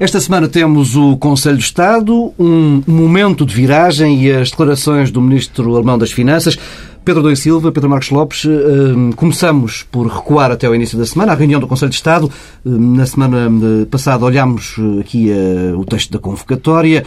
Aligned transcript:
Esta 0.00 0.20
semana 0.20 0.46
temos 0.46 0.94
o 0.94 1.16
Conselho 1.16 1.56
de 1.56 1.64
Estado, 1.64 2.32
um 2.38 2.80
momento 2.86 3.44
de 3.44 3.52
viragem 3.52 4.22
e 4.22 4.30
as 4.30 4.48
declarações 4.48 5.10
do 5.10 5.20
Ministro 5.20 5.74
Alemão 5.74 5.98
das 5.98 6.12
Finanças. 6.12 6.56
Pedro 7.04 7.20
Dom 7.20 7.34
Silva, 7.34 7.72
Pedro 7.72 7.90
Marcos 7.90 8.10
Lopes, 8.10 8.44
hum, 8.44 9.10
começamos 9.16 9.82
por 9.90 10.06
recuar 10.06 10.52
até 10.52 10.68
ao 10.68 10.74
início 10.74 10.96
da 10.96 11.04
semana, 11.04 11.32
a 11.32 11.34
reunião 11.34 11.58
do 11.58 11.66
Conselho 11.66 11.90
de 11.90 11.96
Estado. 11.96 12.30
Hum, 12.64 12.94
na 12.94 13.06
semana 13.06 13.48
hum, 13.48 13.86
passada 13.90 14.24
olhámos 14.24 14.76
aqui 15.00 15.32
o 15.76 15.84
texto 15.84 16.12
da 16.12 16.20
convocatória. 16.20 17.04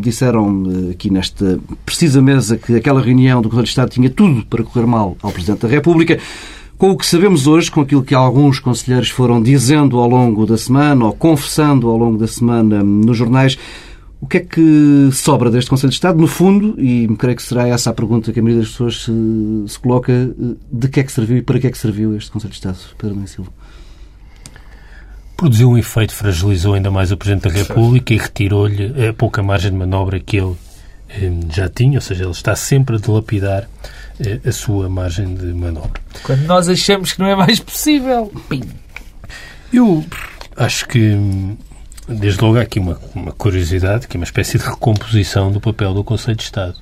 Disseram 0.00 0.64
aqui 0.90 1.12
nesta 1.12 1.60
precisa 1.86 2.20
mesa 2.20 2.56
que 2.56 2.74
aquela 2.74 3.00
reunião 3.00 3.40
do 3.40 3.48
Conselho 3.48 3.64
de 3.64 3.70
Estado 3.70 3.90
tinha 3.90 4.10
tudo 4.10 4.44
para 4.46 4.64
correr 4.64 4.86
mal 4.86 5.16
ao 5.22 5.30
Presidente 5.30 5.60
da 5.60 5.68
República. 5.68 6.18
Com 6.78 6.92
o 6.92 6.96
que 6.96 7.04
sabemos 7.04 7.48
hoje, 7.48 7.72
com 7.72 7.80
aquilo 7.80 8.04
que 8.04 8.14
alguns 8.14 8.60
conselheiros 8.60 9.10
foram 9.10 9.42
dizendo 9.42 9.98
ao 9.98 10.08
longo 10.08 10.46
da 10.46 10.56
semana 10.56 11.06
ou 11.06 11.12
confessando 11.12 11.88
ao 11.88 11.96
longo 11.96 12.16
da 12.16 12.28
semana 12.28 12.84
nos 12.84 13.16
jornais, 13.16 13.58
o 14.20 14.28
que 14.28 14.36
é 14.36 14.40
que 14.40 15.10
sobra 15.12 15.50
deste 15.50 15.68
Conselho 15.68 15.90
de 15.90 15.96
Estado? 15.96 16.20
No 16.20 16.28
fundo, 16.28 16.80
e 16.80 17.08
creio 17.18 17.36
que 17.36 17.42
será 17.42 17.66
essa 17.66 17.90
a 17.90 17.92
pergunta 17.92 18.32
que 18.32 18.38
a 18.38 18.42
maioria 18.44 18.62
das 18.62 18.70
pessoas 18.70 19.02
se, 19.02 19.12
se 19.66 19.76
coloca, 19.76 20.12
de 20.70 20.88
que 20.88 21.00
é 21.00 21.02
que 21.02 21.10
serviu 21.10 21.38
e 21.38 21.42
para 21.42 21.58
que 21.58 21.66
é 21.66 21.70
que 21.72 21.78
serviu 21.78 22.16
este 22.16 22.30
Conselho 22.30 22.52
de 22.52 22.56
Estado, 22.58 22.78
Pedro 22.96 23.16
Mendes 23.16 23.32
Silva? 23.32 23.50
Produziu 25.36 25.70
um 25.70 25.78
efeito, 25.78 26.14
fragilizou 26.14 26.74
ainda 26.74 26.92
mais 26.92 27.10
o 27.10 27.16
Presidente 27.16 27.48
da 27.48 27.54
República 27.54 28.14
e 28.14 28.18
retirou-lhe 28.18 29.08
a 29.08 29.12
pouca 29.12 29.42
margem 29.42 29.72
de 29.72 29.76
manobra 29.76 30.20
que 30.20 30.36
ele 30.36 30.54
eh, 31.08 31.32
já 31.52 31.68
tinha, 31.68 31.98
ou 31.98 32.02
seja, 32.02 32.22
ele 32.22 32.30
está 32.30 32.54
sempre 32.54 32.94
a 32.94 32.98
dilapidar 33.00 33.64
eh, 33.64 33.97
a 34.44 34.52
sua 34.52 34.88
margem 34.88 35.34
de 35.34 35.46
manobra. 35.46 36.00
Quando 36.22 36.42
nós 36.42 36.68
achamos 36.68 37.12
que 37.12 37.20
não 37.20 37.26
é 37.26 37.36
mais 37.36 37.60
possível. 37.60 38.32
Pim. 38.48 38.62
Eu 39.72 40.04
acho 40.56 40.88
que, 40.88 41.16
desde 42.08 42.42
logo, 42.42 42.58
há 42.58 42.62
aqui 42.62 42.78
uma, 42.78 42.98
uma 43.14 43.32
curiosidade, 43.32 44.08
que 44.08 44.16
é 44.16 44.18
uma 44.18 44.24
espécie 44.24 44.58
de 44.58 44.64
recomposição 44.64 45.52
do 45.52 45.60
papel 45.60 45.94
do 45.94 46.02
Conselho 46.02 46.36
de 46.36 46.42
Estado. 46.42 46.76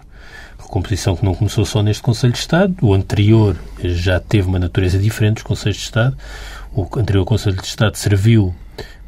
Recomposição 0.58 1.14
que 1.14 1.24
não 1.24 1.34
começou 1.34 1.64
só 1.64 1.82
neste 1.82 2.02
Conselho 2.02 2.32
de 2.32 2.38
Estado. 2.38 2.74
O 2.82 2.94
anterior 2.94 3.56
já 3.82 4.18
teve 4.18 4.48
uma 4.48 4.58
natureza 4.58 4.98
diferente 4.98 5.34
dos 5.34 5.42
Conselhos 5.42 5.76
de 5.76 5.84
Estado. 5.84 6.16
O 6.72 6.88
anterior 6.98 7.24
Conselho 7.24 7.56
de 7.56 7.66
Estado 7.66 7.96
serviu 7.96 8.54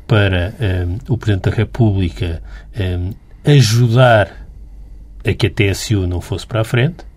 para 0.07 0.55
um, 0.59 0.95
eh, 0.95 0.98
o 1.09 1.19
Presidente 1.19 1.51
da 1.51 1.57
República 1.57 2.42
um, 2.79 3.11
ajudar 3.45 4.48
a 5.25 5.33
que 5.35 5.47
a 5.47 5.51
TSU 5.51 6.07
não 6.07 6.20
fosse 6.20 6.47
para 6.47 6.63
a 6.63 6.65
frente 6.65 6.97
eh, 7.01 7.08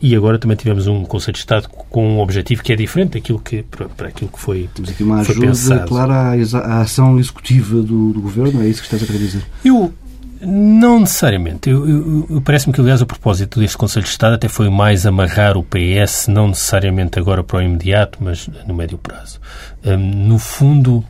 e 0.00 0.14
agora 0.16 0.38
também 0.38 0.56
tivemos 0.56 0.86
um 0.86 1.04
Conselho 1.04 1.34
de 1.34 1.38
Estado 1.38 1.68
com 1.68 2.16
um 2.16 2.20
objetivo 2.20 2.62
que 2.62 2.72
é 2.72 2.76
diferente 2.76 3.14
daquilo 3.14 3.38
que, 3.38 3.62
para, 3.62 4.08
aquilo 4.08 4.30
que 4.30 4.38
foi 4.38 4.68
Temos 4.74 4.90
aqui 4.90 5.02
uma 5.02 5.20
ajuda 5.20 5.80
clara 5.86 6.34
à, 6.34 6.80
ação 6.80 7.18
executiva 7.18 7.82
do, 7.82 8.12
do, 8.12 8.20
Governo, 8.20 8.62
é 8.62 8.68
isso 8.68 8.80
que 8.80 8.86
estás 8.86 9.02
a 9.02 9.06
querer 9.06 9.18
dizer? 9.18 9.42
Eu, 9.64 9.92
não 10.40 11.00
necessariamente. 11.00 11.70
Eu, 11.70 11.88
eu, 12.30 12.40
Parece-me 12.42 12.72
que, 12.72 12.80
aliás, 12.80 13.00
o 13.00 13.06
propósito 13.06 13.60
deste 13.60 13.76
Conselho 13.76 14.04
de 14.04 14.10
Estado 14.10 14.34
até 14.34 14.48
foi 14.48 14.68
mais 14.68 15.06
amarrar 15.06 15.56
o 15.56 15.64
PS, 15.64 16.28
não 16.28 16.48
necessariamente 16.48 17.18
agora 17.18 17.42
para 17.42 17.58
o 17.58 17.62
imediato, 17.62 18.18
mas 18.20 18.48
no 18.66 18.74
médio 18.74 18.98
prazo. 18.98 19.40
Um, 19.84 19.96
no 19.96 20.38
fundo, 20.38 20.98
uh, 20.98 21.04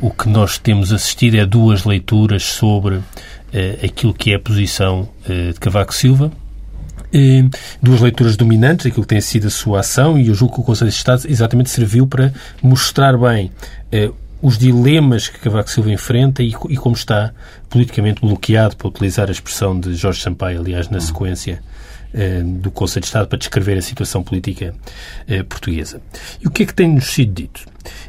o 0.00 0.10
que 0.10 0.28
nós 0.28 0.58
temos 0.58 0.92
assistido 0.92 1.36
é 1.36 1.46
duas 1.46 1.84
leituras 1.84 2.42
sobre 2.42 2.96
uh, 2.96 3.04
aquilo 3.84 4.12
que 4.12 4.32
é 4.32 4.36
a 4.36 4.40
posição 4.40 5.08
de 5.26 5.58
Cavaco 5.60 5.94
Silva, 5.94 6.32
duas 7.82 8.00
leituras 8.00 8.36
dominantes 8.36 8.84
daquilo 8.84 9.02
que 9.02 9.08
tem 9.08 9.20
sido 9.20 9.48
a 9.48 9.50
sua 9.50 9.80
ação 9.80 10.18
e 10.18 10.28
eu 10.28 10.34
julgo 10.34 10.54
que 10.54 10.60
o 10.60 10.64
Conselho 10.64 10.90
de 10.90 10.96
Estado 10.96 11.22
exatamente 11.28 11.70
serviu 11.70 12.06
para 12.06 12.32
mostrar 12.62 13.16
bem 13.18 13.50
eh, 13.90 14.10
os 14.40 14.56
dilemas 14.56 15.28
que 15.28 15.38
Cavaco 15.38 15.70
Silva 15.70 15.90
enfrenta 15.90 16.42
e, 16.42 16.54
e, 16.68 16.76
como 16.76 16.94
está 16.94 17.32
politicamente 17.68 18.20
bloqueado, 18.20 18.76
para 18.76 18.88
utilizar 18.88 19.28
a 19.28 19.32
expressão 19.32 19.78
de 19.78 19.94
Jorge 19.94 20.22
Sampaio, 20.22 20.60
aliás, 20.60 20.88
na 20.88 20.98
sequência 20.98 21.62
eh, 22.14 22.42
do 22.42 22.70
Conselho 22.70 23.02
de 23.02 23.06
Estado, 23.08 23.28
para 23.28 23.38
descrever 23.38 23.76
a 23.76 23.82
situação 23.82 24.22
política 24.22 24.74
eh, 25.28 25.42
portuguesa. 25.42 26.00
E 26.40 26.46
o 26.46 26.50
que 26.50 26.62
é 26.62 26.66
que 26.66 26.74
tem-nos 26.74 27.06
sido 27.06 27.34
dito? 27.34 27.66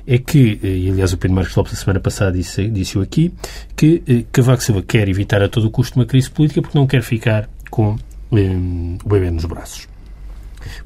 É 0.07 0.17
que, 0.17 0.59
e 0.63 0.89
aliás 0.89 1.11
o 1.11 1.17
Pedro 1.17 1.35
Marcos 1.35 1.55
Lopes, 1.55 1.73
a 1.73 1.75
semana 1.75 1.99
passada, 1.99 2.31
disse, 2.31 2.67
disse 2.69 2.97
aqui, 2.99 3.33
que 3.75 4.25
Cavaco 4.31 4.63
Silva 4.63 4.81
quer 4.81 5.09
evitar 5.09 5.41
a 5.41 5.49
todo 5.49 5.69
custo 5.69 5.99
uma 5.99 6.05
crise 6.05 6.29
política 6.29 6.61
porque 6.61 6.77
não 6.77 6.87
quer 6.87 7.01
ficar 7.01 7.49
com 7.69 7.97
o 8.31 9.09
bebê 9.09 9.29
nos 9.29 9.45
braços. 9.45 9.90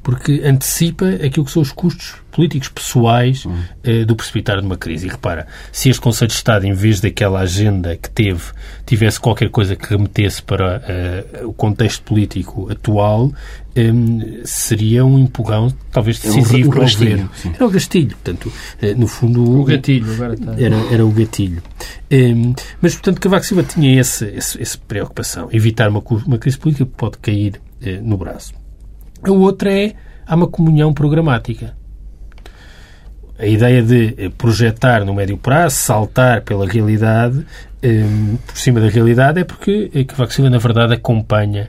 Porque 0.02 0.42
antecipa 0.44 1.08
aquilo 1.08 1.44
que 1.44 1.52
são 1.52 1.62
os 1.62 1.72
custos 1.72 2.14
políticos 2.30 2.68
pessoais 2.68 3.46
uhum. 3.46 3.56
do 4.06 4.14
precipitar 4.14 4.60
de 4.60 4.66
uma 4.66 4.76
crise. 4.76 5.06
E 5.06 5.10
repara, 5.10 5.46
se 5.72 5.88
este 5.88 6.00
Conselho 6.02 6.28
de 6.28 6.34
Estado, 6.34 6.66
em 6.66 6.74
vez 6.74 7.00
daquela 7.00 7.40
agenda 7.40 7.96
que 7.96 8.10
teve, 8.10 8.42
tivesse 8.84 9.18
qualquer 9.18 9.48
coisa 9.48 9.74
que 9.74 9.88
remetesse 9.88 10.42
para 10.42 10.82
uh, 11.42 11.48
o 11.48 11.54
contexto 11.54 12.02
político 12.02 12.70
atual, 12.70 13.32
um, 13.74 14.40
seria 14.44 15.04
um 15.04 15.18
empurrão 15.18 15.72
talvez 15.90 16.18
decisivo 16.18 16.70
para 16.70 16.80
o 16.80 16.82
governo. 16.82 17.30
Era 17.54 17.66
o 17.66 17.70
gastilho, 17.70 18.10
portanto, 18.10 18.52
uh, 18.82 18.98
no 18.98 19.06
fundo... 19.06 19.60
O 19.60 19.64
gatilho, 19.64 20.12
agora 20.12 20.34
está. 20.34 20.52
Era, 20.60 20.76
era 20.92 21.06
o 21.06 21.10
gatilho. 21.10 21.62
Um, 22.12 22.54
mas, 22.82 22.94
portanto, 22.94 23.20
Cavaco 23.20 23.46
Silva 23.46 23.62
tinha 23.62 23.98
essa, 23.98 24.30
preocupação, 24.86 25.48
evitar 25.52 25.88
uma, 25.88 26.02
uma 26.26 26.38
crise 26.38 26.58
política 26.58 26.84
que 26.84 26.92
pode 26.92 27.16
cair 27.18 27.60
uh, 27.80 28.02
no 28.02 28.18
braço. 28.18 28.52
A 29.26 29.32
outra 29.32 29.72
é, 29.72 29.92
há 30.24 30.36
uma 30.36 30.46
comunhão 30.46 30.94
programática. 30.94 31.74
A 33.36 33.44
ideia 33.44 33.82
de 33.82 34.14
eh, 34.16 34.30
projetar 34.30 35.04
no 35.04 35.12
médio 35.12 35.36
prazo, 35.36 35.74
saltar 35.74 36.42
pela 36.42 36.64
realidade, 36.64 37.44
um, 37.82 38.36
por 38.36 38.56
cima 38.56 38.80
da 38.80 38.88
realidade, 38.88 39.40
é 39.40 39.44
porque 39.44 39.90
Cavaco 40.04 40.32
Silva, 40.32 40.48
na 40.48 40.58
verdade, 40.58 40.94
acompanha 40.94 41.68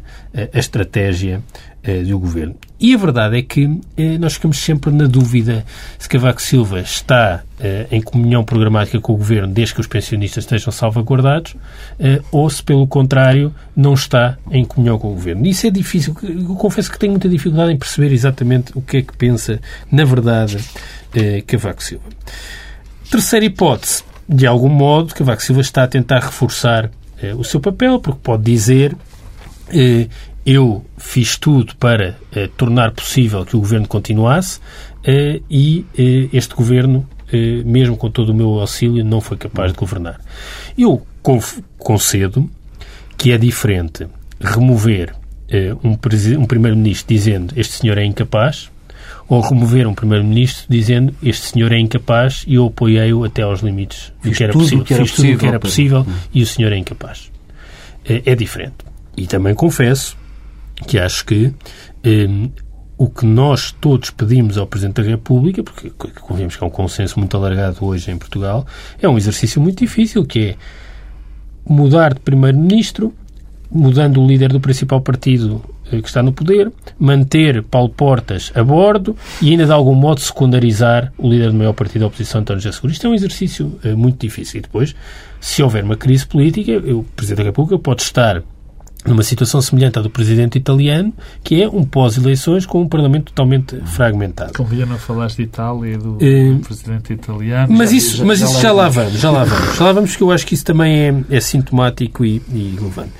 a 0.53 0.59
estratégia 0.59 1.41
eh, 1.83 2.03
do 2.03 2.19
governo. 2.19 2.55
E 2.79 2.93
a 2.93 2.97
verdade 2.97 3.37
é 3.39 3.41
que 3.41 3.79
eh, 3.97 4.19
nós 4.19 4.33
ficamos 4.33 4.57
sempre 4.59 4.91
na 4.91 5.05
dúvida 5.05 5.65
se 5.97 6.07
Cavaco 6.07 6.39
Silva 6.39 6.79
está 6.79 7.43
eh, 7.59 7.87
em 7.91 7.99
comunhão 8.01 8.43
programática 8.43 8.99
com 9.01 9.13
o 9.13 9.17
governo 9.17 9.51
desde 9.51 9.73
que 9.73 9.81
os 9.81 9.87
pensionistas 9.87 10.43
estejam 10.43 10.71
salvaguardados 10.71 11.55
ou 12.31 12.47
se, 12.49 12.61
pelo 12.61 12.85
contrário, 12.85 13.53
não 13.75 13.95
está 13.95 14.37
em 14.51 14.63
comunhão 14.63 14.99
com 14.99 15.09
o 15.09 15.13
governo. 15.13 15.45
Isso 15.47 15.65
é 15.65 15.71
difícil. 15.71 16.15
Eu 16.21 16.55
confesso 16.55 16.91
que 16.91 16.99
tenho 16.99 17.13
muita 17.13 17.27
dificuldade 17.27 17.71
em 17.71 17.77
perceber 17.77 18.13
exatamente 18.13 18.71
o 18.75 18.81
que 18.81 18.97
é 18.97 19.01
que 19.01 19.15
pensa, 19.17 19.59
na 19.91 20.05
verdade, 20.05 20.57
Cavaco 21.47 21.83
Silva. 21.83 22.05
Terceira 23.09 23.45
hipótese. 23.45 24.03
De 24.29 24.45
algum 24.45 24.69
modo, 24.69 25.15
Cavaco 25.15 25.41
Silva 25.41 25.61
está 25.61 25.83
a 25.83 25.87
tentar 25.87 26.19
reforçar 26.19 26.91
o 27.37 27.43
seu 27.43 27.59
papel, 27.59 27.99
porque 27.99 28.19
pode 28.21 28.43
dizer 28.43 28.95
eu 30.47 30.85
fiz 30.97 31.35
tudo 31.35 31.75
para 31.75 32.17
eh, 32.31 32.49
tornar 32.55 32.91
possível 32.91 33.45
que 33.45 33.57
o 33.57 33.59
governo 33.59 33.85
continuasse 33.85 34.61
eh, 35.03 35.41
e 35.49 35.85
eh, 35.97 36.29
este 36.31 36.55
governo, 36.55 37.05
mesmo 37.65 37.97
com 37.97 38.09
todo 38.09 38.29
o 38.29 38.33
meu 38.33 38.57
auxílio, 38.57 39.03
não 39.03 39.19
foi 39.19 39.35
capaz 39.35 39.73
de 39.73 39.77
governar. 39.77 40.21
Eu 40.77 41.05
concedo 41.77 42.49
que 43.17 43.33
é 43.33 43.37
diferente 43.37 44.07
remover 44.39 45.13
um, 45.83 45.97
um 46.39 46.45
primeiro-ministro 46.45 47.13
dizendo 47.13 47.53
este 47.57 47.73
senhor 47.73 47.97
é 47.97 48.05
incapaz 48.05 48.71
ou 49.27 49.41
remover 49.41 49.85
um 49.85 49.93
primeiro-ministro 49.93 50.63
dizendo 50.69 51.13
este 51.21 51.47
senhor 51.47 51.73
é 51.73 51.77
incapaz 51.77 52.45
e 52.47 52.55
eu 52.55 52.67
apoiei-o 52.67 53.25
até 53.25 53.41
aos 53.41 53.59
limites 53.59 54.13
do 54.23 54.31
que 54.31 54.41
era 54.41 54.53
possível. 54.53 54.85
Que 54.85 54.93
era 54.93 55.03
Fiz 55.03 55.11
possível, 55.11 55.31
tudo 55.31 55.37
o 55.37 55.39
que 55.41 55.47
era 55.47 55.59
possível 55.59 56.07
e 56.33 56.41
o 56.41 56.47
senhor 56.47 56.71
é 56.71 56.77
incapaz. 56.77 57.29
É, 58.05 58.21
é 58.25 58.35
diferente. 58.35 58.85
E 59.17 59.27
também 59.27 59.53
confesso 59.53 60.15
que 60.85 60.99
acho 60.99 61.25
que 61.25 61.53
um, 62.05 62.49
o 62.97 63.09
que 63.09 63.25
nós 63.25 63.71
todos 63.71 64.09
pedimos 64.09 64.57
ao 64.57 64.65
Presidente 64.65 65.01
da 65.01 65.07
República, 65.07 65.63
porque 65.63 65.91
convemos 66.19 66.55
que 66.55 66.63
é 66.63 66.67
um 66.67 66.71
consenso 66.71 67.19
muito 67.19 67.37
alargado 67.37 67.85
hoje 67.85 68.09
em 68.11 68.17
Portugal, 68.17 68.65
é 68.99 69.07
um 69.07 69.17
exercício 69.17 69.61
muito 69.61 69.79
difícil, 69.79 70.25
que 70.25 70.39
é 70.39 70.55
mudar 71.63 72.13
de 72.15 72.19
Primeiro-Ministro, 72.21 73.13
mudando 73.69 74.21
o 74.21 74.27
líder 74.27 74.51
do 74.51 74.59
principal 74.59 75.01
partido 75.01 75.61
eh, 75.91 76.01
que 76.01 76.07
está 76.07 76.23
no 76.23 76.31
poder, 76.31 76.71
manter 76.97 77.61
Paulo 77.63 77.89
Portas 77.89 78.51
a 78.55 78.63
bordo 78.63 79.15
e 79.41 79.51
ainda 79.51 79.65
de 79.65 79.71
algum 79.71 79.93
modo 79.93 80.21
secundarizar 80.21 81.11
o 81.17 81.29
líder 81.29 81.51
do 81.51 81.57
maior 81.57 81.73
partido 81.73 82.01
da 82.01 82.07
oposição, 82.07 82.41
António 82.41 82.61
José 82.61 82.73
Seguro. 82.73 82.93
Isto 82.93 83.07
é 83.07 83.09
um 83.09 83.13
exercício 83.13 83.79
eh, 83.83 83.93
muito 83.93 84.19
difícil. 84.19 84.59
E 84.59 84.61
depois, 84.61 84.95
se 85.39 85.61
houver 85.61 85.83
uma 85.83 85.97
crise 85.97 86.25
política, 86.25 86.77
o 86.77 87.03
Presidente 87.03 87.39
da 87.39 87.43
República 87.43 87.77
pode 87.77 88.01
estar 88.01 88.41
numa 89.07 89.23
situação 89.23 89.61
semelhante 89.61 89.97
à 89.97 90.01
do 90.01 90.09
presidente 90.09 90.57
italiano, 90.57 91.13
que 91.43 91.61
é 91.61 91.67
um 91.67 91.83
pós-eleições 91.83 92.65
com 92.65 92.81
um 92.81 92.87
parlamento 92.87 93.25
totalmente 93.31 93.75
fragmentado. 93.85 94.53
Convinha 94.53 94.85
não 94.85 94.97
falaste 94.97 95.37
de 95.37 95.43
Itália 95.43 95.93
e 95.93 95.97
do 95.97 96.17
Eh, 96.21 96.55
presidente 96.63 97.13
italiano. 97.13 97.73
Mas 97.75 97.91
Já- 97.91 97.95
isso, 97.97 98.25
mas 98.25 98.41
isso 98.41 98.59
já 98.61 98.71
lá 98.71 98.89
vamos, 98.89 99.13
já 99.19 99.31
lá 99.31 99.43
vamos. 99.43 99.77
Já 99.77 99.83
lá 99.85 99.91
vamos, 99.93 100.15
que 100.15 100.21
eu 100.23 100.31
acho 100.31 100.45
que 100.45 100.53
isso 100.53 100.65
também 100.65 100.99
é, 100.99 101.37
é 101.37 101.39
sintomático 101.39 102.23
e, 102.25 102.41
e 102.53 102.75
relevante. 102.77 103.11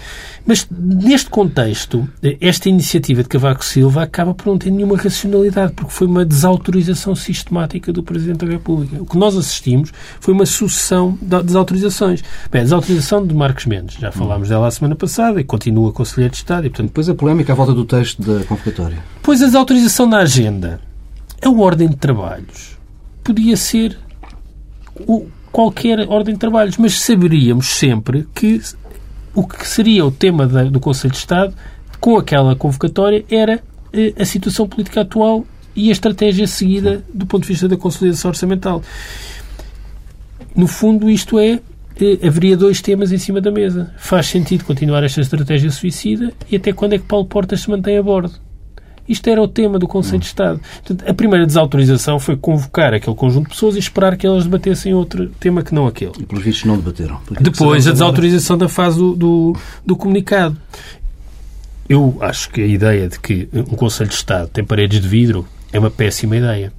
Mas, 0.49 0.65
neste 0.71 1.29
contexto, 1.29 2.07
eh, 2.23 2.37
esta 2.39 2.69
iniciativa 2.69 3.21
de 3.21 3.27
Cavaco 3.27 3.65
Silva 3.65 4.03
acaba 4.03 4.33
por 4.33 4.45
não 4.47 4.57
ter 4.57 4.71
nenhuma 4.71 4.95
racionalidade, 4.95 5.73
porque 5.73 5.91
foi 5.91 6.07
uma 6.07 6.23
desautorização 6.23 7.13
sistemática 7.15 7.91
do 7.91 8.01
Presidente 8.01 8.45
da 8.45 8.51
República. 8.53 8.95
O 9.01 9.05
que 9.05 9.17
nós 9.17 9.35
assistimos 9.35 9.91
foi 10.21 10.33
uma 10.33 10.45
sucessão 10.45 11.19
de 11.21 11.43
desautorizações. 11.43 12.23
Bem, 12.49 12.61
a 12.61 12.63
desautorização 12.63 13.27
de 13.27 13.35
Marcos 13.35 13.65
Mendes, 13.65 13.97
já 13.99 14.09
falámos 14.09 14.47
dela 14.47 14.67
a 14.67 14.71
semana 14.71 14.95
passada, 14.95 15.41
e 15.41 15.43
continua 15.43 15.76
Conselheiro 15.93 16.31
de 16.31 16.37
Estado, 16.37 16.67
e, 16.67 16.69
portanto, 16.69 16.87
Depois 16.87 17.09
a 17.09 17.15
polémica 17.15 17.53
à 17.53 17.55
volta 17.55 17.73
do 17.73 17.85
texto 17.85 18.21
da 18.21 18.43
convocatória. 18.45 18.97
Pois 19.21 19.41
a 19.41 19.45
desautorização 19.45 20.09
da 20.09 20.17
agenda, 20.19 20.79
a 21.41 21.49
ordem 21.49 21.87
de 21.89 21.95
trabalhos, 21.95 22.77
podia 23.23 23.55
ser 23.57 23.97
o- 25.07 25.27
qualquer 25.51 25.99
ordem 26.09 26.33
de 26.35 26.39
trabalhos, 26.39 26.77
mas 26.77 26.99
saberíamos 26.99 27.67
sempre 27.67 28.27
que 28.33 28.61
o 29.33 29.45
que 29.47 29.67
seria 29.67 30.05
o 30.05 30.11
tema 30.11 30.47
da- 30.47 30.63
do 30.63 30.79
Conselho 30.79 31.11
de 31.13 31.19
Estado 31.19 31.53
com 31.99 32.17
aquela 32.17 32.55
convocatória 32.55 33.23
era 33.29 33.61
eh, 33.93 34.13
a 34.19 34.25
situação 34.25 34.67
política 34.67 35.01
atual 35.01 35.45
e 35.75 35.89
a 35.89 35.91
estratégia 35.91 36.45
seguida 36.47 37.03
do 37.13 37.25
ponto 37.25 37.43
de 37.43 37.47
vista 37.49 37.67
da 37.67 37.77
consolidação 37.77 38.29
orçamental. 38.29 38.81
No 40.55 40.67
fundo, 40.67 41.09
isto 41.09 41.37
é, 41.39 41.59
haveria 42.23 42.55
dois 42.57 42.81
temas 42.81 43.11
em 43.11 43.17
cima 43.17 43.41
da 43.41 43.51
mesa. 43.51 43.93
Faz 43.97 44.27
sentido 44.27 44.63
continuar 44.65 45.03
esta 45.03 45.21
estratégia 45.21 45.71
suicida 45.71 46.33
e 46.49 46.55
até 46.55 46.71
quando 46.73 46.93
é 46.93 46.97
que 46.97 47.05
Paulo 47.05 47.25
Portas 47.25 47.61
se 47.61 47.69
mantém 47.69 47.97
a 47.97 48.03
bordo? 48.03 48.47
Isto 49.07 49.29
era 49.29 49.41
o 49.41 49.47
tema 49.47 49.79
do 49.79 49.87
Conselho 49.87 50.19
de 50.19 50.25
Estado. 50.25 50.59
Portanto, 50.83 51.09
a 51.09 51.13
primeira 51.13 51.45
desautorização 51.45 52.19
foi 52.19 52.35
convocar 52.35 52.93
aquele 52.93 53.15
conjunto 53.15 53.45
de 53.45 53.51
pessoas 53.51 53.75
e 53.75 53.79
esperar 53.79 54.17
que 54.17 54.27
elas 54.27 54.43
debatessem 54.43 54.93
outro 54.93 55.29
tema 55.39 55.63
que 55.63 55.73
não 55.73 55.87
aquele. 55.87 56.11
E 56.19 56.25
pelos 56.25 56.43
vistos 56.43 56.65
não 56.65 56.75
debateram. 56.75 57.17
Porque 57.25 57.41
Depois, 57.41 57.87
a 57.87 57.91
desautorização 57.91 58.57
da 58.57 58.67
fase 58.67 58.97
do, 58.97 59.15
do, 59.15 59.55
do 59.85 59.95
comunicado. 59.95 60.57
Eu 61.87 62.17
acho 62.19 62.49
que 62.49 62.61
a 62.61 62.67
ideia 62.67 63.07
de 63.07 63.17
que 63.17 63.47
um 63.53 63.63
Conselho 63.63 64.09
de 64.09 64.15
Estado 64.15 64.49
tem 64.49 64.63
paredes 64.63 64.99
de 64.99 65.07
vidro 65.07 65.47
é 65.71 65.79
uma 65.79 65.89
péssima 65.89 66.35
ideia. 66.35 66.73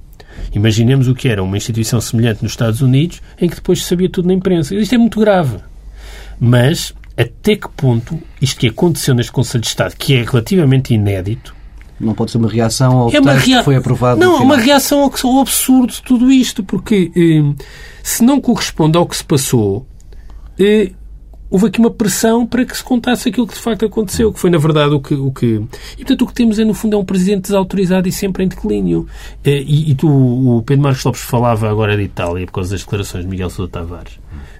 Imaginemos 0.53 1.07
o 1.07 1.15
que 1.15 1.27
era 1.27 1.43
uma 1.43 1.57
instituição 1.57 1.99
semelhante 2.01 2.41
nos 2.43 2.51
Estados 2.53 2.81
Unidos, 2.81 3.21
em 3.39 3.47
que 3.49 3.55
depois 3.55 3.81
se 3.83 3.87
sabia 3.89 4.09
tudo 4.09 4.27
na 4.27 4.33
imprensa. 4.33 4.73
Isto 4.75 4.95
é 4.95 4.97
muito 4.97 5.19
grave. 5.19 5.57
Mas 6.39 6.93
até 7.17 7.55
que 7.55 7.67
ponto 7.69 8.19
isto 8.41 8.59
que 8.59 8.67
aconteceu 8.67 9.13
neste 9.13 9.31
Conselho 9.31 9.61
de 9.61 9.67
Estado, 9.67 9.95
que 9.97 10.15
é 10.15 10.23
relativamente 10.23 10.93
inédito, 10.93 11.53
Não 11.99 12.13
pode 12.13 12.31
ser 12.31 12.37
uma 12.37 12.47
reação 12.49 12.97
ao 12.97 13.09
é 13.09 13.19
rea- 13.35 13.57
que 13.57 13.63
foi 13.65 13.75
aprovado 13.75 14.19
Não, 14.21 14.37
é 14.37 14.39
uma 14.39 14.55
reação 14.55 15.01
ao, 15.03 15.11
ao 15.23 15.41
absurdo 15.41 15.91
de 15.91 16.01
tudo 16.01 16.31
isto, 16.31 16.63
porque 16.63 17.11
eh, 17.15 17.63
se 18.01 18.23
não 18.23 18.39
corresponde 18.39 18.97
ao 18.97 19.05
que 19.05 19.17
se 19.17 19.23
passou, 19.25 19.85
eh, 20.57 20.91
houve 21.49 21.67
aqui 21.67 21.79
uma 21.79 21.89
pressão 21.91 22.45
para 22.45 22.63
que 22.65 22.75
se 22.77 22.83
contasse 22.83 23.29
aquilo 23.29 23.47
que 23.47 23.53
de 23.55 23.59
facto 23.59 23.85
aconteceu, 23.85 24.31
que 24.31 24.39
foi 24.39 24.49
na 24.49 24.57
verdade 24.57 24.93
o 24.93 24.99
que. 25.01 25.13
O 25.13 25.31
que... 25.31 25.61
E 25.93 25.97
portanto 25.97 26.21
o 26.21 26.27
que 26.27 26.33
temos 26.33 26.59
é, 26.59 26.65
no 26.65 26.73
fundo, 26.73 26.95
é 26.95 26.99
um 26.99 27.05
presidente 27.05 27.43
desautorizado 27.43 28.07
e 28.07 28.11
sempre 28.11 28.43
em 28.43 28.47
declínio. 28.47 29.07
Eh, 29.43 29.63
e, 29.65 29.91
e 29.91 29.95
tu, 29.95 30.07
o 30.07 30.61
Pedro 30.63 30.83
Marcos 30.83 31.03
Lopes 31.03 31.21
falava 31.21 31.69
agora 31.69 31.95
de 31.97 32.03
Itália 32.03 32.45
por 32.45 32.53
causa 32.53 32.71
das 32.71 32.81
declarações 32.81 33.23
de 33.23 33.29
Miguel 33.29 33.49
Sousa 33.49 33.71
Tavares. 33.71 34.13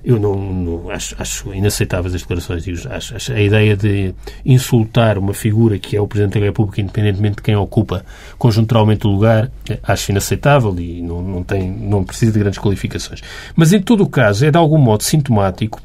Eu 0.03 0.17
não, 0.19 0.35
não- 0.35 0.89
acho, 0.89 1.13
acho 1.19 1.53
inaceitáveis 1.53 2.15
as 2.15 2.21
declarações 2.21 2.65
e 2.65 2.71
acho, 2.89 3.15
acho 3.15 3.33
a 3.33 3.41
ideia 3.41 3.75
de 3.75 4.15
insultar 4.45 5.17
uma 5.17 5.33
figura 5.33 5.77
que 5.77 5.95
é 5.95 6.01
o 6.01 6.07
Presidente 6.07 6.39
da 6.39 6.45
República, 6.45 6.81
independentemente 6.81 7.35
de 7.37 7.41
quem 7.43 7.55
ocupa 7.55 8.03
conjunturalmente 8.37 9.05
o 9.05 9.09
lugar, 9.11 9.51
eh, 9.69 9.77
acho 9.83 10.11
inaceitável 10.11 10.73
e 10.79 11.01
não, 11.01 11.21
não, 11.21 11.43
tem, 11.43 11.69
não 11.69 12.03
precisa 12.03 12.31
de 12.31 12.39
grandes 12.39 12.59
qualificações. 12.59 13.21
Mas 13.55 13.73
em 13.73 13.81
todo 13.81 14.03
o 14.03 14.09
caso 14.09 14.45
é 14.45 14.51
de 14.51 14.57
algum 14.57 14.77
modo 14.77 15.03
sintomático 15.03 15.79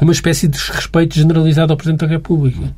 uma 0.00 0.12
espécie 0.12 0.48
de 0.48 0.56
desrespeito 0.58 1.14
generalizado 1.14 1.72
ao 1.72 1.76
Presidente 1.76 2.00
da 2.00 2.06
República. 2.06 2.74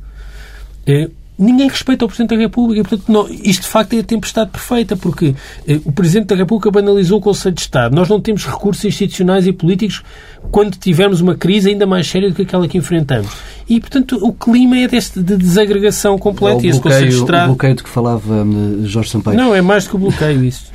Eh, 0.85 1.09
ninguém 1.37 1.67
respeita 1.67 2.05
o 2.05 2.07
Presidente 2.07 2.35
da 2.35 2.41
República. 2.41 2.87
Portanto, 2.87 3.11
não- 3.11 3.27
isto 3.29 3.61
de 3.63 3.67
facto 3.67 3.93
é 3.93 3.99
a 3.99 4.03
tempestade 4.03 4.51
perfeita, 4.51 4.95
porque 4.95 5.33
eh, 5.67 5.79
o 5.85 5.91
Presidente 5.91 6.27
da 6.27 6.35
República 6.35 6.69
banalizou 6.71 7.17
o 7.19 7.21
Conselho 7.21 7.55
de 7.55 7.61
Estado. 7.61 7.95
Nós 7.95 8.07
não 8.09 8.21
temos 8.21 8.45
recursos 8.45 8.83
institucionais 8.85 9.47
e 9.47 9.51
políticos 9.53 10.03
quando 10.51 10.77
tivermos 10.77 11.21
uma 11.21 11.35
crise 11.35 11.69
ainda 11.69 11.85
mais 11.87 12.07
séria 12.07 12.29
do 12.29 12.35
que 12.35 12.43
aquela 12.43 12.67
que 12.67 12.77
enfrentamos. 12.77 13.31
E, 13.67 13.79
portanto, 13.79 14.17
o 14.21 14.31
clima 14.31 14.77
é 14.77 14.87
deste 14.87 15.21
de 15.23 15.35
desagregação 15.37 16.15
É 16.15 16.19
completa. 16.19 16.57
o 16.57 16.65
e 16.65 16.67
esse 16.69 16.79
Conselho 16.79 17.09
de 17.09 17.15
bloqueio, 17.15 17.21
o 17.21 17.25
Estado... 17.25 17.47
bloqueio 17.47 17.75
de 17.75 17.83
que 17.83 17.89
falava 17.89 18.33
hum, 18.43 18.83
Jorge 18.85 19.09
Sampaio. 19.09 19.37
Não, 19.37 19.55
é 19.55 19.61
mais 19.61 19.85
do 19.85 19.89
que 19.91 19.95
o 19.95 19.99
bloqueio 19.99 20.43
isso. 20.43 20.71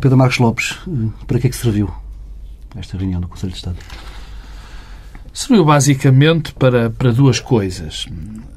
Pedro 0.00 0.18
Marcos 0.18 0.38
Lopes, 0.38 0.76
para 1.26 1.38
que 1.38 1.46
é 1.46 1.50
que 1.50 1.56
serviu 1.56 1.90
esta 2.76 2.98
reunião 2.98 3.18
do 3.20 3.28
Conselho 3.28 3.52
de 3.52 3.56
Estado? 3.58 3.76
Serviu 5.36 5.66
basicamente 5.66 6.54
para, 6.54 6.88
para 6.88 7.12
duas 7.12 7.40
coisas. 7.40 8.06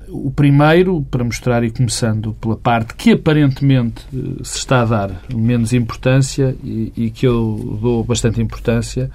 O 0.08 0.32
primeiro, 0.32 1.06
para 1.12 1.26
mostrar, 1.26 1.62
e 1.62 1.70
começando 1.70 2.34
pela 2.36 2.56
parte 2.56 2.94
que 2.94 3.12
aparentemente 3.12 4.06
eh, 4.14 4.42
se 4.46 4.60
está 4.60 4.84
a 4.84 4.86
dar 4.86 5.22
menos 5.30 5.74
importância 5.74 6.56
e, 6.64 6.94
e 6.96 7.10
que 7.10 7.28
eu 7.28 7.78
dou 7.82 8.02
bastante 8.02 8.42
importância, 8.42 9.12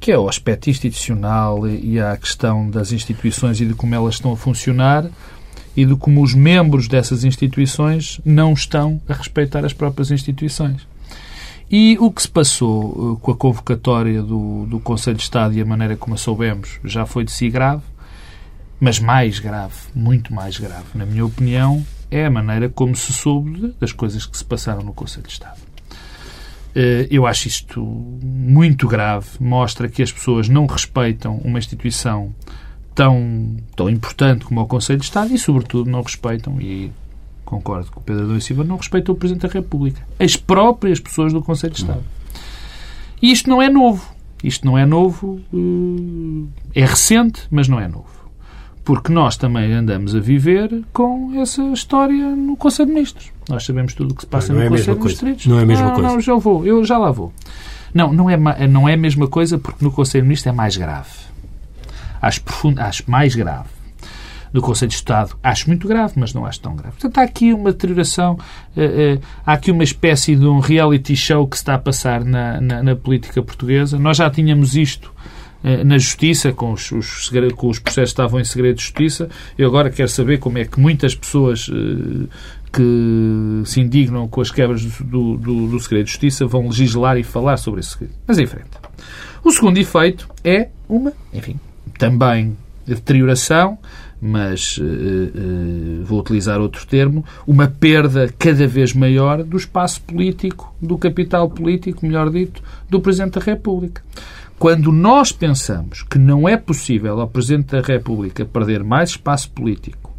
que 0.00 0.10
é 0.10 0.18
o 0.18 0.26
aspecto 0.26 0.70
institucional 0.70 1.68
e, 1.68 2.00
a 2.00 2.16
questão 2.16 2.70
das 2.70 2.92
instituições 2.92 3.60
e 3.60 3.66
de 3.66 3.74
como 3.74 3.94
elas 3.94 4.14
estão 4.14 4.32
a 4.32 4.36
funcionar 4.36 5.04
e 5.76 5.84
de 5.84 5.94
como 5.96 6.22
os 6.22 6.32
membros 6.32 6.88
dessas 6.88 7.24
instituições 7.24 8.22
não 8.24 8.54
estão 8.54 9.02
a 9.06 9.12
respeitar 9.12 9.66
as 9.66 9.74
próprias 9.74 10.10
instituições. 10.10 10.90
E 11.74 11.96
o 11.98 12.10
que 12.12 12.20
se 12.20 12.28
passou 12.28 13.16
eh, 13.16 13.24
com 13.24 13.30
a 13.30 13.36
convocatória 13.36 14.22
do, 14.22 14.66
do 14.66 14.78
Conselho 14.78 15.16
de 15.16 15.22
Estado 15.22 15.54
e 15.54 15.60
a 15.62 15.64
maneira 15.64 15.96
como 15.96 16.14
a 16.14 16.18
soubemos 16.18 16.78
já 16.84 17.06
foi 17.06 17.24
de 17.24 17.32
si 17.32 17.48
grave, 17.48 17.82
mas 18.78 19.00
mais 19.00 19.38
grave, 19.38 19.74
muito 19.94 20.34
mais 20.34 20.58
grave, 20.58 20.84
na 20.94 21.06
minha 21.06 21.24
opinião, 21.24 21.82
é 22.10 22.26
a 22.26 22.30
maneira 22.30 22.68
como 22.68 22.94
se 22.94 23.10
soube 23.14 23.74
das 23.80 23.90
coisas 23.90 24.26
que 24.26 24.36
se 24.36 24.44
passaram 24.44 24.82
no 24.82 24.92
Conselho 24.92 25.26
de 25.26 25.32
Estado. 25.32 25.56
Eh, 26.74 27.08
Eu 27.10 27.26
acho 27.26 27.48
isto 27.48 27.80
muito 27.82 28.86
grave, 28.86 29.26
mostra 29.40 29.88
que 29.88 30.02
as 30.02 30.12
pessoas 30.12 30.50
não 30.50 30.66
respeitam 30.66 31.38
uma 31.38 31.58
instituição 31.58 32.34
tão, 32.94 33.56
tão 33.74 33.88
importante 33.88 34.44
como 34.44 34.60
o 34.60 34.66
Conselho 34.66 34.98
de 34.98 35.06
Estado 35.06 35.32
e, 35.34 35.38
sobretudo, 35.38 35.88
não 35.88 36.02
respeitam, 36.02 36.60
e 36.60 36.92
concordo 37.52 37.90
com 37.92 38.00
o 38.00 38.02
Pedro 38.02 38.24
Adão 38.24 38.36
e 38.36 38.40
Silva, 38.40 38.64
não 38.64 38.76
respeitam 38.76 39.14
o 39.14 39.18
Presidente 39.18 39.46
da 39.46 39.52
República. 39.52 40.00
As 40.18 40.36
próprias 40.36 40.98
pessoas 40.98 41.34
do 41.34 41.42
Conselho 41.42 41.74
de 41.74 41.80
Estado. 41.80 42.02
E 43.20 43.30
isto 43.30 43.50
não 43.50 43.60
é 43.60 43.68
novo. 43.68 44.10
Isto 44.42 44.66
não 44.66 44.76
é 44.76 44.86
novo, 44.86 45.38
eh, 45.54 46.80
é 46.80 46.84
recente, 46.84 47.42
mas 47.50 47.68
não 47.68 47.78
é 47.78 47.86
novo. 47.86 48.10
Porque 48.84 49.12
nós 49.12 49.36
também 49.36 49.72
andamos 49.72 50.16
a 50.16 50.18
viver 50.18 50.82
com 50.92 51.32
essa 51.40 51.62
história 51.66 52.34
no 52.34 52.56
Conselho 52.56 52.88
de 52.88 52.94
Ministros. 52.94 53.30
Nós 53.48 53.64
sabemos 53.64 53.94
tudo 53.94 54.12
o 54.12 54.14
que 54.16 54.22
se 54.22 54.26
passa 54.26 54.52
Não 54.52 54.60
é 54.60 54.64
no 54.64 54.70
mesma 54.72 54.96
Conselho 54.96 55.18
de. 55.18 55.24
Ministros. 55.24 55.52
Não 55.52 55.60
é 55.60 55.62
a 55.62 55.66
mesma 55.66 55.86
não, 55.86 55.94
coisa. 55.94 56.08
Não, 56.08 56.20
já 56.20 56.34
vou. 56.34 56.66
Eu 56.66 56.84
já 56.84 56.98
lá 56.98 57.12
vou. 57.12 57.32
Não, 57.94 58.12
não 58.12 58.28
é, 58.28 58.66
não 58.66 58.88
é 58.88 58.94
a 58.94 58.96
mesma 58.96 59.28
coisa 59.28 59.58
porque 59.58 59.84
no 59.84 59.92
Conselho 59.92 60.22
de 60.22 60.28
Ministros 60.28 60.52
é 60.52 60.56
mais 60.56 60.76
grave. 60.76 61.10
Acho, 62.20 62.42
profundo, 62.42 62.80
acho 62.80 63.08
mais 63.08 63.34
grave. 63.36 63.68
No 64.52 64.60
Conselho 64.60 64.90
de 64.90 64.96
Estado 64.96 65.36
acho 65.42 65.68
muito 65.68 65.88
grave, 65.88 66.14
mas 66.16 66.34
não 66.34 66.44
acho 66.44 66.60
tão 66.60 66.76
grave. 66.76 66.92
Portanto, 66.92 67.18
há 67.18 67.22
aqui 67.22 67.52
uma 67.52 67.72
deterioração, 67.72 68.38
eh, 68.76 69.18
eh, 69.18 69.18
há 69.46 69.54
aqui 69.54 69.70
uma 69.70 69.84
espécie 69.84 70.36
de 70.36 70.46
um 70.46 70.58
reality 70.58 71.16
show 71.16 71.46
que 71.46 71.56
se 71.56 71.62
está 71.62 71.74
a 71.74 71.78
passar 71.78 72.24
na, 72.24 72.60
na, 72.60 72.82
na 72.82 72.96
política 72.96 73.42
portuguesa. 73.42 73.98
Nós 73.98 74.18
já 74.18 74.28
tínhamos 74.28 74.76
isto 74.76 75.12
eh, 75.64 75.82
na 75.84 75.96
Justiça, 75.96 76.52
com 76.52 76.72
os, 76.72 76.92
os, 76.92 77.30
com 77.56 77.68
os 77.68 77.78
processos 77.78 78.10
que 78.10 78.20
estavam 78.20 78.40
em 78.40 78.44
segredo 78.44 78.76
de 78.76 78.82
Justiça. 78.82 79.28
Eu 79.56 79.68
agora 79.68 79.90
quero 79.90 80.08
saber 80.08 80.38
como 80.38 80.58
é 80.58 80.64
que 80.64 80.78
muitas 80.78 81.14
pessoas 81.14 81.70
que 82.72 83.62
se 83.66 83.80
indignam 83.80 84.26
com 84.28 84.40
as 84.40 84.50
quebras 84.50 84.82
do, 84.82 85.36
do, 85.36 85.66
do 85.68 85.80
segredo 85.80 86.06
de 86.06 86.10
Justiça 86.10 86.46
vão 86.46 86.68
legislar 86.68 87.18
e 87.18 87.22
falar 87.22 87.56
sobre 87.58 87.80
esse 87.80 87.90
segredo. 87.90 88.14
Mas 88.26 88.38
em 88.38 88.46
frente. 88.46 88.82
O 89.44 89.50
segundo 89.50 89.76
efeito 89.76 90.28
é 90.44 90.68
uma, 90.88 91.12
enfim, 91.32 91.58
também 91.98 92.56
deterioração, 92.86 93.78
mas 94.24 94.78
eh, 94.80 94.84
eh, 94.84 96.04
vou 96.04 96.20
utilizar 96.20 96.60
outro 96.60 96.86
termo, 96.86 97.24
uma 97.44 97.66
perda 97.66 98.32
cada 98.38 98.68
vez 98.68 98.94
maior 98.94 99.42
do 99.42 99.56
espaço 99.56 100.00
político, 100.02 100.72
do 100.80 100.96
capital 100.96 101.50
político, 101.50 102.06
melhor 102.06 102.30
dito, 102.30 102.62
do 102.88 103.00
Presidente 103.00 103.40
da 103.40 103.44
República. 103.44 104.00
Quando 104.60 104.92
nós 104.92 105.32
pensamos 105.32 106.04
que 106.04 106.18
não 106.18 106.48
é 106.48 106.56
possível 106.56 107.20
ao 107.20 107.26
Presidente 107.26 107.72
da 107.72 107.80
República 107.80 108.44
perder 108.44 108.84
mais 108.84 109.10
espaço 109.10 109.50
político, 109.50 110.14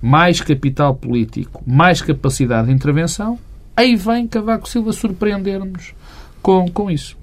mais 0.00 0.40
capital 0.40 0.94
político, 0.94 1.60
mais 1.66 2.00
capacidade 2.00 2.68
de 2.68 2.74
intervenção, 2.74 3.40
aí 3.76 3.96
vem 3.96 4.28
Cavaco 4.28 4.68
Silva 4.68 4.92
surpreender-nos 4.92 5.94
com, 6.48 6.66
com 6.70 6.90
isso. 6.90 7.14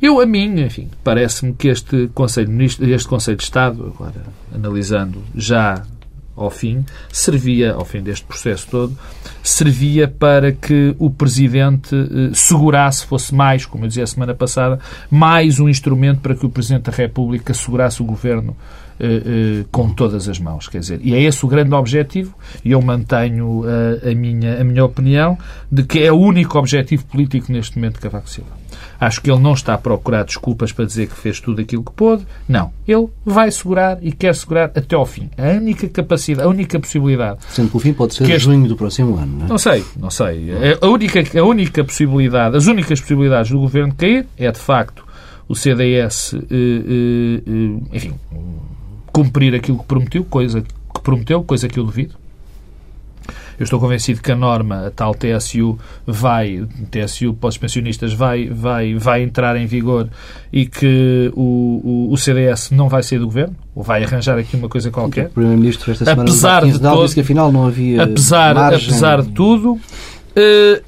Eu, 0.00 0.20
a 0.20 0.26
mim, 0.26 0.60
enfim, 0.60 0.88
parece-me 1.02 1.52
que 1.52 1.66
este 1.66 2.08
Conselho, 2.14 2.62
este 2.62 3.08
Conselho 3.08 3.36
de 3.36 3.42
Estado, 3.42 3.92
agora 3.92 4.22
analisando 4.54 5.20
já 5.34 5.82
ao 6.36 6.48
fim, 6.48 6.86
servia, 7.10 7.72
ao 7.72 7.84
fim 7.84 8.00
deste 8.00 8.24
processo 8.24 8.68
todo, 8.70 8.96
servia 9.42 10.06
para 10.06 10.52
que 10.52 10.94
o 10.96 11.10
Presidente 11.10 11.92
eh, 11.92 12.30
segurasse, 12.32 13.04
fosse 13.04 13.34
mais, 13.34 13.66
como 13.66 13.82
eu 13.82 13.88
dizia 13.88 14.04
a 14.04 14.06
semana 14.06 14.32
passada, 14.32 14.78
mais 15.10 15.58
um 15.58 15.68
instrumento 15.68 16.20
para 16.20 16.36
que 16.36 16.46
o 16.46 16.48
Presidente 16.48 16.88
da 16.88 16.92
República 16.92 17.52
segurasse 17.52 18.00
o 18.00 18.04
Governo 18.04 18.56
eh, 19.00 19.06
eh, 19.06 19.64
com 19.72 19.90
todas 19.90 20.28
as 20.28 20.38
mãos. 20.38 20.68
Quer 20.68 20.78
dizer, 20.78 21.00
e 21.02 21.14
é 21.14 21.20
esse 21.20 21.44
o 21.44 21.48
grande 21.48 21.74
objetivo, 21.74 22.32
e 22.64 22.70
eu 22.70 22.80
mantenho 22.80 23.64
a, 23.64 24.08
a, 24.08 24.14
minha, 24.14 24.60
a 24.60 24.64
minha 24.64 24.84
opinião, 24.84 25.36
de 25.70 25.82
que 25.82 25.98
é 25.98 26.12
o 26.12 26.16
único 26.16 26.56
objetivo 26.56 27.04
político 27.06 27.50
neste 27.50 27.76
momento 27.76 27.94
de 27.94 28.00
Cavaco 28.00 28.30
Silva. 28.30 28.67
Acho 29.00 29.20
que 29.20 29.30
ele 29.30 29.40
não 29.40 29.52
está 29.52 29.74
a 29.74 29.78
procurar 29.78 30.24
desculpas 30.24 30.72
para 30.72 30.84
dizer 30.84 31.08
que 31.08 31.16
fez 31.16 31.40
tudo 31.40 31.60
aquilo 31.60 31.84
que 31.84 31.92
pôde. 31.92 32.26
Não. 32.48 32.72
Ele 32.86 33.06
vai 33.24 33.50
segurar 33.50 33.98
e 34.02 34.10
quer 34.10 34.34
segurar 34.34 34.64
até 34.64 34.96
ao 34.96 35.06
fim. 35.06 35.30
A 35.38 35.56
única 35.56 35.88
capacidade, 35.88 36.46
a 36.46 36.50
única 36.50 36.80
possibilidade. 36.80 37.38
Sendo 37.50 37.70
que 37.70 37.76
o 37.76 37.80
fim 37.80 37.92
pode 37.92 38.14
ser 38.14 38.24
este... 38.24 38.38
junho 38.38 38.68
do 38.68 38.76
próximo 38.76 39.16
ano, 39.16 39.38
não 39.38 39.46
é? 39.46 39.48
Não 39.48 39.58
sei, 39.58 39.84
não 39.96 40.10
sei. 40.10 40.48
A 40.80 40.86
única, 40.86 41.20
a 41.38 41.42
única 41.44 41.84
possibilidade, 41.84 42.56
as 42.56 42.66
únicas 42.66 43.00
possibilidades 43.00 43.50
do 43.50 43.60
governo 43.60 43.94
cair 43.94 44.26
é, 44.36 44.50
de 44.50 44.58
facto, 44.58 45.04
o 45.48 45.54
CDS, 45.54 46.34
eh, 46.34 46.40
eh, 46.50 47.42
eh, 47.46 47.96
enfim, 47.96 48.14
cumprir 49.12 49.54
aquilo 49.54 49.78
que 49.78 49.84
prometeu, 49.86 50.24
coisa 50.24 50.60
que 50.60 51.00
prometeu, 51.00 51.42
coisa 51.42 51.68
que 51.68 51.78
eu 51.78 51.84
duvido 51.84 52.14
eu 53.58 53.64
estou 53.64 53.80
convencido 53.80 54.22
que 54.22 54.30
a 54.30 54.36
norma, 54.36 54.86
a 54.86 54.90
tal 54.90 55.14
TSU, 55.14 55.78
vai, 56.06 56.64
TSU 56.90 57.34
para 57.34 57.48
os 57.48 57.58
pensionistas, 57.58 58.12
vai, 58.12 58.48
vai, 58.48 58.94
vai 58.94 59.22
entrar 59.22 59.56
em 59.56 59.66
vigor 59.66 60.08
e 60.52 60.66
que 60.66 61.32
o, 61.34 62.08
o, 62.08 62.12
o 62.12 62.16
CDS 62.16 62.70
não 62.70 62.88
vai 62.88 63.02
sair 63.02 63.18
do 63.18 63.26
governo, 63.26 63.56
ou 63.74 63.82
vai 63.82 64.04
arranjar 64.04 64.38
aqui 64.38 64.56
uma 64.56 64.68
coisa 64.68 64.90
qualquer. 64.90 65.26
O 65.26 65.30
Primeiro-Ministro 65.30 65.90
esta 65.90 66.04
semana 66.04 66.22
apesar 66.22 66.64
de, 66.64 66.78
todo, 66.78 67.02
disse 67.02 67.14
que 67.14 67.20
afinal 67.20 67.50
não 67.50 67.66
havia 67.66 68.04
apesar, 68.04 68.54
margem... 68.54 68.88
apesar 68.88 69.22
de 69.22 69.30
tudo, 69.30 69.72
uh, 69.72 69.80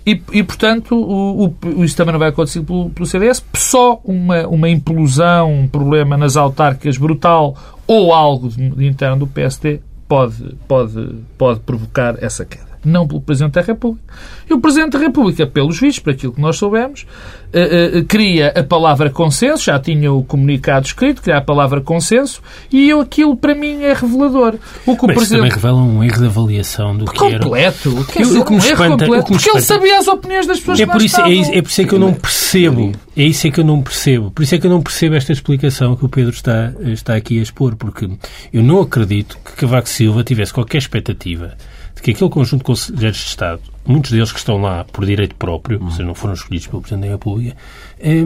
e, 0.06 0.22
e, 0.32 0.42
portanto, 0.44 0.94
o, 0.94 1.46
o, 1.46 1.84
isso 1.84 1.96
também 1.96 2.12
não 2.12 2.20
vai 2.20 2.28
acontecer 2.28 2.62
pelo, 2.62 2.90
pelo, 2.90 3.06
CDS. 3.06 3.44
Só 3.54 4.00
uma, 4.04 4.46
uma 4.46 4.68
implosão, 4.68 5.52
um 5.52 5.68
problema 5.68 6.16
nas 6.16 6.36
autárquicas 6.36 6.96
brutal 6.96 7.56
ou 7.86 8.14
algo 8.14 8.48
de, 8.48 8.70
de 8.70 8.86
interno 8.86 9.16
do 9.16 9.26
PSD 9.26 9.80
pode, 10.10 10.56
pode, 10.66 11.24
pode 11.38 11.60
provocar 11.60 12.16
essa 12.20 12.44
queda. 12.44 12.69
Não 12.84 13.06
pelo 13.06 13.20
Presidente 13.20 13.54
da 13.54 13.60
República. 13.60 14.02
E 14.48 14.54
o 14.54 14.60
Presidente 14.60 14.92
da 14.92 14.98
República, 14.98 15.46
pelos 15.46 15.78
vistos, 15.78 15.98
para 15.98 16.12
aquilo 16.12 16.32
que 16.32 16.40
nós 16.40 16.56
soubemos, 16.56 17.06
uh, 17.54 17.98
uh, 17.98 18.04
cria 18.06 18.48
a 18.48 18.62
palavra 18.62 19.10
consenso, 19.10 19.64
já 19.64 19.78
tinha 19.78 20.12
o 20.12 20.24
comunicado 20.24 20.86
escrito, 20.86 21.22
cria 21.22 21.36
a 21.36 21.40
palavra 21.40 21.80
consenso, 21.80 22.42
e 22.72 22.88
eu, 22.88 23.00
aquilo 23.00 23.36
para 23.36 23.54
mim 23.54 23.82
é 23.82 23.92
revelador. 23.92 24.54
O 24.86 24.96
que 24.96 25.06
Mas 25.06 25.16
o 25.16 25.18
Presidente... 25.18 25.38
também 25.38 25.50
revela 25.50 25.82
um 25.82 26.02
erro 26.02 26.18
de 26.18 26.26
avaliação 26.26 26.96
do 26.96 27.04
que 27.04 27.18
completo, 27.18 27.96
era... 27.96 28.04
Quer 28.06 28.22
dizer, 28.22 28.38
o 28.38 28.44
que 28.44 28.50
me 28.50 28.56
um 28.56 28.60
espanta, 28.60 29.04
completo, 29.04 29.26
porque 29.26 29.34
espanta... 29.34 29.58
ele 29.58 29.66
sabia 29.66 29.98
as 29.98 30.08
opiniões 30.08 30.46
das 30.46 30.58
pessoas 30.58 30.80
é 30.80 30.86
por 30.86 31.02
isso, 31.02 31.20
é, 31.20 31.58
é 31.58 31.62
por 31.62 31.68
isso 31.68 31.82
é 31.82 31.84
que 31.84 31.94
eu 31.94 31.98
não 31.98 32.14
percebo, 32.14 32.92
é 33.16 33.22
isso 33.22 33.46
é 33.46 33.50
que 33.50 33.60
eu 33.60 33.64
não 33.64 33.82
percebo, 33.82 34.30
por 34.30 34.42
isso 34.42 34.54
é 34.54 34.58
que 34.58 34.66
eu 34.66 34.70
não 34.70 34.82
percebo 34.82 35.14
esta 35.14 35.32
explicação 35.32 35.96
que 35.96 36.04
o 36.04 36.08
Pedro 36.08 36.32
está, 36.32 36.72
está 36.84 37.14
aqui 37.14 37.38
a 37.38 37.42
expor, 37.42 37.76
porque 37.76 38.08
eu 38.52 38.62
não 38.62 38.80
acredito 38.80 39.38
que 39.44 39.52
Cavaco 39.52 39.88
Silva 39.88 40.24
tivesse 40.24 40.52
qualquer 40.52 40.78
expectativa 40.78 41.56
de 41.94 42.02
que 42.02 42.10
aquele 42.12 42.30
conjunto 42.30 42.60
de 42.60 42.64
conselheiros 42.64 43.18
de 43.18 43.26
Estado, 43.26 43.60
muitos 43.86 44.10
deles 44.10 44.32
que 44.32 44.38
estão 44.38 44.58
lá 44.58 44.84
por 44.84 45.04
direito 45.04 45.34
próprio, 45.34 45.80
uhum. 45.80 45.90
seja, 45.90 46.04
não 46.04 46.14
foram 46.14 46.34
escolhidos 46.34 46.66
pelo 46.66 46.82
Presidente 46.82 47.06
da 47.06 47.12
República, 47.12 47.56
eh, 47.98 48.24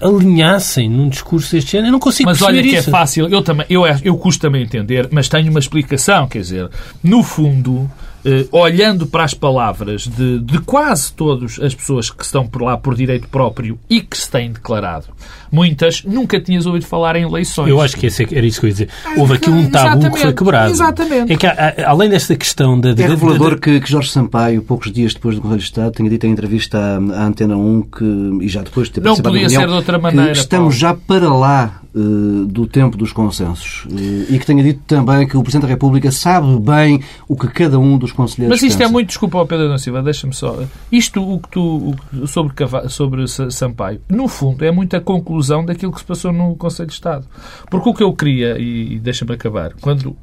alinhassem 0.00 0.88
num 0.88 1.08
discurso 1.08 1.52
deste 1.52 1.72
género. 1.72 1.88
Eu 1.88 1.92
não 1.92 2.00
consigo 2.00 2.28
mas 2.28 2.38
perceber 2.38 2.58
Mas 2.58 2.64
olha 2.64 2.72
que 2.72 2.78
isso. 2.78 2.88
é 2.88 2.92
fácil, 2.92 3.28
eu, 3.28 3.42
também, 3.42 3.66
eu, 3.68 3.82
eu 4.02 4.16
custo 4.16 4.40
também 4.40 4.62
entender, 4.62 5.08
mas 5.10 5.28
tenho 5.28 5.50
uma 5.50 5.58
explicação, 5.60 6.26
quer 6.26 6.40
dizer, 6.40 6.70
no 7.02 7.22
fundo, 7.22 7.90
eh, 8.24 8.46
olhando 8.52 9.06
para 9.06 9.24
as 9.24 9.34
palavras 9.34 10.06
de, 10.06 10.38
de 10.38 10.60
quase 10.60 11.12
todas 11.12 11.58
as 11.60 11.74
pessoas 11.74 12.10
que 12.10 12.24
estão 12.24 12.46
por 12.46 12.62
lá 12.62 12.76
por 12.76 12.94
direito 12.94 13.28
próprio 13.28 13.78
e 13.90 14.00
que 14.00 14.16
se 14.16 14.30
têm 14.30 14.52
declarado, 14.52 15.06
muitas 15.50 16.04
nunca 16.04 16.40
tinhas 16.40 16.64
ouvido 16.66 16.86
falar 16.86 17.16
em 17.16 17.24
eleições. 17.24 17.68
Eu 17.68 17.80
acho 17.80 17.96
que 17.96 18.06
esse, 18.06 18.22
é 18.24 18.38
era 18.38 18.46
isso 18.46 18.60
que 18.60 18.66
eu 18.66 18.68
ia 18.68 18.72
dizer. 18.72 18.88
Houve 19.16 19.34
aqui 19.34 19.50
um 19.50 19.68
tabu 19.68 19.86
Exatamente. 19.86 20.14
que 20.14 20.20
foi 20.20 20.32
quebrado. 20.32 20.70
Exatamente. 20.70 21.32
É 21.32 21.36
que, 21.36 21.46
além 21.82 22.10
desta 22.10 22.36
questão 22.36 22.78
da... 22.78 22.92
De, 22.92 23.02
é 23.02 23.08
revelador 23.08 23.58
que, 23.58 23.80
que, 23.80 23.90
Jorge 23.90 24.10
Sampaio, 24.10 24.62
poucos 24.62 24.92
dias 24.92 25.14
depois 25.14 25.34
do 25.34 25.42
Conselho 25.42 25.58
de 25.58 25.64
Estado, 25.64 25.92
tenha 25.92 26.08
dito 26.08 26.26
em 26.26 26.30
entrevista 26.30 26.78
à, 26.78 26.96
à 26.96 27.26
Antena 27.26 27.56
1 27.56 27.82
que, 27.82 28.04
e 28.42 28.48
já 28.48 28.62
depois 28.62 28.88
de 28.88 28.94
ter 28.94 29.00
Não 29.00 29.16
podia 29.16 29.48
ser 29.48 29.66
de 29.66 29.72
outra 29.72 29.98
maneira. 29.98 30.32
estamos 30.32 30.48
Paulo. 30.48 30.72
já 30.72 30.94
para 30.94 31.32
lá 31.32 31.81
do 31.94 32.66
tempo 32.66 32.96
dos 32.96 33.12
consensos. 33.12 33.84
Uh, 33.84 34.32
e 34.32 34.38
que 34.38 34.46
tenha 34.46 34.62
dito 34.62 34.80
também 34.86 35.26
que 35.26 35.36
o 35.36 35.42
Presidente 35.42 35.62
da 35.62 35.68
República 35.68 36.10
sabe 36.10 36.58
bem 36.58 37.02
o 37.28 37.36
que 37.36 37.46
cada 37.48 37.78
um 37.78 37.98
dos 37.98 38.12
conselheiros 38.12 38.56
Mas 38.56 38.62
isto 38.62 38.78
pensa. 38.78 38.88
é 38.88 38.92
muito, 38.92 39.08
desculpa, 39.08 39.44
Pedro 39.44 39.68
da 39.68 39.78
Silva, 39.78 40.02
deixa-me 40.02 40.32
só. 40.32 40.64
Isto, 40.90 41.22
o 41.22 41.38
que 41.38 41.50
tu, 41.50 41.94
sobre, 42.26 42.54
sobre 42.88 43.26
Sampaio, 43.28 44.00
no 44.08 44.26
fundo, 44.26 44.64
é 44.64 44.70
muita 44.70 45.00
conclusão 45.00 45.64
daquilo 45.64 45.92
que 45.92 45.98
se 45.98 46.06
passou 46.06 46.32
no 46.32 46.56
Conselho 46.56 46.88
de 46.88 46.94
Estado. 46.94 47.26
Porque 47.70 47.88
o 47.88 47.94
que 47.94 48.02
eu 48.02 48.14
queria, 48.14 48.58
e, 48.58 48.94
e 48.94 48.98
deixa-me 48.98 49.34
acabar, 49.34 49.74
quando, 49.80 50.16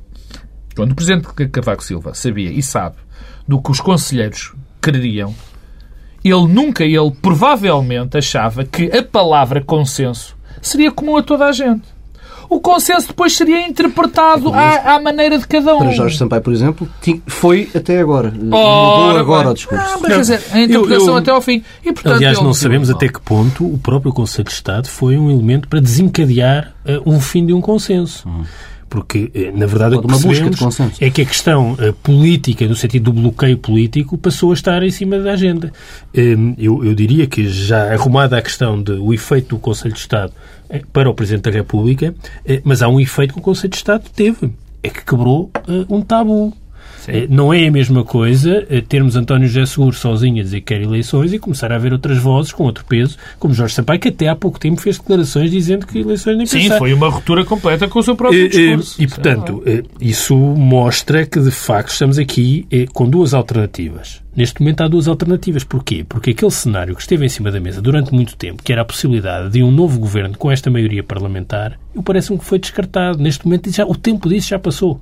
quando 0.76 0.92
o 0.92 0.96
Presidente 0.96 1.28
Cavaco 1.50 1.84
Silva 1.84 2.16
sabia 2.16 2.52
e 2.52 2.64
sabe 2.64 2.96
do 3.48 3.62
que 3.62 3.70
os 3.70 3.80
conselheiros 3.80 4.54
queriam, 4.82 5.36
ele 6.24 6.48
nunca, 6.48 6.84
ele 6.84 7.12
provavelmente 7.22 8.18
achava 8.18 8.66
que 8.66 8.86
a 8.86 9.04
palavra 9.04 9.64
consenso 9.64 10.38
seria 10.62 10.92
comum 10.92 11.18
a 11.18 11.24
toda 11.24 11.46
a 11.46 11.51
gente. 11.51 11.84
O 12.50 12.60
consenso 12.60 13.10
depois 13.10 13.34
seria 13.36 13.68
interpretado 13.68 14.51
à, 14.51 14.96
à 14.96 15.00
maneira 15.00 15.38
de 15.38 15.48
cada 15.48 15.75
um. 15.75 15.80
Para 15.80 15.92
Jorge 15.92 16.18
Sampaio, 16.18 16.42
por 16.42 16.51
exemplo, 16.51 16.89
foi 17.28 17.70
até 17.75 18.00
agora. 18.00 18.30
Ora, 18.30 18.38
Mudou 18.38 19.20
agora 19.20 19.50
o 19.51 19.54
discurso. 19.54 19.86
Ah, 19.88 19.98
mas, 20.01 20.12
quer 20.12 20.20
dizer, 20.20 20.42
a 20.51 20.60
interpretação 20.60 21.08
eu, 21.08 21.13
eu, 21.13 21.18
até 21.18 21.32
ao 21.32 21.42
fim. 21.42 21.63
E, 21.86 21.94
portanto, 21.94 22.16
aliás, 22.16 22.42
não 22.42 22.54
sabemos 22.54 22.89
até 22.89 23.08
que 23.08 23.22
ponto 23.22 23.63
o 23.63 23.78
próprio 23.78 24.12
Conselho 24.12 24.46
de 24.46 24.54
Estado 24.54 24.88
foi 24.88 25.16
um 25.16 25.30
elemento 25.30 25.68
para 25.68 25.80
desencadear 25.80 26.74
uh, 26.84 27.08
um 27.08 27.22
fim 27.22 27.46
de 27.46 27.54
um 27.54 27.62
consenso. 27.62 28.28
Uhum. 28.28 28.44
Porque, 28.89 29.29
eh, 29.36 29.51
na 29.51 29.65
verdade, 29.67 29.96
o 29.96 30.01
que 30.01 30.08
percebemos 30.08 30.60
é 31.00 31.10
que 31.10 31.22
a 31.22 31.25
questão 31.25 31.74
uh, 31.74 31.93
política, 32.01 32.67
no 32.67 32.75
sentido 32.75 33.12
do 33.12 33.22
bloqueio 33.22 33.58
político, 33.58 34.17
passou 34.17 34.51
a 34.51 34.53
estar 34.53 34.81
em 34.81 34.89
cima 34.89 35.19
da 35.19 35.34
agenda. 35.34 35.72
Um, 36.17 36.55
eu, 36.58 36.84
eu, 36.84 36.96
diria 36.96 37.27
que, 37.27 37.48
já 37.48 37.93
arrumada 37.93 38.38
a 38.38 38.41
questão 38.41 38.81
do 38.81 39.13
efeito 39.13 39.50
do 39.50 39.60
Conselho 39.60 39.93
de 39.93 40.00
Estado 40.00 40.34
uh, 40.69 40.88
para 40.91 41.10
o 41.10 41.13
Presidente 41.13 41.43
da 41.43 41.51
República, 41.51 42.15
mas 42.63 42.81
há 42.81 42.88
um 42.88 43.00
efeito 43.00 43.34
que 43.34 43.39
o 43.39 43.43
Conselho 43.43 43.69
de 43.69 43.77
Estado 43.77 44.10
teve. 44.15 44.51
É 44.81 44.89
que 44.89 45.03
quebrou 45.03 45.51
um 45.89 46.01
tabu. 46.01 46.53
Sim. 47.12 47.28
Não 47.30 47.54
é 47.54 47.68
a 47.68 47.72
mesma 47.72 48.04
coisa 48.04 48.66
termos 48.88 49.16
António 49.16 49.48
José 49.48 49.66
Seguro 49.66 49.96
sozinho 49.96 50.39
a 50.39 50.44
dizer 50.44 50.62
que 50.62 50.74
quer 50.74 50.82
eleições 50.82 51.34
e 51.34 51.39
começar 51.39 51.72
a 51.72 51.75
haver 51.75 51.94
outras 51.94 52.18
vozes 52.18 52.51
com 52.51 52.63
outro 52.63 52.86
peso, 52.86 53.18
como 53.39 53.54
Jorge 53.54 53.75
Sampaio, 53.75 54.00
que 54.00 54.10
até 54.10 54.28
há 54.28 54.36
pouco 54.36 54.60
tempo 54.60 54.80
fez 54.82 54.98
declarações 54.98 55.51
dizendo 55.51 55.86
que 55.88 56.00
eleições 56.00 56.38
nem 56.38 56.46
Sim, 56.46 56.70
foi 56.78 56.94
uma 56.94 57.10
ruptura 57.10 57.44
completa 57.46 57.88
com 57.88 58.00
o 58.00 58.04
seu 58.04 58.16
próprio 58.16 58.50
discurso. 58.50 59.01
E, 59.01 59.08
portanto, 59.08 59.63
isso 60.00 60.36
mostra 60.36 61.25
que, 61.25 61.39
de 61.39 61.51
facto, 61.51 61.92
estamos 61.92 62.18
aqui 62.18 62.68
com 62.94 63.10
duas 63.10 63.34
alternativas. 63.34 64.22
Neste 64.36 64.62
momento 64.62 64.82
há 64.82 64.88
duas 64.88 65.08
alternativas. 65.08 65.63
Porquê? 65.63 66.06
Porque 66.08 66.32
aquele 66.32 66.51
cenário 66.51 66.96
que 66.96 67.01
esteve 67.01 67.25
em 67.25 67.30
cima 67.30 67.51
da 67.51 67.60
mesa 67.60 67.82
durante 67.82 68.13
muito 68.13 68.38
tempo, 68.38 68.63
que 68.63 68.72
era 68.72 68.84
a 68.84 68.86
possibilidade 68.86 69.50
de 69.50 69.62
um 69.62 69.72
novo 69.72 70.00
governo 70.00 70.38
com 70.38 70.50
esta 70.50 70.70
maioria 70.70 71.04
parlamentar, 71.04 71.78
eu 71.94 72.01
parece-me 72.01 72.39
que 72.39 72.46
foi 72.46 72.58
descartado. 72.58 73.18
Neste 73.18 73.46
momento 73.46 73.70
já, 73.70 73.86
o 73.86 73.96
tempo 73.96 74.30
disso 74.30 74.50
já 74.50 74.60
passou 74.60 75.01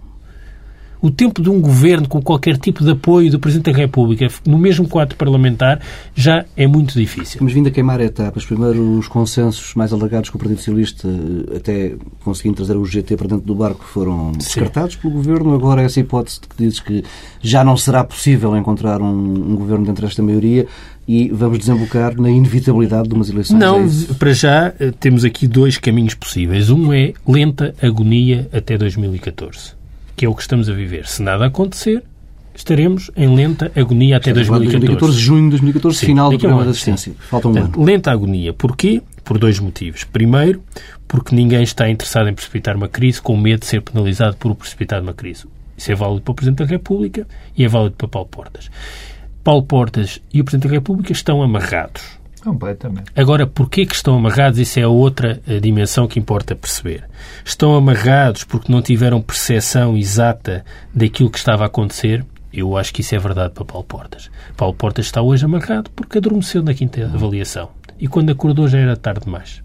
o 1.01 1.09
tempo 1.09 1.41
de 1.41 1.49
um 1.49 1.59
governo 1.59 2.07
com 2.07 2.21
qualquer 2.21 2.57
tipo 2.57 2.83
de 2.83 2.91
apoio 2.91 3.29
do 3.31 3.39
Presidente 3.39 3.71
da 3.71 3.77
República 3.77 4.27
no 4.45 4.57
mesmo 4.57 4.87
quadro 4.87 5.15
parlamentar 5.15 5.79
já 6.15 6.45
é 6.55 6.67
muito 6.67 6.93
difícil. 6.93 7.39
Temos 7.39 7.53
vindo 7.53 7.67
a 7.67 7.71
queimar 7.71 7.99
etapas. 8.01 8.45
Primeiro, 8.45 8.97
os 8.97 9.07
consensos 9.07 9.73
mais 9.75 9.93
alargados 9.93 10.29
com 10.29 10.37
o 10.37 10.39
Partido 10.39 10.57
Socialista, 10.57 11.07
até 11.55 11.95
conseguindo 12.23 12.55
trazer 12.55 12.75
o 12.75 12.85
GT 12.85 13.15
para 13.17 13.27
dentro 13.27 13.45
do 13.45 13.55
barco, 13.55 13.83
foram 13.83 14.31
descartados 14.31 14.95
Sim. 14.95 15.01
pelo 15.01 15.13
Governo. 15.13 15.53
Agora, 15.53 15.81
essa 15.81 15.99
hipótese 15.99 16.41
que 16.41 16.55
dizes 16.57 16.79
que 16.79 17.03
já 17.41 17.63
não 17.63 17.77
será 17.77 18.03
possível 18.03 18.55
encontrar 18.55 19.01
um, 19.01 19.07
um 19.07 19.55
governo 19.55 19.85
dentro 19.85 20.05
desta 20.05 20.21
maioria 20.21 20.67
e 21.07 21.29
vamos 21.29 21.59
desembocar 21.59 22.19
na 22.19 22.29
inevitabilidade 22.29 23.07
de 23.07 23.15
umas 23.15 23.29
eleições. 23.29 23.57
Não, 23.57 23.85
é 23.85 24.13
para 24.19 24.33
já 24.33 24.73
eh, 24.79 24.91
temos 24.99 25.23
aqui 25.23 25.47
dois 25.47 25.77
caminhos 25.77 26.13
possíveis. 26.13 26.69
Um 26.69 26.91
é 26.91 27.13
lenta 27.25 27.73
agonia 27.81 28.49
até 28.51 28.77
2014 28.77 29.77
que 30.17 30.25
é 30.25 30.29
o 30.29 30.33
que 30.33 30.41
estamos 30.41 30.67
a 30.67 30.73
viver. 30.73 31.07
Se 31.07 31.21
nada 31.21 31.45
acontecer, 31.45 32.03
estaremos 32.53 33.11
em 33.15 33.33
lenta 33.33 33.71
agonia 33.75 34.17
até 34.17 34.33
2014. 34.33 34.79
2014, 34.79 35.19
junho 35.19 35.43
de 35.43 35.49
2014, 35.51 35.99
sim, 35.99 36.05
final 36.07 36.31
do 36.31 36.39
programa 36.39 36.63
de 36.63 36.69
assistência. 36.71 37.11
Sim. 37.13 37.17
Falta 37.19 37.47
um 37.47 37.53
Portanto, 37.53 37.77
ano. 37.77 37.85
Lenta 37.85 38.11
agonia. 38.11 38.51
Porquê? 38.51 39.03
Por 39.23 39.37
dois 39.37 39.59
motivos. 39.59 40.03
Primeiro, 40.03 40.63
porque 41.07 41.35
ninguém 41.35 41.61
está 41.61 41.87
interessado 41.87 42.27
em 42.27 42.33
precipitar 42.33 42.75
uma 42.75 42.87
crise 42.87 43.21
com 43.21 43.37
medo 43.37 43.59
de 43.59 43.67
ser 43.67 43.81
penalizado 43.81 44.35
por 44.37 44.55
precipitar 44.55 45.01
uma 45.01 45.13
crise. 45.13 45.45
Isso 45.77 45.91
é 45.91 45.95
válido 45.95 46.21
para 46.21 46.31
o 46.31 46.35
Presidente 46.35 46.59
da 46.59 46.65
República 46.65 47.27
e 47.55 47.63
é 47.63 47.67
válido 47.67 47.95
para 47.95 48.07
Paulo 48.07 48.27
Portas. 48.27 48.71
Paulo 49.43 49.63
Portas 49.63 50.19
e 50.33 50.41
o 50.41 50.43
Presidente 50.43 50.67
da 50.67 50.73
República 50.73 51.11
estão 51.11 51.43
amarrados. 51.43 52.16
Completamente. 52.41 53.11
Agora, 53.15 53.47
porquê 53.47 53.85
que 53.85 53.95
estão 53.95 54.15
amarrados? 54.15 54.59
Isso 54.59 54.79
é 54.79 54.87
outra 54.87 55.41
a 55.47 55.59
dimensão 55.59 56.07
que 56.07 56.19
importa 56.19 56.55
perceber. 56.55 57.03
Estão 57.43 57.75
amarrados 57.75 58.43
porque 58.43 58.71
não 58.71 58.81
tiveram 58.81 59.21
percepção 59.21 59.97
exata 59.97 60.63
daquilo 60.93 61.29
que 61.29 61.37
estava 61.37 61.63
a 61.63 61.67
acontecer? 61.67 62.25
Eu 62.53 62.77
acho 62.77 62.93
que 62.93 63.01
isso 63.01 63.13
é 63.13 63.19
verdade 63.19 63.53
para 63.53 63.65
Paulo 63.65 63.83
Portas. 63.83 64.29
Paulo 64.55 64.73
Portas 64.73 65.05
está 65.05 65.21
hoje 65.21 65.45
amarrado 65.45 65.89
porque 65.91 66.17
adormeceu 66.17 66.63
na 66.63 66.73
quinta 66.73 67.05
avaliação. 67.05 67.69
E 67.99 68.07
quando 68.07 68.29
acordou 68.29 68.67
já 68.67 68.77
era 68.77 68.95
tarde 68.95 69.25
demais. 69.25 69.61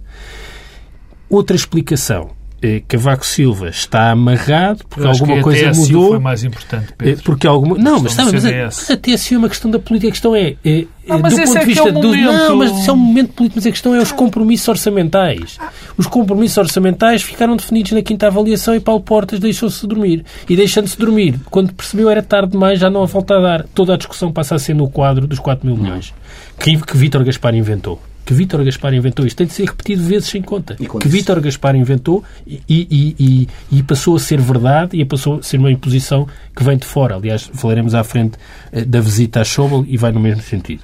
Outra 1.29 1.57
explicação. 1.57 2.31
Eh, 2.65 2.81
Cavaco 2.87 3.27
Silva 3.27 3.71
está 3.71 4.13
amarrado 4.13 4.85
porque 4.89 5.05
alguma 5.07 5.43
coisa 5.43 5.71
TSU 5.73 5.81
mudou. 5.81 6.09
foi 6.11 6.19
mais 6.21 6.45
importante, 6.45 6.87
Eh, 6.93 6.95
Pedro. 6.97 7.23
Porque 7.25 7.47
alguma... 7.47 7.77
Não, 7.77 7.99
mas, 8.01 8.13
sabe, 8.13 8.31
do 8.31 8.35
mas, 8.41 8.91
a, 8.91 8.93
a 8.93 8.97
TSU 8.97 9.35
é 9.35 9.39
uma 9.39 9.49
questão 9.49 9.69
da 9.69 9.81
política. 9.81 10.09
A 10.09 10.13
questão 10.13 10.37
é... 10.37 10.55
eh, 10.65 10.87
Ah, 11.09 11.17
eh, 11.17 11.19
mas 11.21 11.35
do 11.35 11.41
esse 11.43 11.53
ponto 11.53 11.59
é 11.59 11.65
de 11.65 11.65
é 11.65 11.67
vista 11.67 11.83
o 11.89 11.93
do... 11.93 12.15
Não, 12.17 12.33
momento. 12.53 12.57
mas 12.57 12.81
isso 12.81 12.91
é 12.91 12.93
um 12.93 12.97
momento 12.97 13.33
político. 13.33 13.57
Mas 13.59 13.67
a 13.67 13.71
questão 13.73 13.95
é 13.97 13.99
os 14.01 14.13
compromissos 14.13 14.69
orçamentais. 14.69 15.59
Os 15.97 16.07
compromissos 16.07 16.57
orçamentais 16.59 17.23
ficaram 17.23 17.57
definidos 17.57 17.91
na 17.93 18.03
quinta 18.03 18.29
avaliação 18.29 18.75
e 18.77 18.81
Paulo 18.81 19.01
Portas 19.03 19.41
deixou-se 19.41 19.85
dormir. 19.85 20.25
E 20.49 20.55
deixando-se 20.55 20.97
dormir, 20.97 21.41
quando 21.51 21.73
percebeu 21.75 22.09
era 22.09 22.23
tarde 22.23 22.53
demais, 22.53 22.79
já 22.79 22.89
não 22.89 23.03
há 23.03 23.07
volta 23.07 23.37
a 23.39 23.41
dar. 23.41 23.65
Toda 23.75 23.95
a 23.95 23.97
discussão 23.97 24.31
passa 24.31 24.55
a 24.55 24.59
ser 24.61 24.75
no 24.75 24.89
quadro 24.89 25.27
dos 25.27 25.41
4 25.41 25.67
mil 25.67 25.77
milhões. 25.77 26.15
Que, 26.61 26.77
que 26.77 26.97
Vítor 26.97 27.25
Gaspar 27.25 27.57
inventou. 27.57 28.01
Que 28.25 28.33
Vítor 28.35 28.65
Gaspar 28.65 28.95
inventou. 28.95 29.27
Isto 29.27 29.39
tem 29.39 29.47
de 29.47 29.53
ser 29.53 29.65
repetido 29.67 30.03
vezes 30.05 30.29
sem 30.29 30.41
conta. 30.43 30.77
Que 30.77 31.09
Vítor 31.09 31.41
Gaspar 31.41 31.75
inventou 31.75 32.23
e, 32.47 32.61
e- 32.69 33.17
e- 33.19 33.49
e 33.79 33.83
passou 33.83 34.15
a 34.17 34.21
ser 34.21 34.41
verdade 34.41 34.97
e 34.97 35.05
passou 35.05 35.39
a 35.39 35.43
ser 35.43 35.57
uma 35.59 35.71
imposição 35.73 36.27
que 36.55 36.63
vem 36.63 36.77
de 36.79 36.87
fora. 36.87 37.17
Aliás, 37.17 37.51
falaremos 37.53 37.95
à 37.95 38.05
frente 38.05 38.39
eh, 38.73 38.85
da 38.85 39.01
visita 39.01 39.41
a 39.41 39.45
Schauble 39.45 39.85
e 39.93 39.97
vai 39.97 40.13
no 40.13 40.21
mesmo 40.21 40.43
sentido. 40.43 40.83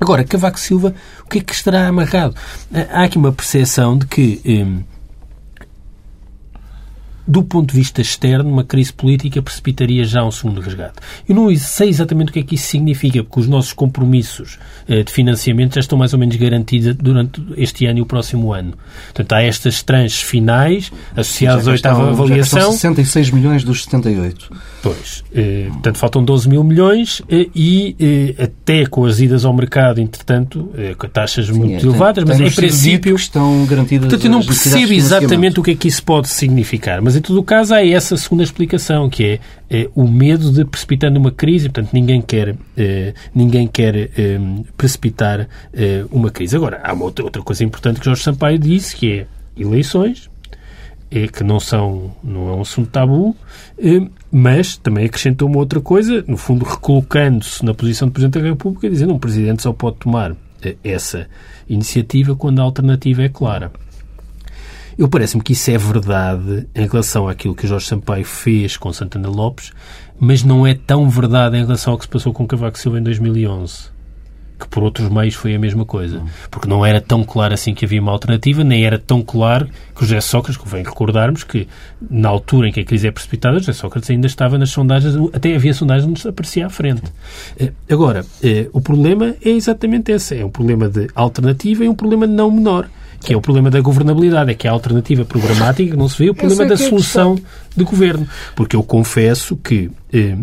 Agora, 0.00 0.24
Cavaco 0.24 0.58
Silva, 0.58 0.94
o 1.24 1.28
que 1.28 1.38
é 1.38 1.40
que 1.42 1.52
estará 1.54 1.86
amarrado? 1.86 2.34
Ah, 2.74 2.86
Há 2.90 3.04
aqui 3.04 3.18
uma 3.18 3.30
percepção 3.32 3.96
de 3.96 4.06
que, 4.06 4.40
hum, 4.44 4.80
do 7.26 7.42
ponto 7.42 7.70
de 7.72 7.76
vista 7.78 8.00
externo, 8.00 8.50
uma 8.50 8.64
crise 8.64 8.92
política 8.92 9.40
precipitaria 9.40 10.04
já 10.04 10.24
um 10.24 10.30
segundo 10.30 10.60
resgate. 10.60 10.94
Eu 11.28 11.34
não 11.34 11.54
sei 11.56 11.88
exatamente 11.88 12.30
o 12.30 12.32
que 12.32 12.40
é 12.40 12.42
que 12.42 12.54
isso 12.56 12.66
significa, 12.66 13.22
porque 13.22 13.40
os 13.40 13.48
nossos 13.48 13.72
compromissos 13.72 14.58
eh, 14.88 15.02
de 15.02 15.12
financiamento 15.12 15.74
já 15.74 15.80
estão 15.80 15.96
mais 15.98 16.12
ou 16.12 16.18
menos 16.18 16.34
garantidos 16.36 16.94
durante 16.96 17.42
este 17.56 17.86
ano 17.86 17.98
e 18.00 18.02
o 18.02 18.06
próximo 18.06 18.52
ano. 18.52 18.74
Portanto, 19.06 19.32
há 19.34 19.42
estas 19.42 19.82
tranches 19.82 20.20
finais 20.22 20.90
associadas 21.16 21.68
à 21.68 21.70
oitava 21.72 22.04
Já 22.04 22.10
avaliação. 22.10 22.58
estão 22.58 22.72
66 22.72 23.30
milhões 23.30 23.64
dos 23.64 23.84
78. 23.84 24.50
Pois. 24.82 25.22
Eh, 25.34 25.66
portanto, 25.72 25.98
faltam 25.98 26.24
12 26.24 26.48
mil 26.48 26.64
milhões 26.64 27.22
eh, 27.28 27.46
e 27.54 27.96
eh, 28.38 28.42
até 28.44 28.84
com 28.86 29.04
as 29.04 29.20
idas 29.20 29.44
ao 29.44 29.52
mercado, 29.54 30.00
entretanto, 30.00 30.70
eh, 30.76 30.94
com 30.98 31.06
taxas 31.08 31.48
muito 31.50 31.74
É, 31.74 31.78
tem- 31.78 31.88
elevadas, 31.88 32.24
mas 32.24 32.36
tem 32.38 32.46
em 32.48 32.50
princípio... 32.50 33.14
estão 33.14 33.64
garantidas 33.66 34.08
Portanto, 34.08 34.24
eu 34.24 34.30
não 34.30 34.42
percebo 34.44 34.92
exatamente 34.92 35.60
o 35.60 35.62
que 35.62 35.70
é 35.70 35.74
que 35.74 35.86
isso 35.86 36.02
pode 36.02 36.28
significar, 36.28 37.00
mas 37.00 37.11
em 37.16 37.20
todo 37.20 37.38
o 37.38 37.44
caso 37.44 37.74
há 37.74 37.84
essa 37.84 38.16
segunda 38.16 38.42
explicação, 38.42 39.08
que 39.08 39.24
é, 39.24 39.40
eh, 39.70 39.90
o 39.94 40.06
medo 40.06 40.52
de 40.52 40.64
precipitando 40.64 41.18
uma 41.18 41.30
crise, 41.30 41.68
portanto 41.68 41.92
ninguém 41.92 42.20
quer, 42.20 42.56
eh, 42.76 43.14
ninguém 43.34 43.66
quer 43.66 43.96
eh, 43.96 44.38
precipitar 44.76 45.48
eh, 45.72 46.04
uma 46.10 46.30
crise. 46.30 46.56
Agora, 46.56 46.80
há 46.82 46.92
uma 46.92 47.04
outra, 47.04 47.24
outra 47.24 47.42
coisa 47.42 47.64
importante 47.64 47.98
que 47.98 48.04
Jorge 48.04 48.22
Sampaio 48.22 48.58
disse, 48.58 48.94
que 48.94 49.12
é 49.12 49.26
eleições, 49.56 50.30
é 51.10 51.26
que 51.28 51.44
não 51.44 51.60
são 51.60 52.14
não 52.22 52.48
é 52.48 52.52
um 52.56 52.60
assunto 52.62 52.90
tabu, 52.90 53.36
eh, 53.78 54.06
mas 54.30 54.76
também 54.76 55.04
acrescentou 55.04 55.48
uma 55.48 55.58
outra 55.58 55.80
coisa, 55.80 56.24
no 56.26 56.36
fundo 56.36 56.64
recolocando-se 56.64 57.64
na 57.64 57.74
posição 57.74 58.08
do 58.08 58.12
Presidente 58.12 58.40
da 58.40 58.48
República, 58.48 58.88
dizendo 58.88 59.10
que 59.10 59.16
um 59.16 59.18
Presidente 59.18 59.62
só 59.62 59.72
pode 59.72 59.96
tomar 59.96 60.34
essa 60.84 61.26
iniciativa 61.68 62.36
quando 62.36 62.60
a 62.60 62.62
alternativa 62.62 63.22
é 63.22 63.28
clara. 63.28 63.72
Eu 64.98 65.08
parece-me 65.08 65.42
que 65.42 65.52
isso 65.52 65.70
é 65.70 65.78
verdade 65.78 66.66
em 66.74 66.86
relação 66.86 67.28
àquilo 67.28 67.54
que 67.54 67.66
Jorge 67.66 67.86
Sampaio 67.86 68.24
fez 68.24 68.76
com 68.76 68.92
Santana 68.92 69.28
Lopes, 69.28 69.72
mas 70.18 70.42
não 70.42 70.66
é 70.66 70.74
tão 70.74 71.08
verdade 71.08 71.56
em 71.56 71.64
relação 71.64 71.92
ao 71.92 71.98
que 71.98 72.04
se 72.04 72.10
passou 72.10 72.32
com 72.32 72.46
Cavaco 72.46 72.78
Silva 72.78 72.98
em 72.98 73.02
2011 73.02 73.92
que 74.62 74.68
por 74.68 74.82
outros 74.82 75.08
meios 75.08 75.34
foi 75.34 75.54
a 75.54 75.58
mesma 75.58 75.84
coisa. 75.84 76.22
Porque 76.50 76.68
não 76.68 76.86
era 76.86 77.00
tão 77.00 77.24
claro 77.24 77.52
assim 77.52 77.74
que 77.74 77.84
havia 77.84 78.00
uma 78.00 78.12
alternativa, 78.12 78.62
nem 78.62 78.84
era 78.84 78.98
tão 78.98 79.20
claro 79.22 79.68
que 79.94 80.02
o 80.02 80.06
José 80.06 80.20
Sócrates, 80.20 80.56
convém 80.56 80.84
recordarmos 80.84 81.42
que 81.42 81.66
na 82.00 82.28
altura 82.28 82.68
em 82.68 82.72
que 82.72 82.80
a 82.80 82.84
crise 82.84 83.08
é 83.08 83.10
precipitada, 83.10 83.56
o 83.56 83.60
José 83.60 83.72
Sócrates 83.72 84.08
ainda 84.10 84.26
estava 84.26 84.56
nas 84.56 84.70
sondagens, 84.70 85.14
até 85.32 85.54
havia 85.54 85.74
sondagens 85.74 86.08
onde 86.08 86.28
aparecia 86.28 86.66
à 86.66 86.70
frente. 86.70 87.02
Eh, 87.58 87.72
Agora, 87.90 88.24
eh, 88.42 88.68
o 88.72 88.80
problema 88.80 89.34
é 89.44 89.50
exatamente 89.50 90.12
esse. 90.12 90.38
É 90.38 90.44
um 90.44 90.50
problema 90.50 90.88
de 90.88 91.08
alternativa 91.14 91.84
e 91.84 91.88
um 91.88 91.94
problema 91.94 92.26
não 92.26 92.50
menor. 92.50 92.88
Que 93.22 93.34
é 93.34 93.36
o 93.36 93.40
problema 93.40 93.70
da 93.70 93.80
governabilidade, 93.80 94.50
é 94.50 94.54
que 94.54 94.66
a 94.66 94.72
alternativa 94.72 95.24
programática 95.24 95.90
que 95.90 95.96
não 95.96 96.08
se 96.08 96.18
vê, 96.18 96.30
o 96.30 96.34
problema 96.34 96.66
da 96.66 96.74
é 96.74 96.76
solução 96.76 97.38
de 97.76 97.84
governo. 97.84 98.28
Porque 98.56 98.74
eu 98.74 98.82
confesso 98.82 99.56
que 99.56 99.90
eh, 100.12 100.36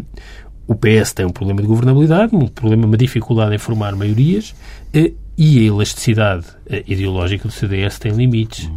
o 0.67 0.75
PS 0.75 1.13
tem 1.13 1.25
um 1.25 1.31
problema 1.31 1.61
de 1.61 1.67
governabilidade, 1.67 2.35
um 2.35 2.47
problema, 2.47 2.85
uma 2.85 2.97
dificuldade 2.97 3.55
em 3.55 3.57
formar 3.57 3.95
maiorias 3.95 4.53
eh, 4.93 5.11
e 5.37 5.59
a 5.59 5.63
elasticidade 5.63 6.45
eh, 6.69 6.83
ideológica 6.87 7.47
do 7.47 7.53
CDS 7.53 7.97
tem 7.99 8.11
limites. 8.11 8.69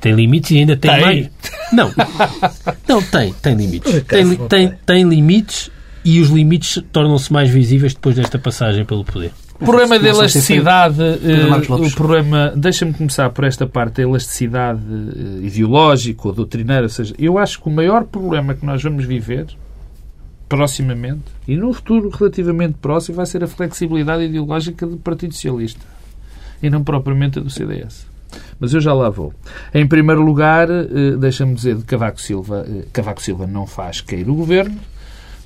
Tem 0.00 0.12
limites 0.12 0.50
e 0.50 0.58
ainda 0.58 0.76
tem, 0.76 0.90
Tem? 0.90 1.00
mais. 1.00 1.30
Não, 1.72 1.90
não 2.88 3.02
tem, 3.02 3.32
tem 3.32 3.54
limites. 3.54 4.02
Tem, 4.04 4.36
tem. 4.36 4.72
tem 4.84 5.08
limites 5.08 5.70
e 6.04 6.20
os 6.20 6.28
limites 6.28 6.82
tornam-se 6.92 7.32
mais 7.32 7.48
visíveis 7.50 7.94
depois 7.94 8.14
desta 8.14 8.38
passagem 8.38 8.84
pelo 8.84 9.04
poder. 9.04 9.32
O 9.64 9.66
problema 9.66 9.98
da 9.98 10.06
a 10.06 10.10
elasticidade, 10.10 11.02
eh, 11.02 11.72
o 11.86 11.90
problema, 11.94 12.52
deixa-me 12.54 12.92
começar 12.92 13.30
por 13.30 13.44
esta 13.44 13.66
parte 13.66 13.96
da 13.96 14.02
elasticidade 14.02 14.80
eh, 14.80 15.46
ideológica 15.46 16.28
ou 16.28 16.34
doutrineira, 16.34 16.82
ou 16.82 16.88
seja, 16.88 17.14
eu 17.18 17.38
acho 17.38 17.60
que 17.60 17.68
o 17.68 17.72
maior 17.72 18.04
problema 18.04 18.54
que 18.54 18.64
nós 18.64 18.82
vamos 18.82 19.04
viver 19.04 19.46
proximamente 20.48 21.24
e 21.48 21.56
num 21.56 21.72
futuro 21.72 22.10
relativamente 22.10 22.74
próximo 22.74 23.16
vai 23.16 23.26
ser 23.26 23.42
a 23.42 23.46
flexibilidade 23.46 24.24
ideológica 24.24 24.86
do 24.86 24.98
Partido 24.98 25.32
Socialista 25.32 25.80
e 26.62 26.68
não 26.68 26.84
propriamente 26.84 27.38
a 27.38 27.42
do 27.42 27.50
CDS. 27.50 28.06
Mas 28.58 28.74
eu 28.74 28.80
já 28.80 28.92
lá 28.92 29.08
vou. 29.10 29.32
Em 29.72 29.86
primeiro 29.86 30.22
lugar, 30.22 30.68
eh, 30.70 31.16
deixa-me 31.18 31.54
dizer 31.54 31.76
de 31.76 31.84
Cavaco 31.84 32.20
Silva, 32.20 32.66
Cavaco 32.92 33.22
Silva 33.22 33.46
não 33.46 33.66
faz 33.66 34.00
cair 34.00 34.28
o 34.28 34.34
governo, 34.34 34.78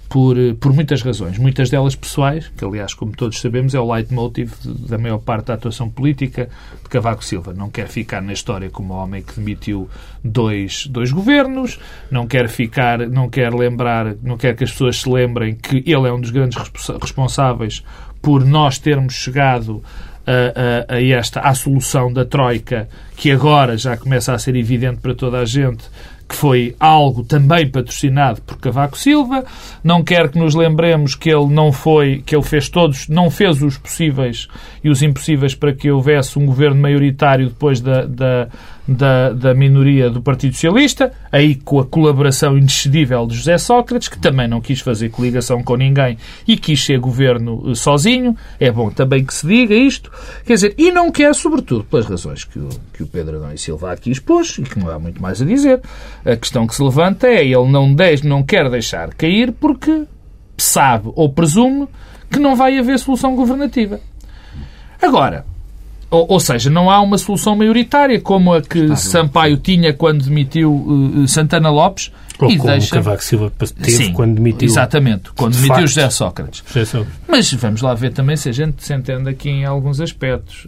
por, 0.09 0.39
eh, 0.39 0.55
por 0.59 0.73
muitas 0.73 1.03
razões, 1.03 1.37
muitas 1.39 1.69
delas 1.69 1.95
pessoais, 1.95 2.49
que 2.57 2.65
aliás, 2.65 2.95
como 2.95 3.13
todos 3.13 3.41
sabemos, 3.41 3.75
é 3.75 3.81
o 3.81 3.93
leitmotiv 3.93 4.53
da 4.65 4.97
maior 4.97 5.19
parte 5.19 5.47
da 5.47 5.55
atuação 5.55 5.91
política 5.91 6.49
de 6.83 6.89
Cavaco 6.89 7.23
Silva. 7.25 7.53
Não 7.53 7.69
quer 7.69 7.89
ficar 7.89 8.23
na 8.23 8.33
história 8.33 8.71
como 8.71 8.95
homem 8.95 9.23
que 9.23 9.35
demitiu 9.39 9.89
dois, 10.25 10.87
dois 10.87 11.13
governos, 11.13 11.79
não 12.11 12.27
quer 12.27 12.49
ficar, 12.49 12.99
não 13.09 13.29
quer 13.29 13.53
lembrar, 13.53 14.15
não 14.23 14.39
quer 14.39 14.57
que 14.57 14.65
as 14.65 14.71
pessoas 14.73 15.01
se 15.01 15.09
lembrem 15.11 15.55
que 15.55 15.77
ele 15.87 16.09
é 16.09 16.13
um 16.13 16.21
dos 16.21 16.31
grandes 16.31 16.57
responsáveis 17.03 17.83
por 18.23 18.45
nós 18.45 18.79
termos 18.79 19.15
chegado 19.15 19.83
a, 20.27 20.93
a- 20.93 20.95
a 20.97 21.03
esta 21.03 21.41
à 21.41 21.55
solução 21.55 22.13
da 22.13 22.25
Troika, 22.25 22.89
que 23.17 23.31
agora 23.31 23.77
já 23.77 23.97
começa 23.97 24.33
a 24.33 24.39
ser 24.39 24.57
evidente 24.57 25.01
para 25.01 25.15
toda 25.15 25.39
a 25.39 25.45
gente 25.45 25.85
que 26.29 26.35
foi 26.35 26.77
algo 26.79 27.25
também 27.25 27.67
patrocinado 27.67 28.43
por 28.43 28.59
Cavaco 28.59 28.99
Silva. 28.99 29.45
Não 29.83 30.05
quer 30.05 30.29
que 30.29 30.39
nos 30.39 30.55
lembremos 30.55 31.15
que 31.15 31.31
ele 31.31 31.47
não 31.47 31.73
foi, 31.73 32.23
que 32.25 32.37
ele 32.37 32.45
fez 32.45 32.69
todos, 32.69 33.09
não 33.09 33.31
fez 33.31 33.63
os 33.63 33.79
possíveis 33.79 34.47
e 34.85 34.91
os 34.91 35.03
impossíveis 35.03 35.55
para 35.55 35.73
que 35.73 35.91
houvesse 35.91 36.39
um 36.39 36.45
governo 36.45 36.81
maioritário 36.83 37.49
depois 37.49 37.81
da, 37.81 38.05
da, 38.05 38.49
da, 38.89 39.35
da 39.35 39.53
minoria 39.53 40.09
do 40.09 40.23
Partido 40.23 40.55
Socialista, 40.55 41.13
aí 41.31 41.55
com 41.55 41.79
a 41.79 41.85
colaboração 41.85 42.57
indescedível 42.57 43.27
de 43.27 43.37
José 43.37 43.59
Sócrates, 43.59 44.09
que 44.09 44.19
também 44.19 44.49
não 44.49 44.63
quis 44.63 44.81
fazer 44.81 45.11
coligação 45.11 45.63
com 45.63 45.77
ninguém 45.77 46.17
e 46.47 46.57
quis 46.57 46.83
ser 46.83 46.99
governo 46.99 47.71
eh, 47.71 47.75
sozinho. 47.75 48.35
É 48.59 48.71
bom 48.71 48.91
também 48.91 49.23
que 49.23 49.35
se 49.35 49.47
diga 49.47 49.75
isto. 49.75 50.11
Quer 50.47 50.55
dizer, 50.55 50.75
e 50.79 50.91
não 50.91 51.13
quer, 51.13 51.35
sobretudo, 51.35 51.85
pelas 51.85 52.07
razões 52.07 52.45
que 52.45 52.59
o, 52.59 52.69
que 52.95 53.03
o 53.03 53.07
Pedro 53.07 53.37
Adão 53.37 53.53
e 53.53 53.59
Silva 53.59 53.93
aqui 53.93 54.11
expôs, 54.11 54.57
e 54.59 54.63
que 54.63 54.79
não 54.79 54.89
há 54.89 54.99
muito 54.99 55.21
mais 55.21 55.43
a 55.43 55.45
dizer, 55.45 55.83
a 56.25 56.35
questão 56.37 56.67
que 56.67 56.75
se 56.75 56.83
levanta 56.83 57.27
é 57.27 57.45
ele 57.45 57.71
não, 57.71 57.95
deix, 57.95 58.23
não 58.23 58.43
quer 58.43 58.71
deixar 58.71 59.13
cair 59.13 59.53
porque 59.53 60.05
sabe 60.57 61.11
ou 61.15 61.31
presume 61.31 61.87
que 62.31 62.39
não 62.39 62.57
vai 62.57 62.79
haver 62.79 62.99
solução 62.99 63.37
governativa. 63.37 64.01
Agora, 65.01 65.45
ou, 66.11 66.27
ou 66.33 66.41
seja, 66.41 66.71
não 66.71 66.91
há 66.91 67.01
uma 67.01 67.19
solução 67.19 67.55
maioritária 67.55 68.21
como 68.21 68.55
a 68.55 68.63
que 68.63 68.97
Sampaio 68.97 69.57
tinha 69.59 69.93
quando 69.93 70.25
demitiu 70.25 71.23
eh, 71.23 71.27
Santana 71.27 71.69
Lopes 71.71 72.11
Ou 72.39 72.51
e 72.51 72.57
como 72.57 72.71
deixa... 72.71 72.95
Cavaco 72.95 73.23
Silva 73.23 73.53
teve 73.59 73.91
Sim, 73.91 74.13
quando 74.15 74.35
demitiu 74.37 74.67
Exatamente, 74.67 75.31
quando 75.37 75.53
de 75.53 75.59
demitiu 75.59 75.75
facto. 75.77 75.89
José 75.89 76.11
Sócrates. 76.11 76.63
José 76.67 76.85
Sócrates. 76.87 77.21
Mas 77.29 77.53
vamos 77.53 77.83
lá 77.83 77.93
ver 77.95 78.13
também 78.13 78.37
se 78.37 78.49
a 78.49 78.53
gente 78.53 78.83
se 78.83 78.95
entende 78.95 79.29
aqui 79.29 79.51
em 79.51 79.65
alguns 79.67 80.01
aspectos. 80.01 80.67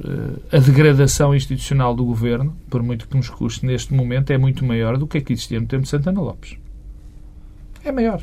Eh, 0.53 0.57
A 0.57 0.61
degradação 0.61 1.35
institucional 1.35 1.95
do 1.95 2.05
governo, 2.05 2.55
por 2.69 2.83
muito 2.83 3.09
que 3.09 3.17
nos 3.17 3.31
custe 3.31 3.65
neste 3.65 3.95
momento, 3.95 4.31
é 4.33 4.37
muito 4.37 4.63
maior 4.65 4.99
do 4.99 5.07
que 5.07 5.19
a 5.19 5.21
que 5.23 5.33
existia 5.33 5.59
no 5.59 5.67
tempo 5.67 5.85
de 5.85 5.89
Santana 5.89 6.21
Lopes. 6.21 6.57
É 7.83 7.91
maior. 7.91 8.21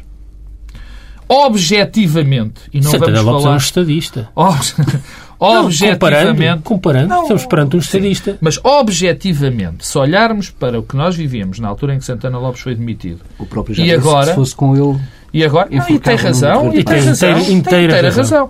objetivamente, 1.28 2.62
e 2.72 2.80
não 2.80 2.92
Santana 2.92 3.24
vamos 3.24 3.26
Lopes 3.26 3.38
é 3.38 3.40
um 3.40 3.44
falar... 3.44 3.58
estadista. 3.58 4.30
objetivamente... 5.40 6.64
Comparando, 6.64 6.64
comparando 6.64 7.08
Não, 7.10 7.22
estamos 7.24 7.46
perante 7.46 7.76
um 7.76 7.80
estadista. 7.80 8.38
Mas, 8.42 8.60
objetivamente, 8.64 9.86
se 9.86 9.98
olharmos 9.98 10.50
para 10.50 10.80
o 10.80 10.84
que 10.84 10.96
nós 10.96 11.16
vivíamos 11.16 11.60
na 11.60 11.68
altura 11.68 11.94
em 11.96 12.00
que 12.00 12.06
Santana 12.06 12.38
Lopes 12.38 12.62
foi 12.62 12.76
demitido, 12.76 13.22
O 13.40 13.46
próprio 13.46 13.76
já 13.76 13.84
E 13.84 13.92
agora? 13.94 14.28
se 14.28 14.36
fosse 14.36 14.56
com 14.56 14.76
ele... 14.76 15.00
e 15.34 15.44
agora... 15.44 15.70
Não, 15.72 15.90
e 15.90 16.00
tem 16.00 16.16
razão, 16.16 16.74
e 16.74 16.84
tem 16.84 17.00
razão, 17.02 17.30
inteira- 17.32 17.46
tem 17.46 17.54
inteira 17.56 17.84
inteira 17.86 18.08
razão. 18.10 18.48
razão. 18.48 18.50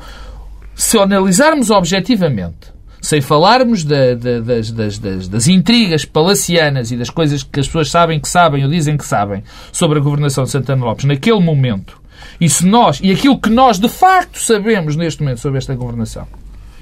Se 0.76 0.98
analisarmos 1.00 1.70
objetivamente, 1.72 2.76
sem 3.02 3.20
falarmos 3.22 3.84
da- 3.84 4.14
da- 4.16 4.40
das, 4.40 4.72
das- 4.72 4.98
das- 5.00 5.28
das 5.28 5.48
intrigas 5.48 6.06
palacianas 6.06 6.92
e 6.92 6.98
das 6.98 7.10
coisas 7.10 7.44
que 7.44 7.60
as 7.60 7.66
pessoas 7.68 7.90
sabem 7.92 8.20
que 8.20 8.28
sabem 8.30 8.64
ou 8.64 8.70
dizem 8.70 8.96
que 8.98 9.06
sabem 9.06 9.44
sobre 9.72 10.00
a 10.00 10.02
governação 10.02 10.44
de 10.44 10.50
Santana 10.52 10.84
Lopes 10.86 11.06
naquele 11.06 11.40
momento, 11.40 12.00
e 12.40 12.48
se 12.50 12.66
nós, 12.66 13.00
e 13.02 13.12
aquilo 13.12 13.40
que 13.40 13.50
nós 13.50 13.80
de 13.80 13.88
facto 13.90 14.40
sabemos 14.40 14.96
neste 14.96 15.22
momento 15.22 15.40
sobre 15.40 15.58
esta 15.58 15.74
governação, 15.76 16.28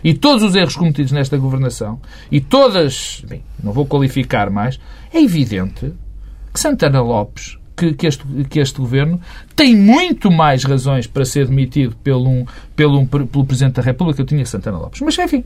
e 0.06 0.14
todos 0.14 0.44
os 0.44 0.56
erros 0.56 0.76
cometidos 0.76 1.12
nesta 1.12 1.36
governação, 1.36 2.00
e 2.32 2.40
todas, 2.40 3.24
bem, 3.28 3.42
não 3.62 3.74
vou 3.74 3.88
qualificar 3.88 4.52
mais, 4.52 4.80
é 5.12 5.20
evidente 5.20 5.92
que 6.54 6.60
Santana 6.60 7.02
Lopes, 7.02 7.58
que, 7.76 7.92
que 7.92 8.06
este, 8.06 8.24
que 8.48 8.60
este 8.60 8.80
governo, 8.80 9.20
tem 9.56 9.76
muito 9.76 10.30
mais 10.30 10.64
razões 10.64 11.08
para 11.08 11.26
ser 11.26 11.48
demitido 11.48 11.96
pelo, 12.04 12.30
um, 12.30 12.46
pelo, 12.76 13.00
um, 13.00 13.08
pelo 13.08 13.46
Presidente 13.46 13.78
da 13.78 13.82
República. 13.82 14.22
Eu 14.22 14.28
tinha 14.28 14.46
Santana 14.46 14.78
Lopes. 14.78 15.02
Mas, 15.02 15.18
enfim. 15.18 15.44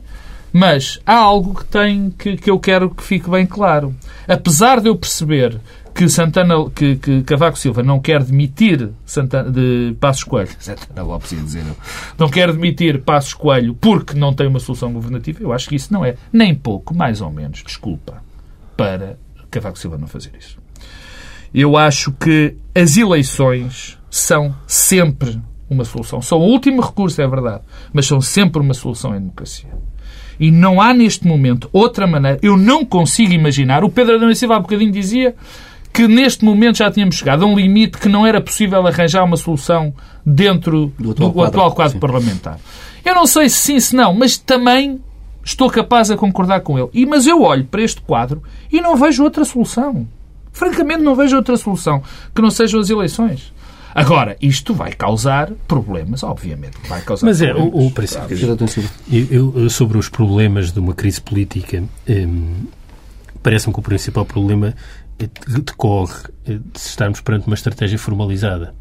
Mas 0.52 1.00
há 1.06 1.14
algo 1.14 1.54
que, 1.54 1.64
tem, 1.64 2.10
que, 2.10 2.36
que 2.36 2.50
eu 2.50 2.58
quero 2.58 2.90
que 2.90 3.02
fique 3.02 3.30
bem 3.30 3.46
claro. 3.46 3.94
Apesar 4.28 4.78
de 4.80 4.88
eu 4.88 4.94
perceber 4.94 5.58
que 5.94 6.08
Santana, 6.08 6.54
que, 6.70 6.96
que 6.96 7.22
Cavaco 7.22 7.58
Silva 7.58 7.82
não 7.82 8.00
quer 8.00 8.22
demitir 8.22 8.90
Santana, 9.04 9.50
de 9.50 9.94
Passos 10.00 10.24
Coelho, 10.24 10.50
Santana 10.58 11.02
Lopes 11.02 11.32
ia 11.32 11.40
dizer 11.40 11.64
eu, 11.66 11.76
não 12.18 12.28
quer 12.28 12.52
demitir 12.52 13.02
Passos 13.02 13.34
Coelho 13.34 13.74
porque 13.74 14.14
não 14.14 14.32
tem 14.32 14.46
uma 14.46 14.60
solução 14.60 14.92
governativa, 14.92 15.42
eu 15.42 15.52
acho 15.52 15.68
que 15.68 15.76
isso 15.76 15.92
não 15.92 16.04
é 16.04 16.16
nem 16.32 16.54
pouco, 16.54 16.94
mais 16.94 17.20
ou 17.20 17.30
menos, 17.30 17.62
desculpa, 17.64 18.22
para 18.76 19.18
Cavaco 19.50 19.78
Silva 19.78 19.98
não 19.98 20.06
fazer 20.06 20.32
isso. 20.38 20.58
Eu 21.52 21.76
acho 21.76 22.12
que 22.12 22.54
as 22.74 22.96
eleições 22.96 23.98
são 24.08 24.54
sempre 24.66 25.40
uma 25.68 25.84
solução. 25.84 26.22
São 26.22 26.38
o 26.38 26.44
último 26.44 26.80
recurso, 26.80 27.20
é 27.20 27.26
verdade, 27.26 27.62
mas 27.92 28.06
são 28.06 28.20
sempre 28.20 28.60
uma 28.60 28.74
solução 28.74 29.14
em 29.14 29.20
democracia. 29.20 29.70
E 30.38 30.50
não 30.50 30.80
há 30.80 30.94
neste 30.94 31.26
momento 31.26 31.68
outra 31.72 32.06
maneira. 32.06 32.38
Eu 32.42 32.56
não 32.56 32.84
consigo 32.84 33.32
imaginar. 33.32 33.84
O 33.84 33.90
Pedro 33.90 34.16
Adão 34.16 34.34
Silva 34.34 34.56
há 34.56 34.60
bocadinho 34.60 34.90
dizia 34.90 35.34
que 35.92 36.06
neste 36.06 36.44
momento 36.44 36.78
já 36.78 36.90
tínhamos 36.90 37.16
chegado 37.16 37.44
a 37.44 37.46
um 37.46 37.56
limite 37.56 37.98
que 37.98 38.08
não 38.08 38.26
era 38.26 38.40
possível 38.40 38.86
arranjar 38.86 39.24
uma 39.24 39.36
solução 39.36 39.92
dentro 40.24 40.92
Do 40.98 41.12
do 41.14 41.26
atual 41.26 41.44
atual 41.46 41.72
quadro, 41.72 41.74
quadro, 41.74 41.92
sim. 41.92 41.98
parlamentar. 41.98 42.58
Eu 43.04 43.14
não 43.14 43.26
sei 43.26 43.48
se 43.48 43.56
sim, 43.56 43.80
se 43.80 43.96
não, 43.96 44.14
mas 44.14 44.36
também 44.36 45.00
estou 45.44 45.70
capaz 45.70 46.10
a 46.10 46.16
concordar 46.16 46.60
com 46.60 46.78
ele. 46.78 46.88
E, 46.92 47.06
mas 47.06 47.26
eu 47.26 47.42
olho 47.42 47.64
para 47.64 47.82
este 47.82 48.00
quadro 48.02 48.42
e 48.70 48.80
não 48.80 48.96
vejo 48.96 49.24
outra 49.24 49.44
solução. 49.44 50.06
Francamente, 50.52 51.02
não 51.02 51.14
vejo 51.14 51.36
outra 51.36 51.56
solução 51.56 52.02
que 52.34 52.42
não 52.42 52.50
sejam 52.50 52.78
as 52.80 52.90
eleições. 52.90 53.52
Agora, 53.94 54.36
isto 54.40 54.72
vai 54.74 54.92
causar 54.92 55.50
problemas, 55.66 56.22
obviamente. 56.22 56.76
Vai 56.88 57.00
causar 57.00 57.26
Mas 57.26 57.42
é, 57.42 57.52
o, 57.54 57.86
o 57.86 57.90
princípio. 57.90 58.36
Eu, 59.10 59.52
eu- 59.56 59.70
sobre 59.70 59.98
os 59.98 60.08
problemas 60.08 60.70
de 60.70 60.78
uma 60.78 60.94
crise 60.94 61.20
política, 61.20 61.82
hum, 62.08 62.66
parece-me 63.42 63.72
que 63.72 63.80
o 63.80 63.82
principal 63.82 64.24
problema 64.24 64.74
decorre 65.28 66.14
eh, 66.46 66.54
de 66.72 66.78
estarmos 66.78 67.20
perante 67.20 67.46
uma 67.46 67.54
estratégia 67.54 67.98
formalizada. 67.98 68.74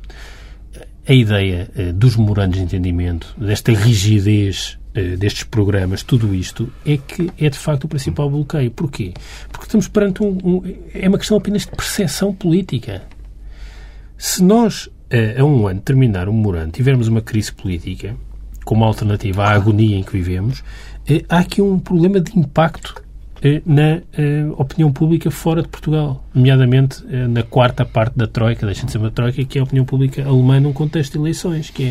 A 1.08 1.14
ideia 1.14 1.70
eh, 1.76 1.92
dos 1.92 2.16
memorandos 2.16 2.58
de 2.60 2.64
entendimento, 2.64 3.34
desta 3.38 3.72
rigidez 3.74 4.78
eh, 4.94 5.16
destes 5.16 5.44
programas, 5.44 6.04
tudo 6.04 6.34
isto, 6.36 6.72
é 6.86 6.98
que 6.98 7.32
é 7.38 7.50
de 7.50 7.58
facto 7.58 7.86
o 7.86 7.88
principal 7.88 8.30
bloqueio. 8.30 8.70
Porquê? 8.72 9.14
Porque 9.52 9.66
estamos 9.66 9.88
perante 9.88 10.22
um, 10.24 10.38
um- 10.44 10.76
é 10.94 11.08
uma 11.10 11.18
questão 11.18 11.38
apenas 11.38 11.64
de 11.64 11.70
percepção 11.72 12.34
política. 12.34 13.04
Se 14.18 14.44
nós, 14.44 14.90
eh, 15.10 15.36
a 15.40 15.44
um 15.46 15.68
ano, 15.68 15.80
terminar 15.82 16.28
um 16.30 16.34
memorando, 16.34 16.72
tivermos 16.72 17.08
uma 17.08 17.22
crise 17.22 17.52
política, 17.54 18.16
como 18.66 18.84
alternativa 18.84 19.46
à 19.46 19.52
agonia 19.52 19.96
em 19.98 20.04
que 20.04 20.12
vivemos, 20.12 20.64
eh, 21.08 21.24
há 21.30 21.40
aqui 21.40 21.62
um 21.62 21.80
problema 21.80 22.20
de 22.20 22.38
impacto 22.38 22.94
eh, 22.98 23.09
na 23.66 24.02
eh, 24.14 24.46
opinião 24.58 24.92
pública 24.92 25.32
fora 25.32 25.62
de 25.62 25.68
Portugal, 25.68 26.26
nomeadamente 26.34 27.04
eh, 27.10 27.28
na 27.28 27.44
quarta 27.44 27.86
parte 27.86 28.18
da 28.18 28.28
Troika, 28.28 28.66
deixa 28.66 28.86
de 28.86 28.92
ser 28.92 28.98
uma 28.98 29.12
Troika, 29.12 29.44
que 29.46 29.58
é 29.58 29.62
a 29.62 29.64
opinião 29.64 29.86
pública 29.86 30.26
alemã 30.26 30.60
num 30.60 30.74
contexto 30.74 31.14
de 31.14 31.20
eleições, 31.20 31.70
que 31.70 31.84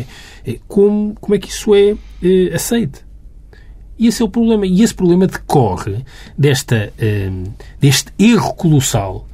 é 0.45 0.51
eh, 0.51 0.59
como, 0.67 1.15
como 1.19 1.35
é 1.35 1.39
que 1.39 1.49
isso 1.49 1.73
é 1.73 1.95
eh, 2.23 2.53
aceite. 2.53 3.03
E 3.99 4.07
esse 4.07 4.21
é 4.21 4.25
o 4.25 4.29
problema. 4.29 4.65
E 4.65 4.81
esse 4.81 4.95
problema 4.95 5.27
decorre 5.27 6.05
desta, 6.37 6.93
eh, 6.97 7.29
deste 7.81 8.13
erro 8.17 8.53
colossal 8.53 9.27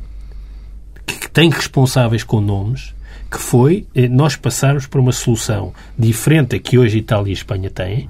que, 1.05 1.29
tem 1.29 1.49
responsáveis 1.51 2.23
com 2.23 2.41
nomes, 2.41 2.95
que 3.29 3.37
foi 3.37 3.85
eh, 3.93 4.07
nós 4.07 4.35
passarmos 4.35 4.87
para 4.87 4.99
uma 4.99 5.11
solução 5.11 5.71
diferente 5.99 6.49
da 6.49 6.59
que 6.59 6.79
hoje 6.79 6.97
Itália 6.97 7.29
e 7.29 7.33
Espanha 7.33 7.69
têm, 7.69 8.09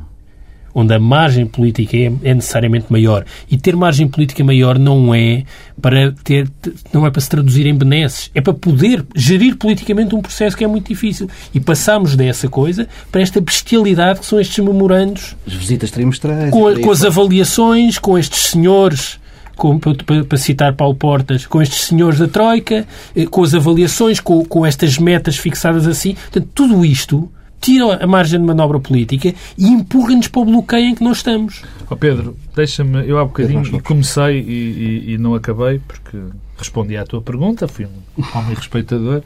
onde 0.77 0.93
a 0.93 0.99
margem 0.99 1.45
política 1.47 1.95
é, 1.95 2.11
é 2.21 2.33
necessariamente 2.33 2.87
maior. 2.89 3.25
E 3.49 3.57
ter 3.57 3.75
margem 3.77 4.07
política 4.09 4.43
maior 4.43 4.77
não 4.77 5.15
é 5.15 5.43
para 5.81 6.11
ter, 6.23 6.49
não 6.93 7.07
é 7.07 7.09
para 7.09 7.21
se 7.21 7.29
traduzir 7.29 7.65
em 7.65 7.73
benesses, 7.73 8.29
é 8.35 8.41
para 8.41 8.53
poder 8.53 9.05
gerir 9.15 9.55
politicamente 9.55 10.13
um 10.13 10.21
processo 10.21 10.55
que 10.57 10.63
é 10.63 10.67
muito 10.67 10.89
difícil. 10.89 11.29
E 11.53 11.59
passamos 11.61 12.15
dessa 12.17 12.49
coisa 12.49 12.87
para 13.09 13.21
esta 13.21 13.39
bestialidade 13.39 14.19
que 14.19 14.25
são 14.25 14.39
estes 14.39 14.59
memorandos 14.63 15.35
As 15.47 15.53
visitas 15.53 15.89
trimestrais. 15.91 16.51
com, 16.51 16.67
a- 16.67 16.77
com 16.79 16.91
as 16.91 17.03
avaliações, 17.05 17.97
com 17.97 18.17
estes 18.17 18.47
senhores, 18.47 19.17
com- 19.55 19.79
para, 19.79 19.93
para- 20.03 20.23
para 20.25 20.37
citar 20.37 20.73
Paulo 20.73 20.95
Portas, 20.95 21.45
com 21.45 21.61
estes 21.61 21.85
senhores 21.85 22.19
da 22.19 22.27
Troika, 22.27 22.85
eh, 23.15 23.25
com 23.25 23.41
as 23.43 23.53
avaliações, 23.53 24.19
com, 24.19 24.43
com 24.43 24.65
estas 24.65 24.97
metas 24.97 25.37
fixadas 25.37 25.87
assim. 25.87 26.15
Portanto, 26.15 26.49
tudo 26.53 26.83
isto 26.83 27.31
tira 27.65 28.03
a 28.03 28.07
margem 28.07 28.39
de 28.39 28.45
manobra 28.45 28.79
política 28.79 29.33
e 29.57 29.67
empurra-nos 29.67 30.27
para 30.27 30.41
o 30.41 30.45
bloqueio 30.45 30.85
em 30.89 30.95
que 30.95 31.03
nós 31.03 31.17
estamos. 31.17 31.63
Ó 31.89 31.95
Pedro, 31.95 32.37
deixa-me, 32.55 33.07
eu 33.07 33.17
há 33.17 33.25
bocadinho 33.25 33.63
vamos. 33.63 33.81
comecei 33.81 34.39
e, 34.39 35.03
e- 35.09 35.13
e 35.13 35.17
não 35.17 35.33
acabei 35.35 35.79
porque 35.87 36.17
respondi 36.57 36.95
à 36.95 37.03
tua 37.05 37.21
pergunta, 37.21 37.67
fui 37.67 37.85
um 37.85 38.23
homem 38.37 38.55
respeitador, 38.55 39.21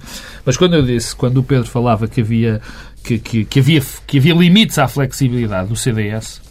mas 0.45 0.57
quando 0.57 0.75
eu 0.75 0.81
disse, 0.83 1.15
quando 1.15 1.37
o 1.37 1.43
Pedro 1.43 1.67
falava 1.69 2.07
que 2.07 2.21
havia, 2.21 2.59
que, 3.03 3.19
que, 3.19 3.45
que 3.45 3.59
havia, 3.59 3.83
que 4.07 4.17
havia 4.17 4.33
limites 4.33 4.79
à 4.79 4.87
flexibilidade 4.87 5.69
do 5.69 5.75
CDS, 5.75 6.41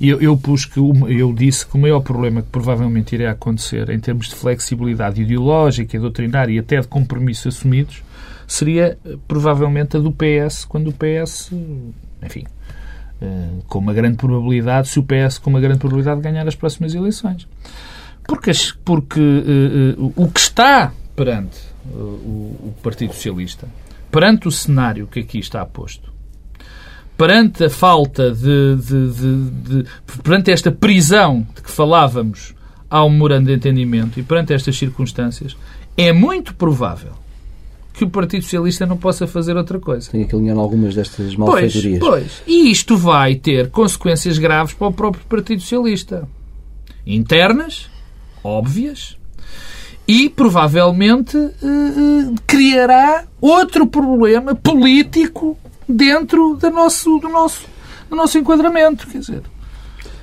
eu, 0.00 0.20
eu 0.20 0.36
pus 0.36 0.64
que 0.64 0.78
o- 0.78 1.08
eu 1.08 1.32
disse 1.32 1.66
que 1.66 1.74
o 1.76 1.78
maior 1.80 2.00
problema 2.00 2.42
que 2.42 2.48
provavelmente 2.48 3.12
iria 3.14 3.32
acontecer 3.32 3.90
em 3.90 3.98
termos 3.98 4.28
de 4.28 4.34
flexibilidade 4.36 5.20
ideológica, 5.20 5.98
doutrinária 5.98 6.52
e 6.52 6.58
até 6.58 6.80
de 6.80 6.86
compromissos 6.86 7.56
assumidos 7.56 8.02
seria 8.52 8.98
eh, 9.04 9.16
provavelmente 9.28 9.96
a 9.96 10.00
do 10.00 10.10
PS, 10.12 10.64
quando 10.64 10.88
o 10.88 10.92
PS, 10.92 11.52
enfim, 12.22 12.44
eh, 13.22 13.48
com 13.68 13.78
uma 13.78 13.92
grande 13.92 14.16
probabilidade, 14.16 14.88
se 14.88 14.98
o 14.98 15.04
PS 15.04 15.38
com 15.38 15.50
uma 15.50 15.60
grande 15.60 15.78
probabilidade 15.78 16.20
ganhar 16.20 16.46
as 16.48 16.54
próximas 16.56 16.94
eleições. 16.94 17.46
Porque, 18.26 18.50
porque 18.84 19.20
eh, 19.20 19.94
o 20.16 20.28
que 20.28 20.40
está 20.40 20.92
perante 21.14 21.58
o, 21.94 21.96
o 22.68 22.74
Partido 22.82 23.12
Socialista, 23.12 23.68
perante 24.10 24.48
o 24.48 24.50
cenário 24.50 25.06
que 25.06 25.20
aqui 25.20 25.38
está 25.38 25.64
posto, 25.64 26.12
perante 27.16 27.64
a 27.64 27.70
falta 27.70 28.30
de, 28.32 28.76
de- 28.76 29.10
de- 29.12 29.82
de- 29.82 29.88
perante 30.22 30.50
esta 30.50 30.72
prisão 30.72 31.46
de 31.54 31.62
que 31.62 31.70
falávamos 31.70 32.54
ao 32.88 33.08
memorando 33.08 33.46
de 33.46 33.54
entendimento 33.54 34.18
e 34.18 34.22
perante 34.22 34.52
estas 34.52 34.76
circunstâncias, 34.76 35.56
é 35.96 36.12
muito 36.12 36.54
provável 36.54 37.12
que 38.00 38.04
o 38.06 38.08
Partido 38.08 38.42
Socialista 38.42 38.86
não 38.86 38.96
possa 38.96 39.26
fazer 39.26 39.58
outra 39.58 39.78
coisa. 39.78 40.10
Tenho 40.10 40.26
que 40.26 40.34
alinhar 40.34 40.56
algumas 40.56 40.94
destas 40.94 41.34
Pois, 41.34 41.36
malfeitorias. 41.36 41.98
pois. 41.98 42.42
E 42.46 42.70
isto 42.70 42.96
vai 42.96 43.34
ter 43.34 43.68
consequências 43.70 44.38
graves 44.38 44.72
para 44.72 44.88
o 44.88 44.92
próprio 44.92 45.22
Partido 45.28 45.60
Socialista. 45.60 46.26
Internas, 47.06 47.90
óbvias, 48.42 49.18
e 50.08 50.30
provavelmente 50.30 51.36
eh, 51.36 51.50
eh, 51.62 52.34
criará 52.46 53.26
outro 53.38 53.86
problema 53.86 54.54
político 54.54 55.58
dentro 55.86 56.56
do 56.56 56.70
nosso, 56.70 57.18
do 57.18 57.28
nosso, 57.28 57.66
do 58.08 58.16
nosso 58.16 58.38
enquadramento. 58.38 59.06
Quer 59.08 59.18
dizer, 59.18 59.42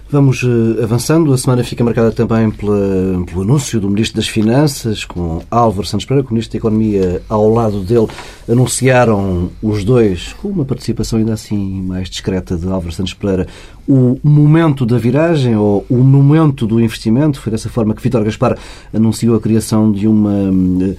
Vamos 0.10 0.42
eh, 0.44 0.84
avançando. 0.84 1.34
A 1.34 1.38
semana 1.38 1.64
fica 1.66 1.84
marcada 1.84 2.12
também 2.14 2.50
pela- 2.50 3.26
pelo 3.26 3.42
anúncio 3.42 3.78
do 3.80 3.90
Ministro 3.90 4.16
das 4.22 4.28
Finanças, 4.30 5.04
com 5.04 5.42
Álvaro 5.52 5.86
Santos 5.86 6.06
Pereira, 6.06 6.24
com 6.24 6.32
o 6.32 6.34
Ministro 6.34 6.54
da 6.54 6.58
Economia 6.60 7.22
ao 7.28 7.50
lado 7.54 7.82
dele. 7.82 8.08
Anunciaram 8.50 9.50
os 9.62 9.84
dois, 9.84 10.34
com 10.42 10.48
uma 10.48 10.64
participação 10.64 11.20
ainda 11.20 11.34
assim 11.34 11.82
mais 11.82 12.10
discreta 12.10 12.56
de 12.56 12.66
Álvaro 12.70 12.94
Santos 12.94 13.14
Pereira, 13.14 13.48
o 13.88 14.20
momento 14.24 14.86
da 14.86 14.98
viragem 14.98 15.56
ou 15.56 15.86
o 15.90 15.98
momento 15.98 16.68
do 16.68 16.80
investimento. 16.82 17.40
Foi 17.40 17.52
dessa 17.52 17.70
forma 17.70 17.94
que 17.96 18.02
Vítor 18.02 18.24
Gaspar 18.24 18.58
anunciou 18.94 19.36
a 19.36 19.40
criação 19.40 19.92
de, 19.92 20.08
uma, 20.08 20.34
eh, 20.34 20.96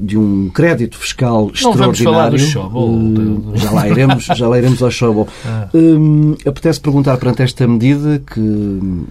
de 0.00 0.16
um 0.16 0.48
crédito 0.48 0.96
fiscal 0.96 1.50
Não 1.62 1.72
vamos 1.74 1.98
falar 2.00 2.30
do 2.30 2.36
extraordinário. 2.36 3.52
Eh, 3.54 3.58
Já 3.58 3.70
lá 3.72 3.88
iremos, 3.88 4.24
já 4.24 4.48
lá 4.48 4.58
iremos 4.58 4.82
ao 4.82 4.90
Schauble. 4.90 5.26
Ah. 5.44 5.68
Hum, 5.74 6.34
apetece 6.46 6.80
perguntar 6.80 7.16
perante 7.18 7.42
esta 7.42 7.66
medida 7.68 8.18
que 8.24 9.02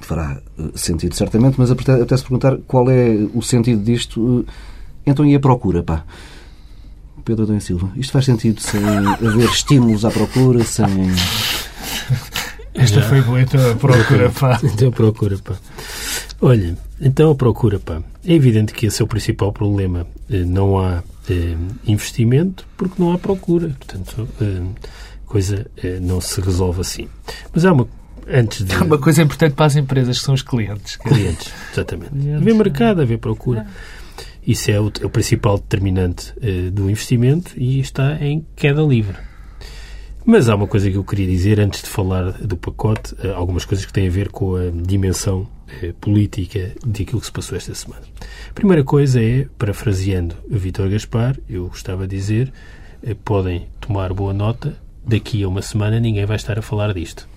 fará 0.00 0.38
eh, 0.58 0.62
sentido 0.74 1.14
certamente, 1.14 1.54
mas 1.58 1.70
apete- 1.70 1.90
apetece 1.92 2.22
perguntar 2.24 2.58
qual 2.66 2.90
é 2.90 3.16
o 3.34 3.40
sentido 3.40 3.82
disto. 3.82 4.44
eh, 4.46 4.52
Então 5.06 5.24
e 5.24 5.34
a 5.34 5.40
procura, 5.40 5.82
pá? 5.82 6.04
Pedro 7.24 7.44
Adão 7.44 7.60
Silva, 7.60 7.88
isto 7.96 8.12
faz 8.12 8.24
sentido 8.24 8.60
sem 8.60 8.80
haver 8.84 9.48
estímulos 9.48 10.04
à 10.04 10.10
procura, 10.10 10.64
sem... 10.64 10.86
Esta 12.74 13.02
foi 13.02 13.20
boa, 13.22 13.40
então 13.40 13.70
a 13.70 13.74
procura, 13.74 14.30
pá. 14.30 14.60
Então 14.62 14.88
a 14.88 14.92
procura, 14.92 15.38
pá. 15.38 15.54
Olha, 16.40 16.76
então 17.00 17.30
a 17.30 17.34
procura, 17.34 17.78
pá. 17.78 18.02
É 18.24 18.32
evidente 18.34 18.72
que 18.72 18.86
esse 18.86 19.02
é 19.02 19.04
o 19.04 19.08
principal 19.08 19.52
problema. 19.52 20.06
Eh, 20.30 20.44
Não 20.44 20.78
há 20.78 21.02
eh, 21.28 21.56
investimento 21.86 22.66
porque 22.76 22.94
não 23.02 23.12
há 23.12 23.18
procura. 23.18 23.68
Portanto, 23.68 24.28
eh, 24.40 24.62
coisa 25.26 25.66
eh, 25.82 25.98
não 26.00 26.20
se 26.20 26.40
resolve 26.40 26.80
assim. 26.80 27.08
Mas 27.52 27.64
há 27.64 27.72
uma. 27.72 27.88
Antes 28.28 28.64
de. 28.64 28.72
É 28.72 28.78
uma 28.78 28.98
coisa 28.98 29.22
importante 29.22 29.54
para 29.54 29.66
as 29.66 29.76
empresas, 29.76 30.18
que 30.18 30.24
são 30.24 30.34
os 30.34 30.42
clientes. 30.42 30.96
Clientes, 30.96 31.52
exatamente. 31.72 32.12
Haver 32.36 32.54
mercado, 32.54 33.02
haver 33.02 33.18
procura. 33.18 33.66
Isso 34.46 34.70
é 34.70 34.80
o, 34.80 34.90
é 35.00 35.06
o 35.06 35.10
principal 35.10 35.58
determinante 35.58 36.32
eh, 36.40 36.70
do 36.70 36.88
investimento 36.88 37.52
e 37.56 37.80
está 37.80 38.16
em 38.24 38.46
queda 38.56 38.82
livre. 38.82 39.16
Mas 40.30 40.48
há 40.48 40.54
uma 40.54 40.68
coisa 40.68 40.88
que 40.88 40.96
eu 40.96 41.02
queria 41.02 41.26
dizer 41.26 41.58
antes 41.58 41.82
de 41.82 41.88
falar 41.88 42.30
do 42.30 42.56
pacote, 42.56 43.16
eh, 43.20 43.32
algumas 43.32 43.64
coisas 43.64 43.84
que 43.84 43.92
têm 43.92 44.06
a 44.06 44.10
ver 44.12 44.28
com 44.28 44.54
a 44.54 44.70
dimensão 44.70 45.44
eh, 45.82 45.92
política 46.00 46.72
daquilo 46.86 47.18
que 47.18 47.26
se 47.26 47.32
passou 47.32 47.58
esta 47.58 47.74
semana. 47.74 48.02
A 48.48 48.52
primeira 48.52 48.84
coisa 48.84 49.20
é, 49.20 49.48
parafraseando 49.58 50.36
Vítor 50.48 50.88
Gaspar, 50.88 51.36
eu 51.48 51.66
gostava 51.66 52.06
de 52.06 52.16
dizer, 52.16 52.52
eh, 53.02 53.16
podem 53.24 53.66
tomar 53.80 54.12
boa 54.12 54.32
nota, 54.32 54.76
daqui 55.04 55.42
a 55.42 55.48
uma 55.48 55.62
semana 55.62 55.98
ninguém 55.98 56.24
vai 56.24 56.36
estar 56.36 56.56
a 56.56 56.62
falar 56.62 56.94
disto. 56.94 57.28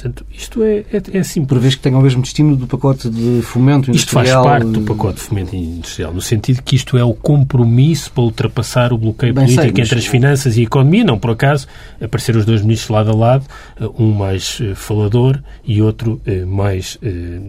Portanto, 0.00 0.24
isto 0.32 0.62
é, 0.62 0.78
é, 0.90 1.18
é 1.18 1.22
simples. 1.22 1.48
Prevês 1.50 1.74
que 1.74 1.82
tenha 1.82 1.98
o 1.98 2.00
mesmo 2.00 2.22
destino 2.22 2.56
do 2.56 2.66
pacote 2.66 3.10
de 3.10 3.42
fomento 3.42 3.90
Isto 3.90 4.12
faz 4.12 4.28
industrial... 4.30 4.44
parte 4.44 4.66
do 4.70 4.80
pacote 4.80 5.16
de 5.16 5.20
fomento 5.20 5.54
industrial, 5.54 6.14
no 6.14 6.22
sentido 6.22 6.62
que 6.62 6.74
isto 6.74 6.96
é 6.96 7.04
o 7.04 7.12
compromisso 7.12 8.10
para 8.12 8.22
ultrapassar 8.24 8.92
o 8.94 8.98
bloqueio 8.98 9.34
Bem 9.34 9.46
sei, 9.46 9.56
político 9.56 9.78
mas- 9.80 9.88
entre 9.88 9.98
as 9.98 10.06
finanças 10.06 10.56
e 10.56 10.60
a 10.60 10.62
economia. 10.62 11.04
Não, 11.04 11.18
por 11.18 11.32
acaso, 11.32 11.66
apareceram 12.00 12.40
os 12.40 12.46
dois 12.46 12.62
ministros 12.62 12.88
lado 12.88 13.10
a 13.10 13.14
lado, 13.14 13.44
eh, 13.78 13.84
um 13.98 14.12
mais 14.12 14.58
eh, 14.62 14.74
falador 14.74 15.38
e 15.66 15.82
outro 15.82 16.18
eh, 16.26 16.44
mais 16.46 16.96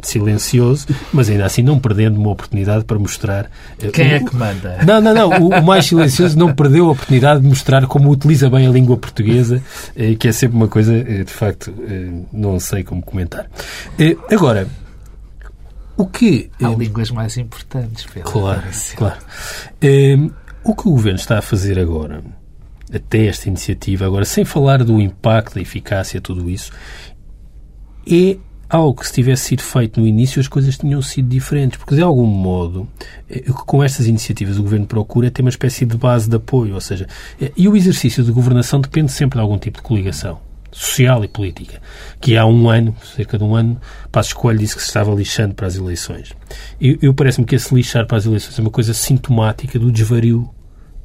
silencioso, 0.04 0.88
mas 1.14 1.30
ainda 1.30 1.46
assim 1.46 1.62
não 1.62 1.80
perdendo 1.80 2.20
uma 2.20 2.32
oportunidade 2.32 2.84
para 2.84 3.00
mostrar... 3.00 3.50
Quem 3.94 4.08
o- 4.08 4.12
é 4.16 4.20
que 4.20 4.36
manda? 4.36 4.78
não, 4.86 5.00
não, 5.02 5.14
não. 5.14 5.30
O, 5.42 5.48
o 5.60 5.64
mais 5.64 5.86
silencioso 5.86 6.38
não 6.38 6.54
perdeu 6.54 6.88
a 6.88 6.92
oportunidade 6.92 7.42
de 7.42 7.48
mostrar 7.48 7.86
como 7.88 8.10
utiliza 8.10 8.50
bem 8.50 8.68
a 8.68 8.70
língua 8.72 8.98
portuguesa, 8.98 9.62
que 10.20 10.28
é 10.28 10.32
sempre 10.32 10.58
uma 10.58 10.68
coisa, 10.68 11.02
de 11.04 11.32
facto, 11.32 11.74
não 12.42 12.60
sei 12.60 12.84
como 12.84 13.02
comentar. 13.02 13.50
Eh, 14.00 14.18
Agora, 14.32 14.68
o 15.98 16.06
que... 16.08 16.50
Há 16.62 16.72
eh, 16.72 16.76
línguas 16.76 17.12
mais 17.12 17.38
importantes, 17.38 18.06
Pedro. 18.06 18.32
Claro, 18.32 18.64
claro. 18.98 19.20
Hum, 19.84 20.32
o 20.64 20.76
que 20.76 20.88
o 20.88 20.92
Governo 20.92 21.20
está 21.20 21.38
a 21.38 21.42
fazer 21.42 21.78
agora, 21.80 22.24
até 22.94 23.28
esta 23.28 23.48
iniciativa, 23.48 24.06
agora, 24.06 24.26
sem 24.26 24.44
falar 24.44 24.84
do 24.84 25.00
impacto, 25.00 25.56
da 25.56 25.62
eficácia, 25.62 26.20
tudo 26.20 26.50
isso, 26.50 26.72
é 28.08 28.38
algo 28.70 29.00
que 29.00 29.08
se 29.08 29.14
tivesse 29.14 29.44
sido 29.44 29.62
feito 29.62 30.00
no 30.00 30.08
início 30.08 30.40
as 30.40 30.48
coisas 30.48 30.78
tinham 30.78 31.02
sido 31.02 31.28
diferentes, 31.28 31.78
porque 31.78 31.94
de 31.94 32.02
algum 32.02 32.26
modo 32.26 32.88
eh, 33.30 33.44
com 33.66 33.84
estas 33.84 34.08
iniciativas 34.08 34.58
o 34.58 34.64
Governo 34.64 34.88
procura 34.88 35.28
é 35.28 35.30
ter 35.30 35.42
uma 35.42 35.50
espécie 35.50 35.86
de 35.86 35.98
base 35.98 36.30
de 36.30 36.38
apoio, 36.38 36.74
ou 36.74 36.82
seja, 36.82 37.06
eh, 37.40 37.52
e 37.56 37.68
o 37.68 37.76
exercício 37.76 38.24
de 38.24 38.32
governação 38.32 38.80
depende 38.80 39.12
sempre 39.12 39.38
de 39.38 39.42
algum 39.42 39.58
tipo 39.58 39.78
de 39.78 39.84
coligação 39.84 40.40
social 40.72 41.24
e 41.24 41.28
política, 41.28 41.82
que 42.20 42.38
há 42.38 42.46
um 42.46 42.70
ano, 42.70 42.96
cerca 43.16 43.38
de 43.38 43.44
um 43.44 43.56
ano, 43.56 43.80
Passos 44.12 44.34
Coelho 44.34 44.60
disse 44.60 44.76
que 44.76 44.82
se 44.82 44.88
estava 44.88 45.14
lixando 45.14 45.54
para 45.54 45.68
as 45.68 45.76
eleições. 45.76 46.34
Eu, 46.80 46.98
eu 47.02 47.14
parece-me 47.14 47.46
que 47.46 47.56
esse 47.56 47.74
lixar 47.76 48.08
para 48.08 48.18
as 48.18 48.26
eleições 48.26 48.58
é 48.58 48.62
uma 48.62 48.72
coisa 48.72 48.94
sintomática 48.94 49.78
do 49.78 49.92
desvario 49.92 50.50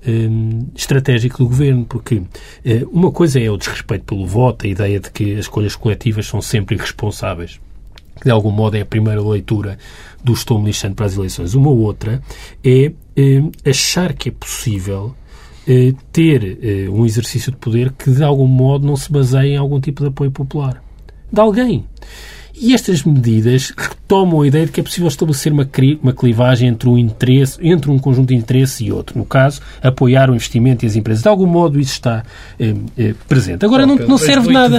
hum, 0.06 0.68
estratégico 0.74 1.38
do 1.38 1.48
governo, 1.48 1.84
porque 1.84 2.22
eh, 2.64 2.84
uma 2.92 3.10
coisa 3.10 3.40
é 3.40 3.50
o 3.50 3.56
desrespeito 3.56 4.04
pelo 4.04 4.26
voto, 4.26 4.66
a 4.66 4.68
ideia 4.68 5.00
de 5.00 5.10
que 5.10 5.32
as 5.34 5.40
escolhas 5.40 5.74
coletivas 5.74 6.26
são 6.26 6.40
sempre 6.40 6.76
irresponsáveis, 6.76 7.60
que 8.16 8.24
de 8.24 8.30
algum 8.30 8.52
modo 8.52 8.76
é 8.76 8.82
a 8.82 8.86
primeira 8.86 9.20
leitura 9.20 9.78
do 10.22 10.32
estou-me 10.32 10.66
lixando 10.66 10.94
para 10.94 11.06
as 11.06 11.16
eleições. 11.16 11.54
Uma 11.54 11.70
outra 11.70 12.22
é 12.64 12.92
eh, 13.16 13.42
achar 13.68 14.14
que 14.14 14.28
é 14.28 14.32
possível 14.32 15.14
eh, 15.66 15.92
ter 16.12 16.58
eh, 16.62 16.88
um 16.88 17.04
exercício 17.04 17.50
de 17.52 17.58
poder 17.58 17.92
que 17.92 18.10
de 18.10 18.22
algum 18.22 18.46
modo 18.46 18.86
não 18.86 18.96
se 18.96 19.10
baseie 19.10 19.52
em 19.52 19.56
algum 19.56 19.80
tipo 19.80 20.02
de 20.02 20.08
apoio 20.08 20.30
popular. 20.30 20.82
De 21.32 21.40
alguém. 21.40 21.84
E 22.58 22.72
estas 22.72 23.04
medidas 23.04 23.70
retomam 23.76 24.40
a 24.40 24.46
ideia 24.46 24.64
de 24.64 24.72
que 24.72 24.80
é 24.80 24.82
possível 24.82 25.08
estabelecer 25.08 25.52
uma, 25.52 25.68
uma 26.02 26.12
clivagem 26.14 26.68
entre 26.70 26.88
um, 26.88 26.96
interesse, 26.96 27.58
entre 27.60 27.90
um 27.90 27.98
conjunto 27.98 28.28
de 28.28 28.34
interesses 28.34 28.80
e 28.80 28.90
outro. 28.90 29.18
No 29.18 29.26
caso, 29.26 29.60
apoiar 29.82 30.30
o 30.30 30.34
investimento 30.34 30.82
e 30.82 30.86
as 30.88 30.96
empresas. 30.96 31.22
De 31.22 31.28
algum 31.28 31.44
modo 31.44 31.78
isso 31.78 31.92
está 31.92 32.22
eh, 32.58 32.74
eh, 32.96 33.14
presente. 33.28 33.62
Agora, 33.66 33.84
não, 33.84 33.96
não 34.08 34.16
serve 34.16 34.46
nada. 34.54 34.78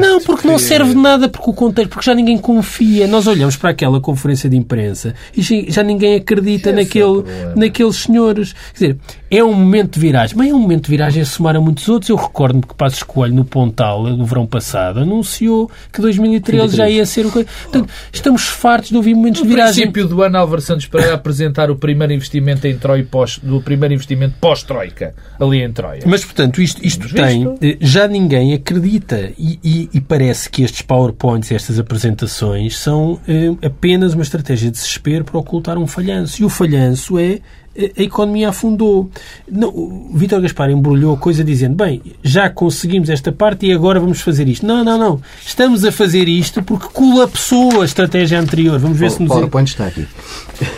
Não, 0.00 0.22
porque 0.22 0.48
não 0.48 0.58
serve 0.58 0.94
nada, 0.94 1.28
porque 1.28 1.50
o 1.50 1.52
contexto, 1.52 1.90
porque 1.90 2.06
já 2.06 2.14
ninguém 2.14 2.38
confia. 2.38 3.06
Nós 3.06 3.26
olhamos 3.26 3.56
para 3.56 3.68
aquela 3.70 4.00
conferência 4.00 4.48
de 4.48 4.56
imprensa 4.56 5.14
e 5.36 5.42
já- 5.70 5.82
ninguém 5.82 6.14
acredita 6.14 6.70
é 6.70 6.72
naquele, 6.72 7.24
naqueles 7.54 7.96
senhores. 7.96 8.54
Quer 8.72 8.72
dizer, 8.86 8.98
é 9.34 9.42
um 9.42 9.54
momento 9.54 9.94
de 9.94 10.00
viragem, 10.00 10.36
mas 10.36 10.48
é 10.48 10.54
um 10.54 10.58
momento 10.58 10.84
de 10.84 10.90
viragem 10.90 11.22
a 11.22 11.24
somar 11.26 11.56
a 11.56 11.60
muitos 11.60 11.88
outros. 11.88 12.10
Eu 12.10 12.16
recordo-me 12.16 12.62
que 12.62 12.74
Passos 12.74 13.02
Coelho, 13.02 13.34
no 13.34 13.44
Pontal, 13.44 14.02
no 14.04 14.24
verão 14.26 14.46
passado, 14.46 15.00
anunciou 15.00 15.70
que 15.92 16.00
2013 16.02 16.76
já 16.76 16.88
ia 16.88 17.06
ser 17.06 17.24
o. 17.26 17.30
Portanto, 17.32 17.88
estamos 18.12 18.46
fartos 18.46 18.90
de 18.90 18.96
ouvir 18.96 19.14
momentos 19.14 19.40
No 19.40 19.46
de 19.46 19.52
viragem. 19.54 19.74
princípio 19.90 20.06
do 20.06 20.22
ano, 20.22 20.36
Álvaro 20.36 20.60
Santos 20.60 20.86
Pereira 20.86 21.14
apresentar 21.22 21.70
o 21.70 21.76
primeiro 21.76 22.12
investimento 22.12 22.66
em 22.66 22.76
Troia 22.76 23.06
pós, 23.10 23.38
do 23.38 23.60
primeiro 23.62 23.94
investimento 23.94 24.34
pós-Troika, 24.40 25.14
ali 25.40 25.62
em 25.62 25.72
Troia. 25.72 26.02
Mas, 26.04 26.24
portanto, 26.24 26.60
isto, 26.60 26.84
isto 26.84 27.08
tem. 27.14 27.48
visto. 27.48 27.58
eh, 27.64 27.76
Já 27.80 28.06
ninguém 28.06 28.52
acredita. 28.52 29.30
E, 29.38 29.58
e- 29.64 29.88
e 29.94 30.00
parece 30.00 30.50
que 30.50 30.62
estes 30.62 30.82
PowerPoints, 30.82 31.50
estas 31.50 31.78
apresentações, 31.78 32.76
são 32.76 33.18
eh, 33.26 33.50
apenas 33.66 34.12
uma 34.14 34.22
estratégia 34.22 34.70
de 34.70 34.76
desespero 34.76 35.24
para 35.24 35.38
ocultar 35.38 35.78
um 35.78 35.86
falhanço. 35.86 36.42
E 36.42 36.44
o 36.44 36.48
falhanço 36.48 37.18
é. 37.18 37.40
A 37.76 38.02
economia 38.02 38.50
afundou. 38.50 39.10
Não, 39.50 40.10
Vítor 40.14 40.40
Gaspar 40.42 40.70
embrulhou 40.70 41.14
a 41.14 41.16
coisa 41.16 41.42
dizendo: 41.42 41.74
bem, 41.74 42.02
já 42.22 42.50
conseguimos 42.50 43.08
esta 43.08 43.32
parte 43.32 43.66
e 43.66 43.72
agora 43.72 43.98
vamos 43.98 44.20
fazer 44.20 44.48
isto. 44.48 44.66
Não, 44.66 44.84
não, 44.84 44.98
não. 44.98 45.20
Estamos 45.44 45.84
a 45.84 45.90
fazer 45.90 46.28
isto 46.28 46.62
porque 46.62 46.88
colapsou 46.92 47.80
a 47.80 47.84
estratégia 47.84 48.38
anterior. 48.38 48.78
Vamos 48.78 48.98
ver 48.98 49.10
se 49.10 49.22
nos. 49.22 49.28
PowerPoint 49.28 49.70
está 49.70 49.86
aqui. 49.86 50.06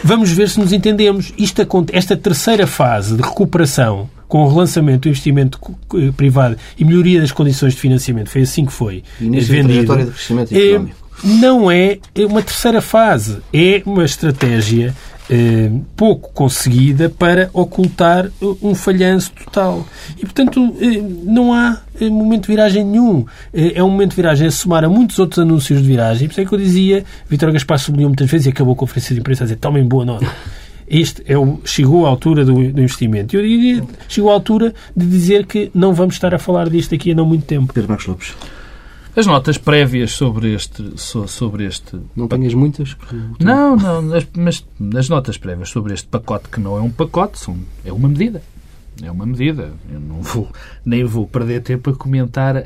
Vamos 0.05 0.31
ver 0.31 0.49
se 0.49 0.61
nos 0.61 0.73
entendemos. 0.73 1.33
Isto, 1.37 1.63
esta 1.93 2.17
terceira 2.17 2.67
fase 2.67 3.17
de 3.17 3.23
recuperação 3.23 4.09
com 4.29 4.43
o 4.43 4.49
relançamento 4.49 5.03
do 5.03 5.09
investimento 5.09 5.61
eh, 5.95 6.11
privado 6.17 6.57
e 6.77 6.85
melhoria 6.85 7.21
das 7.21 7.31
condições 7.31 7.75
de 7.75 7.81
financiamento, 7.81 8.31
foi 8.31 8.43
assim 8.43 8.65
que 8.65 8.73
foi 8.73 9.05
Início 9.21 9.49
da 9.49 9.63
vendido, 9.63 9.97
de 9.97 10.11
crescimento 10.11 10.53
eh, 10.53 10.71
económico. 10.71 10.97
não 11.23 11.71
é 11.71 11.99
uma 12.19 12.43
terceira 12.43 12.81
fase, 12.81 13.39
é 13.53 13.83
uma 13.87 14.05
estratégia 14.05 14.95
pouco 15.97 16.33
conseguida 16.33 17.09
para 17.09 17.49
ocultar 17.53 18.27
eh, 18.27 18.31
um 18.63 18.75
falhanço 18.75 19.33
total. 19.33 19.87
E, 20.17 20.21
portanto, 20.21 20.75
eh, 20.81 21.03
não 21.25 21.53
há 21.53 21.81
eh, 22.01 22.09
momento 22.11 22.43
de 22.43 22.49
viragem 22.49 22.85
nenhum. 22.85 23.25
Eh, 23.53 23.73
É 23.77 23.83
um 23.83 23.91
momento 23.91 24.11
de 24.11 24.17
viragem 24.17 24.47
a 24.47 24.51
somar 24.51 24.85
a 24.85 24.89
muitos 24.89 25.19
outros 25.19 25.39
anúncios 25.39 25.81
de 25.81 25.89
viragem. 25.89 26.29
Por 26.29 26.33
isso 26.33 26.41
é 26.41 26.45
que 26.45 26.53
eu 26.53 26.59
dizia, 26.59 27.05
Vítor 27.29 27.53
Gaspar 27.53 27.79
sublinhou 27.79 28.11
muitas 28.11 28.31
vezes 28.31 28.47
e 28.47 28.51
acabou 28.51 28.75
a 28.75 28.77
conferência 28.77 29.15
de 29.15 29.21
imprensa 29.21 29.45
a 29.45 29.47
dizer 29.47 29.57
tomem 29.57 29.85
boa 29.85 30.05
nota. 30.05 30.27
Este 30.87 31.23
é 31.27 31.37
o, 31.39 31.59
chegou 31.65 32.05
à 32.07 32.11
altura 32.11 32.45
do, 32.45 32.53
do 32.53 32.83
investimento. 32.83 33.35
Eu 33.35 33.43
diria, 33.43 33.83
chegou 34.07 34.31
à 34.31 34.35
altura 34.35 34.75
de 34.95 35.07
dizer 35.07 35.47
que 35.47 35.71
não 35.75 35.95
vamos 35.95 36.15
estar 36.15 36.35
a 36.35 36.39
falar 36.39 36.69
disto 36.69 36.95
aqui 36.95 37.13
a 37.13 37.15
não 37.15 37.25
muito 37.25 37.47
tempo. 37.47 37.73
Pedro 37.73 37.89
Marcos 37.89 38.07
Lopes. 38.07 38.35
As 39.17 39.27
notas 39.27 39.57
prévias 39.59 40.13
sobre 40.13 40.55
este, 40.55 40.83
so- 40.97 41.29
sobre 41.29 41.65
este 41.67 41.99
Não 42.17 42.27
tenhas 42.27 42.53
muitas? 42.55 42.97
Não, 43.39 43.77
não, 43.77 44.03
mas 44.37 44.67
nas 44.79 45.09
notas 45.09 45.37
prévias 45.39 45.69
sobre 45.69 45.95
este 45.95 46.09
pacote, 46.09 46.49
que 46.49 46.59
não 46.61 46.77
é 46.77 46.81
um 46.81 46.91
pacote, 46.91 47.39
são, 47.39 47.57
é 47.85 47.93
uma 47.93 48.09
medida. 48.09 48.43
É 49.03 49.11
uma 49.11 49.25
medida. 49.27 49.73
Eu 49.93 50.01
não 50.01 50.21
vou, 50.23 50.49
nem 50.85 51.05
vou 51.05 51.27
perder 51.29 51.61
tempo 51.63 51.91
a 51.91 51.95
comentar 51.95 52.57
a, 52.57 52.63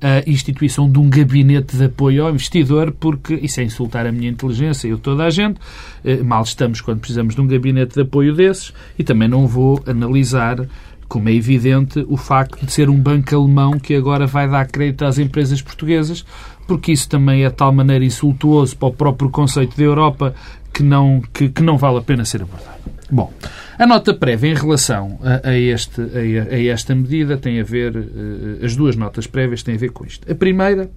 a 0.00 0.22
instituição 0.26 0.90
de 0.90 0.98
um 0.98 1.08
gabinete 1.08 1.76
de 1.76 1.84
apoio 1.84 2.24
ao 2.24 2.30
investidor, 2.30 2.92
porque 2.98 3.34
isso 3.34 3.60
é 3.60 3.64
insultar 3.64 4.06
a 4.06 4.12
minha 4.12 4.30
inteligência 4.30 4.88
e 4.88 4.92
o 4.92 4.98
toda 4.98 5.24
a 5.24 5.30
gente. 5.30 5.58
Eh, 6.04 6.22
Mal 6.22 6.42
estamos 6.42 6.80
quando 6.80 7.00
precisamos 7.00 7.34
de 7.34 7.40
um 7.40 7.46
gabinete 7.46 7.94
de 7.94 8.00
apoio 8.02 8.34
desses 8.34 8.72
e 8.98 9.04
também 9.04 9.28
não 9.28 9.46
vou 9.46 9.82
analisar 9.86 10.66
como 11.12 11.28
é 11.28 11.34
evidente 11.34 12.02
o 12.08 12.16
facto 12.16 12.64
de 12.64 12.72
ser 12.72 12.88
um 12.88 12.96
banco 12.96 13.36
alemão 13.36 13.78
que 13.78 13.94
agora 13.94 14.26
vai 14.26 14.48
dar 14.48 14.66
crédito 14.66 15.04
às 15.04 15.18
empresas 15.18 15.60
portuguesas, 15.60 16.24
porque 16.66 16.90
isso 16.90 17.06
também 17.06 17.44
é 17.44 17.50
de 17.50 17.54
tal 17.54 17.70
maneira 17.70 18.02
insultuoso 18.02 18.74
para 18.74 18.88
o 18.88 18.92
próprio 18.94 19.28
conceito 19.28 19.76
da 19.76 19.82
Europa 19.82 20.34
que 20.72 20.82
não, 20.82 21.20
que, 21.34 21.50
que 21.50 21.62
não 21.62 21.76
vale 21.76 21.98
a 21.98 22.00
pena 22.00 22.24
ser 22.24 22.40
abordado. 22.40 22.78
Bom, 23.10 23.30
a 23.78 23.86
nota 23.86 24.14
prévia 24.14 24.52
em 24.52 24.54
relação 24.54 25.18
a, 25.22 25.50
a 25.50 25.58
este, 25.58 26.00
a, 26.00 26.54
a, 26.54 26.64
esta 26.64 26.94
medida 26.94 27.36
tem 27.36 27.60
a 27.60 27.62
ver, 27.62 27.94
uh, 27.94 28.64
as 28.64 28.74
duas 28.74 28.96
notas 28.96 29.26
prévias 29.26 29.62
têm 29.62 29.74
a 29.74 29.78
ver 29.78 29.90
com 29.90 30.06
isto. 30.06 30.32
A 30.32 30.34
primeira 30.34 30.90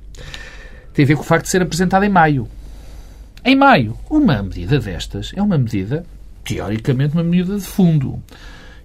tem 0.94 1.04
a 1.04 1.08
ver 1.10 1.16
com 1.16 1.24
o 1.24 1.26
facto 1.26 1.44
de 1.44 1.52
ser 1.52 1.62
apresentada 1.62 2.06
em 2.06 2.10
maio. 2.10 2.48
Em 3.44 3.54
maio, 3.54 3.98
uma 4.10 4.42
medida 4.42 4.80
destas 4.80 5.34
é 5.36 5.42
uma 5.42 5.58
medida, 5.58 6.06
teoricamente, 6.46 7.16
uma 7.16 7.24
medida 7.24 7.58
de 7.58 7.66
fundo. 7.66 8.24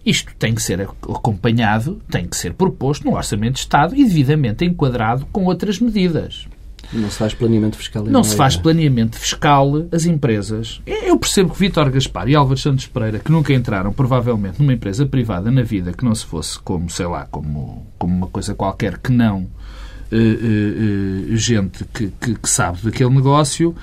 Isto 0.05 0.33
tem 0.39 0.55
que 0.55 0.63
ser 0.63 0.81
acompanhado, 0.83 2.01
tem 2.11 2.27
que 2.27 2.37
ser 2.37 2.55
proposto 2.55 3.05
no 3.05 3.17
Orçamento 3.17 3.55
de 3.55 3.61
Estado 3.61 3.95
e 3.95 4.05
devidamente 4.05 4.65
enquadrado 4.65 5.27
com 5.33 5.45
outras 5.45 5.79
medidas. 5.79 6.47
Não 6.93 7.11
se 7.11 7.19
faz 7.19 7.35
planeamento 7.35 7.77
fiscal. 7.77 8.05
Não 8.05 8.25
se 8.25 8.35
faz 8.35 8.57
planeamento 8.57 9.17
fiscal. 9.17 9.87
As 9.93 10.07
empresas. 10.07 10.81
Eu 10.87 11.17
percebo 11.19 11.51
que 11.51 11.59
Vítor 11.59 11.91
Gaspar 11.91 12.29
e 12.29 12.35
Álvaro 12.35 12.59
Santos 12.59 12.87
Pereira, 12.87 13.19
que 13.19 13.31
nunca 13.31 13.53
entraram, 13.53 13.93
provavelmente, 13.93 14.59
numa 14.59 14.73
empresa 14.73 15.07
privada 15.07 15.51
na 15.51 15.63
vida 15.63 15.93
que 15.93 16.05
não 16.05 16.15
se 16.15 16.27
fosse 16.27 16.59
como, 16.59 16.91
sei 16.91 17.07
lá, 17.07 17.29
como, 17.31 17.87
como 17.99 18.15
uma 18.15 18.27
coisa 18.27 18.55
qualquer 18.55 18.99
que 18.99 19.13
não 19.13 19.47
uh, 20.11 20.17
uh, 20.17 21.33
uh, 21.33 21.37
gente 21.37 21.85
que, 21.95 22.13
que, 22.21 22.35
que 22.35 22.51
sabe 22.51 22.79
daquele 22.83 23.11
negócio, 23.11 23.75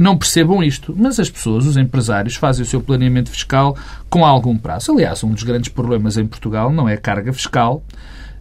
não 0.00 0.16
percebam 0.16 0.62
isto. 0.62 0.94
Mas 0.96 1.18
as 1.18 1.30
pessoas, 1.30 1.66
os 1.66 1.76
empresários, 1.76 2.36
fazem 2.36 2.62
o 2.62 2.66
seu 2.66 2.80
planeamento 2.80 3.30
fiscal 3.30 3.76
com 4.08 4.24
algum 4.24 4.56
prazo. 4.56 4.92
Aliás, 4.92 5.22
um 5.24 5.32
dos 5.32 5.42
grandes 5.42 5.70
problemas 5.70 6.16
em 6.16 6.26
Portugal 6.26 6.72
não 6.72 6.88
é 6.88 6.94
a 6.94 6.98
carga 6.98 7.32
fiscal, 7.32 7.82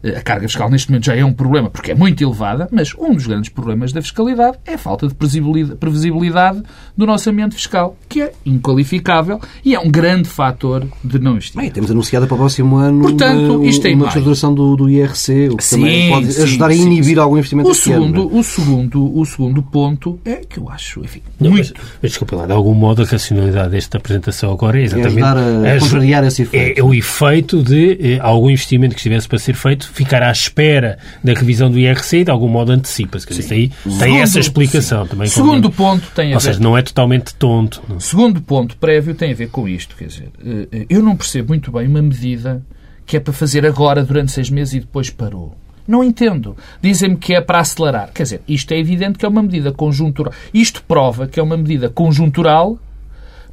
a 0.04 0.22
carga 0.22 0.48
fiscal 0.48 0.70
neste 0.70 0.90
momento 0.90 1.06
já 1.06 1.16
é 1.16 1.24
um 1.24 1.34
problema 1.34 1.70
porque 1.70 1.92
é 1.92 1.96
muito 1.96 2.22
elevada, 2.22 2.68
mas 2.72 2.94
um 2.98 3.14
dos 3.14 3.26
grandes 3.26 3.50
problemas 3.50 3.94
da 3.94 4.02
fiscalidade 4.02 4.58
é 4.66 4.74
a 4.74 4.78
falta 4.78 5.08
de 5.08 5.16
previsibilidade 5.16 6.62
do 6.98 7.06
nosso 7.06 7.30
ambiente 7.30 7.56
fiscal, 7.56 7.96
que 8.10 8.22
é 8.22 8.34
inqualificável 8.46 9.40
e 9.64 9.74
é 9.74 9.80
um 9.80 9.90
grande 9.90 10.28
fator 10.28 10.86
de 11.04 11.20
não 11.20 11.38
existir. 11.38 11.58
Bem, 11.58 11.72
temos 11.72 11.90
anunciado 11.90 12.28
para 12.28 12.36
o 12.36 12.38
próximo 12.38 12.76
ano 12.76 13.02
Portanto, 13.02 13.58
uma, 13.58 13.66
isto 13.66 13.88
é 13.88 13.94
uma 13.94 14.04
reestruturação 14.06 14.54
do, 14.54 14.76
do, 14.76 14.90
IRC, 14.90 15.50
o 15.52 15.58
que 15.58 15.64
sim, 15.64 15.78
também 15.78 16.10
pode 16.10 16.34
sim, 16.34 16.44
ajudar 16.44 16.72
sim, 16.72 16.82
a 16.82 16.86
inibir 16.86 17.20
algum 17.20 17.38
investimento 17.38 17.70
o 17.70 17.76
segundo, 17.76 18.22
ano, 18.22 18.40
o 18.40 18.44
segundo 18.44 19.18
O 19.18 19.26
segundo 19.26 19.64
ponto 19.64 20.20
é 20.26 20.38
que 20.38 20.60
eu 20.60 20.70
acho, 20.70 21.00
enfim, 21.02 21.22
não, 21.40 21.52
muito... 21.52 21.74
Mas, 21.74 21.84
mas, 22.02 22.12
desculpa 22.12 22.36
lá, 22.36 22.46
de 22.46 22.52
algum 22.52 22.74
modo 22.74 23.02
a 23.02 23.06
racionalidade 23.06 23.72
desta 23.72 23.98
apresentação 23.98 24.52
agora 24.52 24.80
é 24.80 24.84
exatamente... 24.84 25.20
É 25.20 25.26
ajudar 25.26 25.38
a, 25.38 25.76
a 25.76 25.80
contrariar 25.80 26.24
esse 26.26 26.42
efeito. 26.42 26.78
É, 26.78 26.80
é 26.80 26.84
o 26.84 26.94
efeito 26.94 27.64
de 27.64 28.16
eh, 28.16 28.20
algum 28.22 28.50
investimento 28.50 28.96
que 28.96 29.00
estivesse 29.00 29.28
para 29.28 29.40
ser 29.40 29.56
feito 29.56 29.93
ficar 29.94 30.24
à 30.24 30.32
espera 30.32 30.98
da 31.24 31.34
revisão 31.34 31.70
do 31.70 31.80
IRC 31.80 32.18
e 32.18 32.24
de 32.26 32.32
algum 32.32 32.48
modo 32.48 32.72
antecipa-se. 32.72 33.32
Isso 33.32 33.54
aí 33.54 33.72
segundo, 33.84 34.00
tem 34.00 34.22
essa 34.22 34.40
explicação 34.40 35.04
sim. 35.04 35.10
também. 35.10 35.28
Segundo 35.28 35.72
ponto 35.72 36.08
tem 36.16 36.34
a 36.34 36.36
Ou 36.36 36.42
ver... 36.42 36.48
seja, 36.48 36.60
não 36.60 36.78
é 36.78 36.82
totalmente 36.82 37.36
tonto. 37.36 37.82
Não. 37.88 38.00
Segundo 38.00 38.42
ponto 38.42 38.76
prévio 38.78 39.14
tem 39.14 39.32
a 39.32 39.36
ver 39.36 39.50
com 39.50 39.68
isto. 39.68 39.96
Quer 39.96 40.08
dizer, 40.08 40.30
eh, 40.44 40.86
eu 40.90 41.02
não 41.04 41.16
percebo 41.16 41.50
muito 41.50 41.72
bem 41.72 41.88
uma 41.88 42.02
medida 42.02 42.62
que 43.06 43.16
é 43.16 43.20
para 43.20 43.34
fazer 43.34 43.66
agora 43.66 44.04
durante 44.04 44.32
seis 44.32 44.50
meses 44.50 44.74
e 44.74 44.80
depois 44.80 45.10
parou. 45.10 45.56
Não 45.88 46.04
entendo. 46.04 46.56
Dizem-me 46.82 47.18
que 47.18 47.34
é 47.34 47.42
para 47.42 47.60
acelerar. 47.60 48.12
Quer 48.14 48.24
dizer, 48.24 48.42
isto 48.48 48.74
é 48.74 48.80
evidente 48.80 49.20
que 49.20 49.26
é 49.26 49.30
uma 49.30 49.44
medida 49.44 49.72
conjuntural. 49.72 50.34
Isto 50.54 50.82
prova 50.84 51.28
que 51.28 51.40
é 51.40 51.44
uma 51.44 51.58
medida 51.58 51.90
conjuntural 51.90 52.80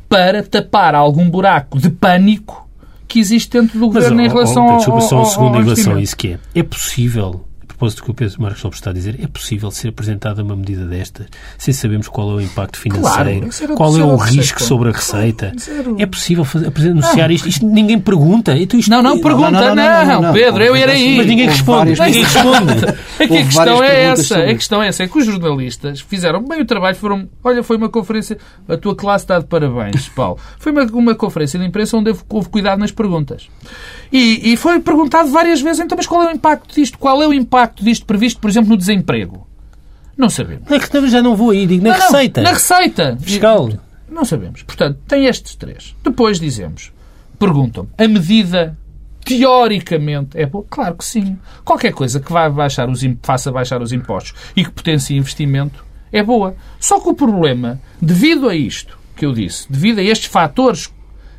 para 0.09 0.43
tapar 0.43 0.95
algum 0.95 1.29
buraco 1.29 1.79
de 1.79 1.91
pânico 1.91 2.70
que 3.11 3.19
existe 3.19 3.51
dentro 3.51 3.79
do 3.79 3.87
Mas, 3.87 3.95
governo 3.95 4.23
em 4.23 4.29
relação 4.29 4.63
ao, 4.63 4.77
desculpa, 4.77 5.01
só 5.03 5.23
um 5.23 5.25
segundo 5.25 5.59
em 5.59 5.65
relação 5.65 5.97
a 5.97 6.01
isso 6.01 6.17
que 6.17 6.29
é. 6.29 6.39
É 6.55 6.63
possível 6.63 7.45
propósito 7.81 8.01
do 8.01 8.05
que 8.05 8.11
o 8.11 8.15
Pedro 8.15 8.43
Marcos 8.43 8.63
Lopes 8.63 8.79
está 8.79 8.91
a 8.91 8.93
dizer, 8.93 9.19
é 9.23 9.27
possível 9.27 9.71
ser 9.71 9.89
apresentada 9.89 10.43
uma 10.43 10.55
medida 10.55 10.85
desta 10.85 11.27
sem 11.57 11.73
sabermos 11.73 12.09
qual 12.09 12.31
é 12.33 12.35
o 12.35 12.41
impacto 12.41 12.79
financeiro, 12.79 13.49
claro, 13.49 13.75
qual 13.75 13.97
é 13.97 14.05
o 14.05 14.17
risco 14.17 14.63
sobre 14.63 14.91
a 14.91 14.93
receita? 14.93 15.53
Claro, 15.65 15.97
é 15.99 16.05
possível 16.05 16.45
fazer, 16.45 16.67
anunciar 16.91 17.31
isto? 17.31 17.49
isto? 17.49 17.67
Ninguém 17.67 17.99
pergunta. 17.99 18.57
Então 18.57 18.79
isto... 18.79 18.91
Não, 18.91 19.03
não 19.03 19.19
pergunta, 19.19 19.51
não, 19.51 19.75
não, 19.75 19.75
não, 19.75 20.07
não, 20.07 20.23
não 20.23 20.33
Pedro, 20.33 20.63
eu 20.63 20.75
era 20.75 20.93
aí. 20.93 21.17
Mas 21.17 21.27
ninguém 21.27 21.49
responde. 21.49 21.99
Ninguém 21.99 22.23
responde. 22.23 22.73
É 23.19 23.27
que 23.27 23.37
a 23.39 23.45
questão 23.45 23.83
é 23.83 24.03
essa. 24.05 24.39
A 24.39 24.55
questão 24.55 24.83
é 24.83 24.89
essa. 24.89 25.03
É 25.03 25.09
que 25.09 25.19
os 25.19 25.25
jornalistas 25.25 26.01
fizeram 26.01 26.43
bem 26.43 26.61
o 26.61 26.67
trabalho, 26.67 26.97
foram. 26.97 27.29
Olha, 27.43 27.63
foi 27.63 27.77
uma 27.77 27.89
conferência. 27.89 28.37
A 28.69 28.77
tua 28.77 28.95
classe 28.95 29.25
está 29.25 29.39
de 29.39 29.47
parabéns, 29.47 30.09
Paulo. 30.15 30.39
Foi 30.59 30.73
uma, 30.73 30.85
uma 30.85 31.15
conferência 31.15 31.59
de 31.59 31.65
imprensa 31.65 31.97
onde 31.97 32.15
houve 32.29 32.49
cuidado 32.49 32.79
nas 32.79 32.91
perguntas. 32.91 33.49
E, 34.13 34.53
e 34.53 34.57
foi 34.57 34.81
perguntado 34.81 35.31
várias 35.31 35.61
vezes, 35.61 35.81
então, 35.81 35.97
mas 35.97 36.07
qual 36.07 36.23
é 36.23 36.27
o 36.27 36.31
impacto 36.31 36.75
disto? 36.75 36.99
Qual 36.99 37.23
é 37.23 37.29
o 37.29 37.33
impacto 37.33 37.70
disto 37.81 38.07
previsto, 38.07 38.41
por 38.41 38.51
exemplo, 38.51 38.71
no 38.71 38.77
desemprego? 38.77 39.47
Não 40.17 40.29
sabemos. 40.29 40.69
Na 40.69 41.07
já 41.07 41.23
não 41.23 41.35
vou 41.35 41.51
aí, 41.51 41.67
digo, 41.67 41.85
na 41.85 41.91
não, 41.91 42.01
receita. 42.01 42.41
Não, 42.43 42.51
na 42.51 42.55
receita. 42.57 43.17
Fiscal. 43.21 43.71
Não 44.09 44.25
sabemos. 44.25 44.63
Portanto, 44.63 44.99
tem 45.07 45.27
estes 45.27 45.55
três. 45.55 45.95
Depois 46.05 46.39
dizemos, 46.39 46.93
perguntam 47.39 47.89
a 47.97 48.07
medida 48.07 48.77
teoricamente 49.25 50.39
é 50.39 50.47
boa? 50.47 50.65
Claro 50.69 50.97
que 50.97 51.05
sim. 51.05 51.39
Qualquer 51.65 51.93
coisa 51.93 52.21
que 52.21 52.33
vá 52.33 52.49
baixar 52.49 52.89
os, 52.89 53.01
faça 53.23 53.53
baixar 53.53 53.81
os 53.81 53.93
impostos 53.93 54.35
e 54.57 54.65
que 54.65 54.71
potencie 54.71 55.17
investimento 55.17 55.85
é 56.13 56.23
boa. 56.23 56.57
Só 56.79 57.01
que 57.01 57.09
o 57.09 57.15
problema, 57.15 57.81
devido 58.01 58.49
a 58.49 58.55
isto 58.55 58.99
que 59.17 59.25
eu 59.25 59.33
disse, 59.33 59.71
devido 59.71 59.99
a 59.99 60.03
estes 60.03 60.27
fatores 60.27 60.93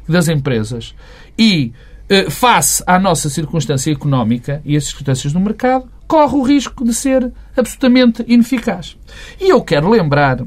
das 0.08 0.28
empresas 0.28 0.96
e 1.38 1.74
eh, 2.10 2.30
face 2.30 2.84
à 2.86 3.00
nossa 3.00 3.30
circunstância 3.30 3.92
económica 3.92 4.62
e 4.64 4.76
as 4.76 4.86
circunstâncias 4.86 5.34
do 5.34 5.40
mercado, 5.40 5.90
corre 6.12 6.36
o 6.36 6.42
risco 6.42 6.84
de 6.84 6.94
ser 6.94 7.32
absolutamente 7.56 8.22
ineficaz. 8.28 8.98
E 9.40 9.50
eu 9.50 9.62
quero 9.62 9.90
lembrar, 9.90 10.46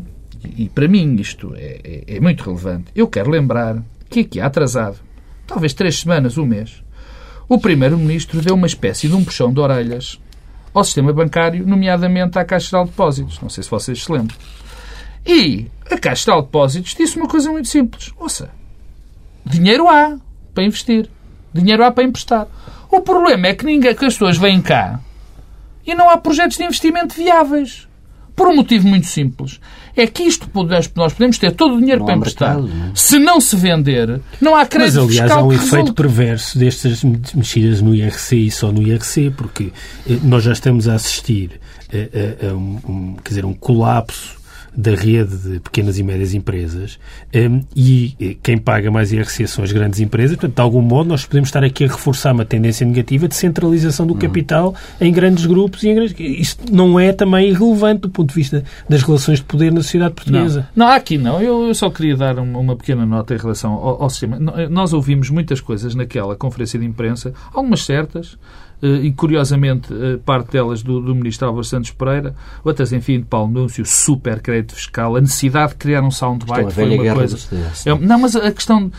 e 0.58 0.68
para 0.68 0.86
mim 0.86 1.16
isto 1.16 1.54
é, 1.56 1.80
é, 2.06 2.16
é 2.16 2.20
muito 2.20 2.44
relevante, 2.44 2.92
eu 2.94 3.08
quero 3.08 3.30
lembrar 3.30 3.82
que 4.10 4.20
aqui 4.20 4.40
há 4.40 4.44
atrasado, 4.44 4.98
talvez 5.46 5.72
três 5.72 6.00
semanas, 6.00 6.36
um 6.36 6.44
mês, 6.44 6.84
o 7.48 7.58
Primeiro-Ministro 7.58 8.42
deu 8.42 8.54
uma 8.54 8.66
espécie 8.66 9.08
de 9.08 9.14
um 9.14 9.24
puxão 9.24 9.54
de 9.54 9.58
orelhas 9.58 10.20
ao 10.74 10.84
sistema 10.84 11.14
bancário, 11.14 11.66
nomeadamente 11.66 12.38
à 12.38 12.44
Caixa 12.44 12.78
de 12.78 12.84
Depósitos. 12.84 13.40
Não 13.40 13.48
sei 13.48 13.64
se 13.64 13.70
vocês 13.70 14.04
se 14.04 14.12
lembram. 14.12 14.36
E 15.24 15.66
a 15.90 15.96
Caixa 15.96 16.30
de 16.30 16.42
Depósitos 16.42 16.94
disse 16.94 17.16
uma 17.16 17.26
coisa 17.26 17.50
muito 17.50 17.68
simples. 17.68 18.12
Ouça, 18.18 18.50
dinheiro 19.46 19.88
há 19.88 20.18
para 20.52 20.64
investir. 20.64 21.08
Dinheiro 21.54 21.82
há 21.84 21.90
para 21.90 22.04
emprestar. 22.04 22.48
O 22.90 23.00
problema 23.00 23.46
é 23.46 23.54
que, 23.54 23.64
ninguém, 23.64 23.94
que 23.94 24.04
as 24.04 24.12
pessoas 24.12 24.36
vêm 24.36 24.60
cá 24.60 25.00
e 25.86 25.94
não 25.94 26.08
há 26.08 26.16
projetos 26.16 26.56
de 26.56 26.64
investimento 26.64 27.14
viáveis. 27.14 27.86
Por 28.36 28.48
um 28.48 28.56
motivo 28.56 28.88
muito 28.88 29.06
simples. 29.06 29.60
É 29.96 30.08
que 30.08 30.24
isto 30.24 30.50
nós 30.96 31.12
podemos 31.12 31.38
ter 31.38 31.52
todo 31.52 31.76
o 31.76 31.78
dinheiro 31.78 32.00
não 32.00 32.06
para 32.06 32.16
emprestar. 32.16 32.60
Mercado. 32.60 32.90
É? 32.90 32.92
Se 32.96 33.16
não 33.16 33.40
se 33.40 33.54
vender, 33.54 34.20
não 34.40 34.56
há 34.56 34.66
crédito 34.66 34.96
Mas, 34.96 35.04
aliás, 35.04 35.30
há 35.30 35.40
um 35.40 35.52
efeito 35.52 35.94
perverso 35.94 36.58
destas 36.58 37.04
mexidas 37.04 37.80
no 37.80 37.94
IRC 37.94 38.36
e 38.36 38.50
só 38.50 38.72
no 38.72 38.82
IRC, 38.82 39.30
porque 39.36 39.72
eh, 40.08 40.18
nós 40.24 40.42
já 40.42 40.52
estamos 40.52 40.88
a 40.88 40.94
assistir 40.94 41.60
a, 41.92 42.46
a, 42.46 42.50
a 42.50 42.54
um, 42.54 42.80
um, 42.88 43.16
quer 43.22 43.28
dizer, 43.28 43.44
um 43.44 43.54
colapso 43.54 44.43
da 44.76 44.94
rede 44.94 45.36
de 45.36 45.60
pequenas 45.60 45.98
e 45.98 46.02
médias 46.02 46.34
empresas 46.34 46.98
um, 47.34 47.60
e 47.74 48.14
eh, 48.20 48.36
quem 48.42 48.58
paga 48.58 48.90
mais 48.90 49.12
IRC 49.12 49.46
são 49.46 49.62
as 49.62 49.72
grandes 49.72 50.00
empresas. 50.00 50.36
Portanto, 50.36 50.56
de 50.56 50.60
algum 50.60 50.82
modo, 50.82 51.08
nós 51.08 51.24
podemos 51.24 51.48
estar 51.48 51.62
aqui 51.62 51.84
a 51.84 51.88
reforçar 51.88 52.32
uma 52.32 52.44
tendência 52.44 52.86
negativa 52.86 53.28
de 53.28 53.36
centralização 53.36 54.06
do 54.06 54.14
hum. 54.14 54.18
capital 54.18 54.74
em 55.00 55.12
grandes 55.12 55.46
grupos 55.46 55.82
e 55.82 55.88
em 55.88 55.94
grandes... 55.94 56.14
Isso 56.18 56.58
não 56.70 56.98
é 56.98 57.12
também 57.12 57.50
irrelevante 57.50 58.02
do 58.02 58.10
ponto 58.10 58.28
de 58.30 58.34
vista 58.34 58.64
das 58.88 59.02
relações 59.02 59.38
de 59.38 59.44
poder 59.44 59.72
na 59.72 59.82
sociedade 59.82 60.14
portuguesa. 60.14 60.68
Não, 60.74 60.86
não 60.86 60.92
aqui 60.92 61.18
não. 61.18 61.40
Eu, 61.40 61.68
eu, 61.68 61.74
só 61.74 61.90
queria 61.90 62.16
dar 62.16 62.38
uma, 62.38 62.76
pequena 62.76 63.06
nota 63.06 63.34
em 63.34 63.38
relação 63.38 63.72
ao, 63.72 64.02
ao 64.02 64.10
sistema. 64.10 64.38
Nós 64.68 64.92
ouvimos 64.92 65.30
muitas 65.30 65.60
coisas 65.60 65.94
naquela 65.94 66.36
conferência 66.36 66.78
de 66.78 66.84
imprensa, 66.84 67.32
algumas 67.52 67.84
certas, 67.84 68.36
eh, 68.36 68.63
e 68.86 69.12
curiosamente 69.12 69.92
eh, 69.92 70.18
parte 70.24 70.52
delas 70.52 70.82
do, 70.82 71.00
do 71.00 71.14
ministro 71.14 71.48
Álvaro 71.48 71.64
Santos 71.64 71.90
Pereira, 71.90 72.34
outras, 72.62 72.92
enfim, 72.92 73.20
de 73.20 73.26
Paulo 73.26 73.50
Núncio, 73.50 73.84
super 73.84 74.40
crédito 74.40 74.74
fiscal, 74.74 75.16
a 75.16 75.20
necessidade 75.20 75.72
de 75.72 75.78
criar 75.78 76.02
um 76.02 76.10
soundbite 76.10 76.72
foi 76.72 76.98
uma 76.98 77.14
coisa. 77.14 77.36
Eu, 77.86 77.98
não, 77.98 78.18
mas 78.18 78.36
a 78.36 78.52
questão. 78.52 78.90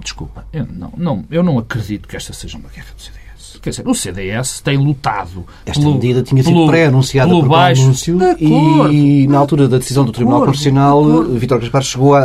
Desculpa, 0.00 0.46
eu 0.52 0.66
não, 0.66 0.92
não, 0.96 1.24
eu 1.30 1.42
não 1.42 1.58
acredito 1.58 2.06
que 2.06 2.16
esta 2.16 2.32
seja 2.32 2.56
uma 2.58 2.68
guerra 2.68 2.92
do 2.94 3.02
CDS. 3.02 3.23
Quer 3.64 3.70
dizer, 3.70 3.88
o 3.88 3.94
CDS 3.94 4.60
tem 4.60 4.76
lutado. 4.76 5.46
Esta 5.64 5.80
pelo, 5.80 5.94
medida 5.94 6.22
tinha 6.22 6.42
sido 6.42 6.66
pré-anunciada 6.66 7.30
por 7.30 7.48
baixo, 7.48 7.80
anúncio 7.80 8.18
e, 8.38 9.26
na 9.26 9.38
altura 9.38 9.66
da 9.66 9.78
decisão 9.78 10.04
do 10.04 10.12
Tribunal 10.12 10.42
acordo, 10.42 10.52
Constitucional, 10.52 11.24
Vítor 11.24 11.60
Gaspar 11.60 11.82
chegou 11.82 12.14
a, 12.14 12.24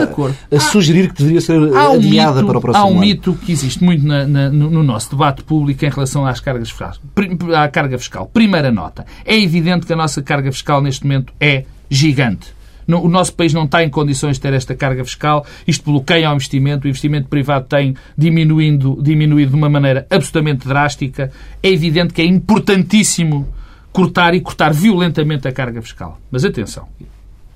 a, 0.52 0.60
sugerir 0.60 1.08
que 1.08 1.20
deveria 1.20 1.40
ser 1.40 1.58
um 1.58 1.78
adiada 1.78 2.42
mito, 2.42 2.46
para 2.46 2.58
o 2.58 2.62
próximo 2.62 2.86
ano. 2.86 2.90
Há 2.90 2.92
um 2.92 2.92
ano. 2.92 3.00
mito 3.00 3.34
que 3.46 3.54
existe 3.54 3.82
muito 3.82 4.06
na, 4.06 4.28
na, 4.28 4.50
no 4.50 4.84
nosso 4.84 5.12
debate 5.12 5.42
público 5.42 5.86
em 5.86 5.90
relação 5.90 6.26
às 6.26 6.42
cargas 6.42 6.70
fiscais. 6.70 7.00
À 7.56 7.70
carga 7.70 7.98
fiscal. 7.98 8.30
Primeira 8.34 8.70
nota. 8.70 9.06
É 9.24 9.40
evidente 9.40 9.86
que 9.86 9.94
a 9.94 9.96
nossa 9.96 10.22
carga 10.22 10.52
fiscal 10.52 10.82
neste 10.82 11.06
momento 11.06 11.32
é 11.40 11.64
gigante 11.90 12.59
o 12.98 13.10
nosso 13.10 13.34
país 13.34 13.54
não 13.54 13.66
está 13.66 13.84
em 13.84 13.90
condições 13.90 14.38
de 14.38 14.42
ter 14.42 14.54
esta 14.54 14.76
carga 14.76 15.04
fiscal, 15.04 15.46
isto 15.68 15.84
bloqueia 15.84 16.32
o 16.32 16.34
investimento, 16.34 16.86
o 16.86 16.90
investimento 16.90 17.28
privado 17.28 17.66
tem 17.68 17.96
diminuindo, 18.18 18.98
diminuído 19.02 19.52
de 19.52 19.58
uma 19.58 19.70
maneira 19.70 20.08
absolutamente 20.10 20.68
drástica. 20.68 21.32
É 21.62 21.70
evidente 21.70 22.14
que 22.14 22.22
é 22.22 22.26
importantíssimo 22.26 23.48
cortar 23.92 24.34
e 24.34 24.42
cortar 24.42 24.74
violentamente 24.74 25.48
a 25.48 25.52
carga 25.52 25.82
fiscal. 25.82 26.20
Mas 26.32 26.46
atenção, 26.46 26.88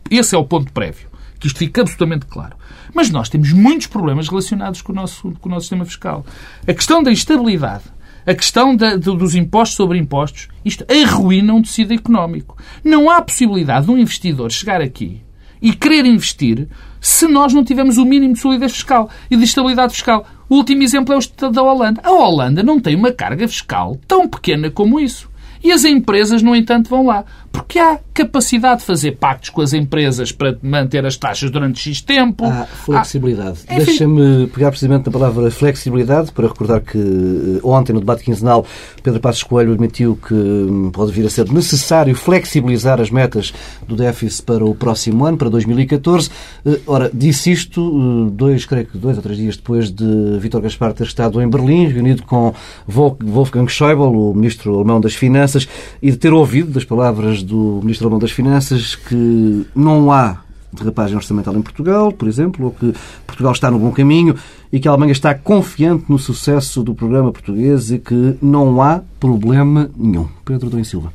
esse 0.09 0.35
é 0.35 0.37
o 0.37 0.45
ponto 0.45 0.71
prévio, 0.71 1.07
que 1.39 1.47
isto 1.47 1.57
fica 1.57 1.81
absolutamente 1.81 2.25
claro. 2.25 2.55
Mas 2.93 3.09
nós 3.09 3.29
temos 3.29 3.51
muitos 3.51 3.87
problemas 3.87 4.27
relacionados 4.27 4.81
com 4.81 4.91
o 4.91 4.95
nosso, 4.95 5.31
com 5.41 5.49
o 5.49 5.51
nosso 5.51 5.61
sistema 5.61 5.85
fiscal. 5.85 6.25
A 6.67 6.73
questão 6.73 7.01
da 7.01 7.11
instabilidade, 7.11 7.83
a 8.25 8.33
questão 8.33 8.75
da, 8.75 8.95
dos 8.95 9.35
impostos 9.35 9.75
sobre 9.75 9.97
impostos, 9.97 10.47
isto 10.63 10.85
arruína 10.89 11.53
um 11.53 11.61
tecido 11.61 11.93
económico. 11.93 12.57
Não 12.83 13.09
há 13.09 13.21
possibilidade 13.21 13.85
de 13.85 13.91
um 13.91 13.97
investidor 13.97 14.51
chegar 14.51 14.81
aqui 14.81 15.21
e 15.61 15.73
querer 15.73 16.05
investir 16.05 16.67
se 16.99 17.27
nós 17.27 17.53
não 17.53 17.63
tivermos 17.63 17.97
o 17.97 18.05
mínimo 18.05 18.33
de 18.33 18.39
solidez 18.39 18.73
fiscal 18.73 19.09
e 19.29 19.35
de 19.35 19.43
estabilidade 19.43 19.93
fiscal. 19.93 20.25
O 20.49 20.55
último 20.55 20.83
exemplo 20.83 21.13
é 21.13 21.17
o 21.17 21.49
da 21.49 21.63
Holanda. 21.63 22.01
A 22.03 22.11
Holanda 22.11 22.61
não 22.61 22.79
tem 22.79 22.95
uma 22.95 23.11
carga 23.11 23.47
fiscal 23.47 23.97
tão 24.07 24.27
pequena 24.27 24.69
como 24.69 24.99
isso. 24.99 25.29
E 25.63 25.71
as 25.71 25.85
empresas, 25.85 26.43
no 26.43 26.53
entanto, 26.53 26.89
vão 26.89 27.05
lá. 27.05 27.23
Porque 27.53 27.77
há 27.77 27.99
capacidade 28.15 28.79
de 28.79 28.85
fazer 28.87 29.11
pactos 29.11 29.51
com 29.51 29.61
as 29.61 29.73
empresas 29.73 30.31
para 30.31 30.57
manter 30.61 31.05
as 31.05 31.15
taxas 31.15 31.51
durante 31.51 31.79
X 31.79 32.01
tempo. 32.01 32.45
Há 32.45 32.65
flexibilidade. 32.65 33.59
Há... 33.67 33.75
Deixa-me 33.75 34.47
pegar 34.47 34.71
precisamente 34.71 35.05
na 35.05 35.11
palavra 35.11 35.51
flexibilidade 35.51 36.31
para 36.31 36.47
recordar 36.47 36.81
que 36.81 36.97
eh, 36.97 37.59
ontem, 37.63 37.93
no 37.93 37.99
debate 37.99 38.23
quinzenal, 38.23 38.65
Pedro 39.03 39.19
Passos 39.19 39.43
Coelho 39.43 39.73
admitiu 39.73 40.15
que 40.15 40.33
hum, 40.33 40.89
pode 40.91 41.11
vir 41.11 41.27
a 41.27 41.29
ser 41.29 41.47
necessário 41.51 42.15
flexibilizar 42.15 42.99
as 42.99 43.11
metas 43.11 43.53
do 43.87 43.95
déficit 43.95 44.43
para 44.43 44.65
o 44.65 44.73
próximo 44.73 45.23
ano, 45.23 45.37
para 45.37 45.49
2014. 45.49 46.31
Eh, 46.65 46.79
ora, 46.87 47.11
disse 47.13 47.51
isto 47.51 47.81
eh, 47.81 48.31
dois, 48.33 48.65
creio 48.65 48.87
que 48.87 48.97
dois 48.97 49.15
ou 49.15 49.21
três 49.21 49.37
dias 49.37 49.57
depois 49.57 49.91
de 49.91 50.39
Vítor 50.39 50.61
Gaspar 50.61 50.91
ter 50.93 51.05
estado 51.05 51.39
em 51.39 51.47
Berlim, 51.47 51.87
reunido 51.87 52.23
com 52.23 52.51
Wolfgang 52.87 53.69
Schäuble, 53.69 54.17
o 54.17 54.33
ministro 54.33 54.73
alemão 54.73 54.99
das 54.99 55.13
Finanças, 55.13 55.67
e 56.01 56.09
de 56.09 56.17
ter 56.17 56.33
ouvido 56.33 56.71
das 56.71 56.83
palavras 56.83 57.42
do 57.43 57.79
Ministro 57.81 58.07
Alemão 58.07 58.19
das 58.19 58.31
Finanças 58.31 58.95
que 58.95 59.65
não 59.75 60.11
há 60.11 60.43
derrapagem 60.73 61.15
orçamental 61.15 61.55
em 61.55 61.61
Portugal, 61.61 62.11
por 62.11 62.27
exemplo, 62.27 62.65
ou 62.65 62.71
que 62.71 62.93
Portugal 63.27 63.53
está 63.53 63.69
no 63.69 63.77
bom 63.77 63.91
caminho 63.91 64.35
e 64.71 64.79
que 64.79 64.87
a 64.87 64.91
Alemanha 64.91 65.11
está 65.11 65.35
confiante 65.35 66.05
no 66.09 66.17
sucesso 66.17 66.83
do 66.83 66.95
programa 66.95 67.31
português 67.31 67.91
e 67.91 67.99
que 67.99 68.37
não 68.41 68.81
há 68.81 69.01
problema 69.19 69.89
nenhum. 69.95 70.27
Pedro 70.43 70.69
Domingos 70.69 70.89
Silva. 70.89 71.13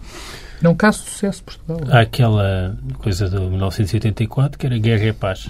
Um 0.64 0.74
caso 0.74 1.04
de 1.04 1.10
sucesso 1.10 1.44
Portugal. 1.44 1.78
Há 1.90 2.00
aquela 2.00 2.76
coisa 2.98 3.28
de 3.28 3.38
1984 3.38 4.58
que 4.58 4.66
era 4.66 4.78
guerra 4.78 5.06
e 5.06 5.12
paz. 5.12 5.48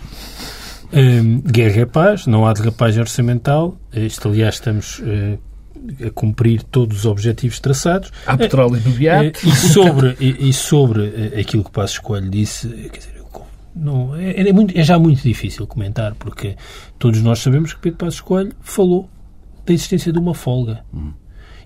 Hum, 0.92 1.40
guerra 1.40 1.82
e 1.82 1.86
paz, 1.86 2.26
não 2.26 2.46
há 2.46 2.52
derrapagem 2.52 3.00
orçamental. 3.00 3.76
Isto, 3.92 4.28
aliás, 4.28 4.54
estamos 4.54 5.00
uh, 5.00 5.38
a 6.06 6.10
cumprir 6.10 6.62
todos 6.62 6.98
os 6.98 7.06
objetivos 7.06 7.60
traçados. 7.60 8.12
Há 8.26 8.36
petróleo 8.36 8.80
no 8.84 8.90
viate. 8.90 9.46
E 9.48 9.52
sobre, 9.54 10.16
e, 10.20 10.48
e 10.48 10.52
sobre 10.52 11.32
eh, 11.34 11.40
aquilo 11.40 11.62
que 11.62 11.70
o 11.70 11.72
Passo 11.72 11.94
Escolho 11.94 12.28
disse, 12.30 12.68
quer 12.68 12.98
dizer, 12.98 13.18
não, 13.78 14.16
é, 14.16 14.48
é, 14.48 14.52
muito, 14.52 14.76
é, 14.76 14.82
já 14.82 14.98
muito 14.98 15.22
difícil 15.22 15.66
comentar, 15.66 16.14
porque 16.16 16.56
todos 16.98 17.22
nós 17.22 17.38
sabemos 17.38 17.72
que 17.72 17.80
Pedro 17.80 17.98
Passos 17.98 18.20
Coelho 18.20 18.52
falou 18.60 19.08
da 19.64 19.72
existência 19.72 20.12
de 20.12 20.18
uma 20.18 20.34
folga. 20.34 20.84
Hum. 20.92 21.12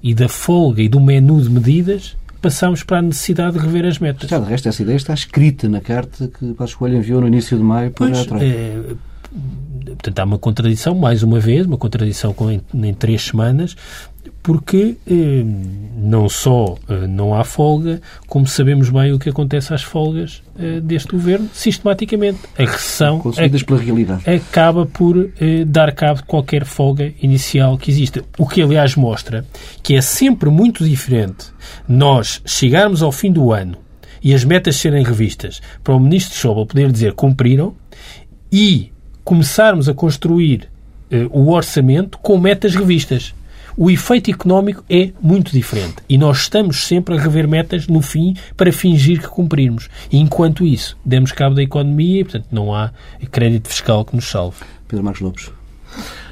E 0.03 0.15
da 0.15 0.29
folga 0.29 0.83
e 0.83 0.89
do 0.89 1.01
menu 1.01 1.41
de 1.41 1.49
medidas 1.49 2.17
passamos 2.41 2.83
para 2.83 2.99
a 2.99 3.03
necessidade 3.03 3.57
de 3.57 3.65
rever 3.65 3.87
as 3.87 3.99
metas. 3.99 4.29
Já, 4.29 4.39
de 4.39 4.47
resto, 4.47 4.69
essa 4.69 4.83
ideia 4.83 4.97
está 4.97 5.15
escrita 5.15 5.69
na 5.69 5.81
carta 5.81 6.29
que 6.29 6.53
Passos 6.55 6.75
Coelho 6.75 6.99
enviou 6.99 7.21
no 7.21 7.29
início 7.29 7.57
de 7.57 7.63
maio 7.63 7.93
para 7.93 8.07
pois, 8.09 8.19
a 8.19 8.25
Troika. 8.25 8.45
É, 8.45 8.83
portanto, 10.03 10.19
há 10.19 10.25
uma 10.25 10.39
contradição, 10.39 10.95
mais 10.97 11.23
uma 11.23 11.39
vez, 11.39 11.65
uma 11.65 11.79
contradição 11.79 12.35
com, 12.35 12.51
em, 12.51 12.61
em 12.75 12.93
três 12.93 13.23
semanas, 13.23 13.77
porque 14.43 14.97
eh, 15.07 15.45
não 15.97 16.29
só 16.29 16.77
eh, 16.89 17.07
não 17.07 17.35
há 17.35 17.45
folga, 17.45 18.01
como 18.27 18.47
sabemos 18.47 18.91
bem 18.91 19.13
o 19.13 19.19
que 19.19 19.29
acontece 19.29 19.73
às 19.73 19.83
folgas 19.83 20.43
eh, 20.59 20.81
deste 20.81 21.13
governo, 21.13 21.49
sistematicamente. 21.53 22.41
A 22.59 22.63
recessão 22.65 23.21
pela 23.63 23.81
realidade. 23.81 24.29
acaba 24.29 24.85
por 24.85 25.31
eh, 25.41 25.65
dar 25.65 25.93
cabo 25.93 26.21
de 26.21 26.27
qualquer 26.27 26.65
folga 26.65 27.13
inicial 27.23 27.79
que 27.79 27.91
exista. 27.91 28.25
O 28.37 28.47
que, 28.47 28.61
aliás, 28.63 28.97
mostra 28.97 29.47
que 29.83 29.95
é 29.95 30.01
sempre 30.01 30.51
muito 30.51 30.85
diferente 30.85 31.47
nós 31.89 32.43
chegarmos 32.45 33.03
ao 33.03 33.13
fim 33.13 33.31
do 33.31 33.53
ano 33.53 33.77
e 34.23 34.35
as 34.35 34.45
metas 34.45 34.77
serem 34.77 35.05
revistas 35.05 35.61
para 35.83 35.95
o 35.95 36.01
Ministro 36.01 36.37
Schauble 36.37 36.67
poder 36.67 36.91
dizer 36.91 37.13
cumpriram 37.13 37.75
e 38.53 38.93
começarmos 39.25 39.89
a 39.89 39.95
construir 39.95 40.69
uh, 41.11 41.29
o 41.31 41.51
orçamento 41.51 42.19
com 42.19 42.39
metas 42.39 42.75
revistas. 42.75 43.35
O 43.75 43.91
efeito 43.91 44.31
económico 44.31 44.85
é 44.89 45.13
muito 45.21 45.51
diferente 45.51 45.97
e 46.07 46.19
nós 46.19 46.41
estamos 46.41 46.87
sempre 46.87 47.17
a 47.17 47.19
rever 47.19 47.49
metas 47.49 47.87
no 47.87 48.03
fim 48.03 48.37
para 48.55 48.71
fingir 48.71 49.21
que 49.21 49.29
cumprirmos. 49.29 49.89
E 50.11 50.19
enquanto 50.19 50.67
isso, 50.67 50.97
demos 51.03 51.33
cabo 51.33 51.55
da 51.55 51.63
economia 51.63 52.21
e, 52.21 52.25
portanto, 52.25 52.47
não 52.53 52.75
há 52.75 52.91
crédito 53.31 53.69
fiscal 53.69 54.05
que 54.05 54.15
nos 54.15 54.29
salve. 54.29 54.59
Pedro 54.87 55.05
Marcos 55.05 55.23
Lopes. 55.23 55.51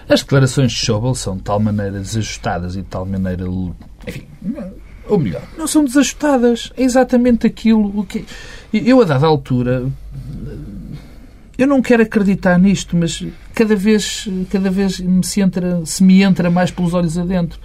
As 0.06 0.20
declarações 0.20 0.72
de 0.72 0.78
Schauble 0.78 1.14
são 1.14 1.36
de 1.36 1.42
tal 1.42 1.60
maneira 1.60 1.98
desajustadas 1.98 2.74
e 2.74 2.82
de 2.82 2.88
tal 2.88 3.06
maneira. 3.06 3.44
Enfim, 4.06 4.26
ou 5.08 5.18
melhor, 5.18 5.42
não 5.56 5.66
são 5.66 5.84
desajustadas. 5.84 6.72
É 6.76 6.82
exatamente 6.82 7.46
aquilo 7.46 8.04
que. 8.04 8.26
Eu, 8.72 9.00
a 9.00 9.04
dada 9.04 9.26
altura, 9.26 9.86
eu 11.62 11.66
não 11.66 11.82
quero 11.82 12.02
acreditar 12.02 12.58
nisto, 12.58 12.96
mas 12.96 13.24
cada 13.54 13.76
vez, 13.76 14.28
cada 14.50 14.70
vez 14.70 14.98
me 15.00 15.24
se, 15.24 15.40
entra, 15.40 15.84
se 15.84 16.02
me 16.02 16.22
entra 16.22 16.50
mais 16.50 16.70
pelos 16.70 16.94
olhos 16.94 17.18
adentro. 17.18 17.58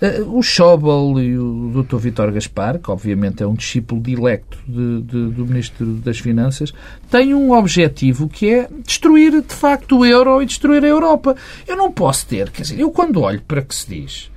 Uh, 0.00 0.38
o 0.38 0.42
Schauble 0.42 1.24
e 1.24 1.36
o 1.36 1.82
Dr. 1.82 1.96
Vitor 1.96 2.30
Gaspar, 2.30 2.78
que 2.78 2.88
obviamente 2.88 3.42
é 3.42 3.46
um 3.46 3.54
discípulo 3.54 4.00
dilecto 4.00 4.56
de, 4.66 5.02
de, 5.02 5.30
do 5.30 5.44
Ministro 5.44 5.86
das 5.94 6.20
Finanças, 6.20 6.72
têm 7.10 7.34
um 7.34 7.50
objetivo 7.50 8.28
que 8.28 8.48
é 8.48 8.68
destruir 8.86 9.42
de 9.42 9.54
facto 9.54 9.98
o 9.98 10.06
euro 10.06 10.40
e 10.40 10.46
destruir 10.46 10.84
a 10.84 10.88
Europa. 10.88 11.34
Eu 11.66 11.76
não 11.76 11.90
posso 11.90 12.26
ter, 12.26 12.50
quer 12.50 12.62
dizer, 12.62 12.78
eu 12.78 12.92
quando 12.92 13.20
olho 13.20 13.42
para 13.42 13.60
que 13.60 13.74
se 13.74 13.88
diz 13.88 14.30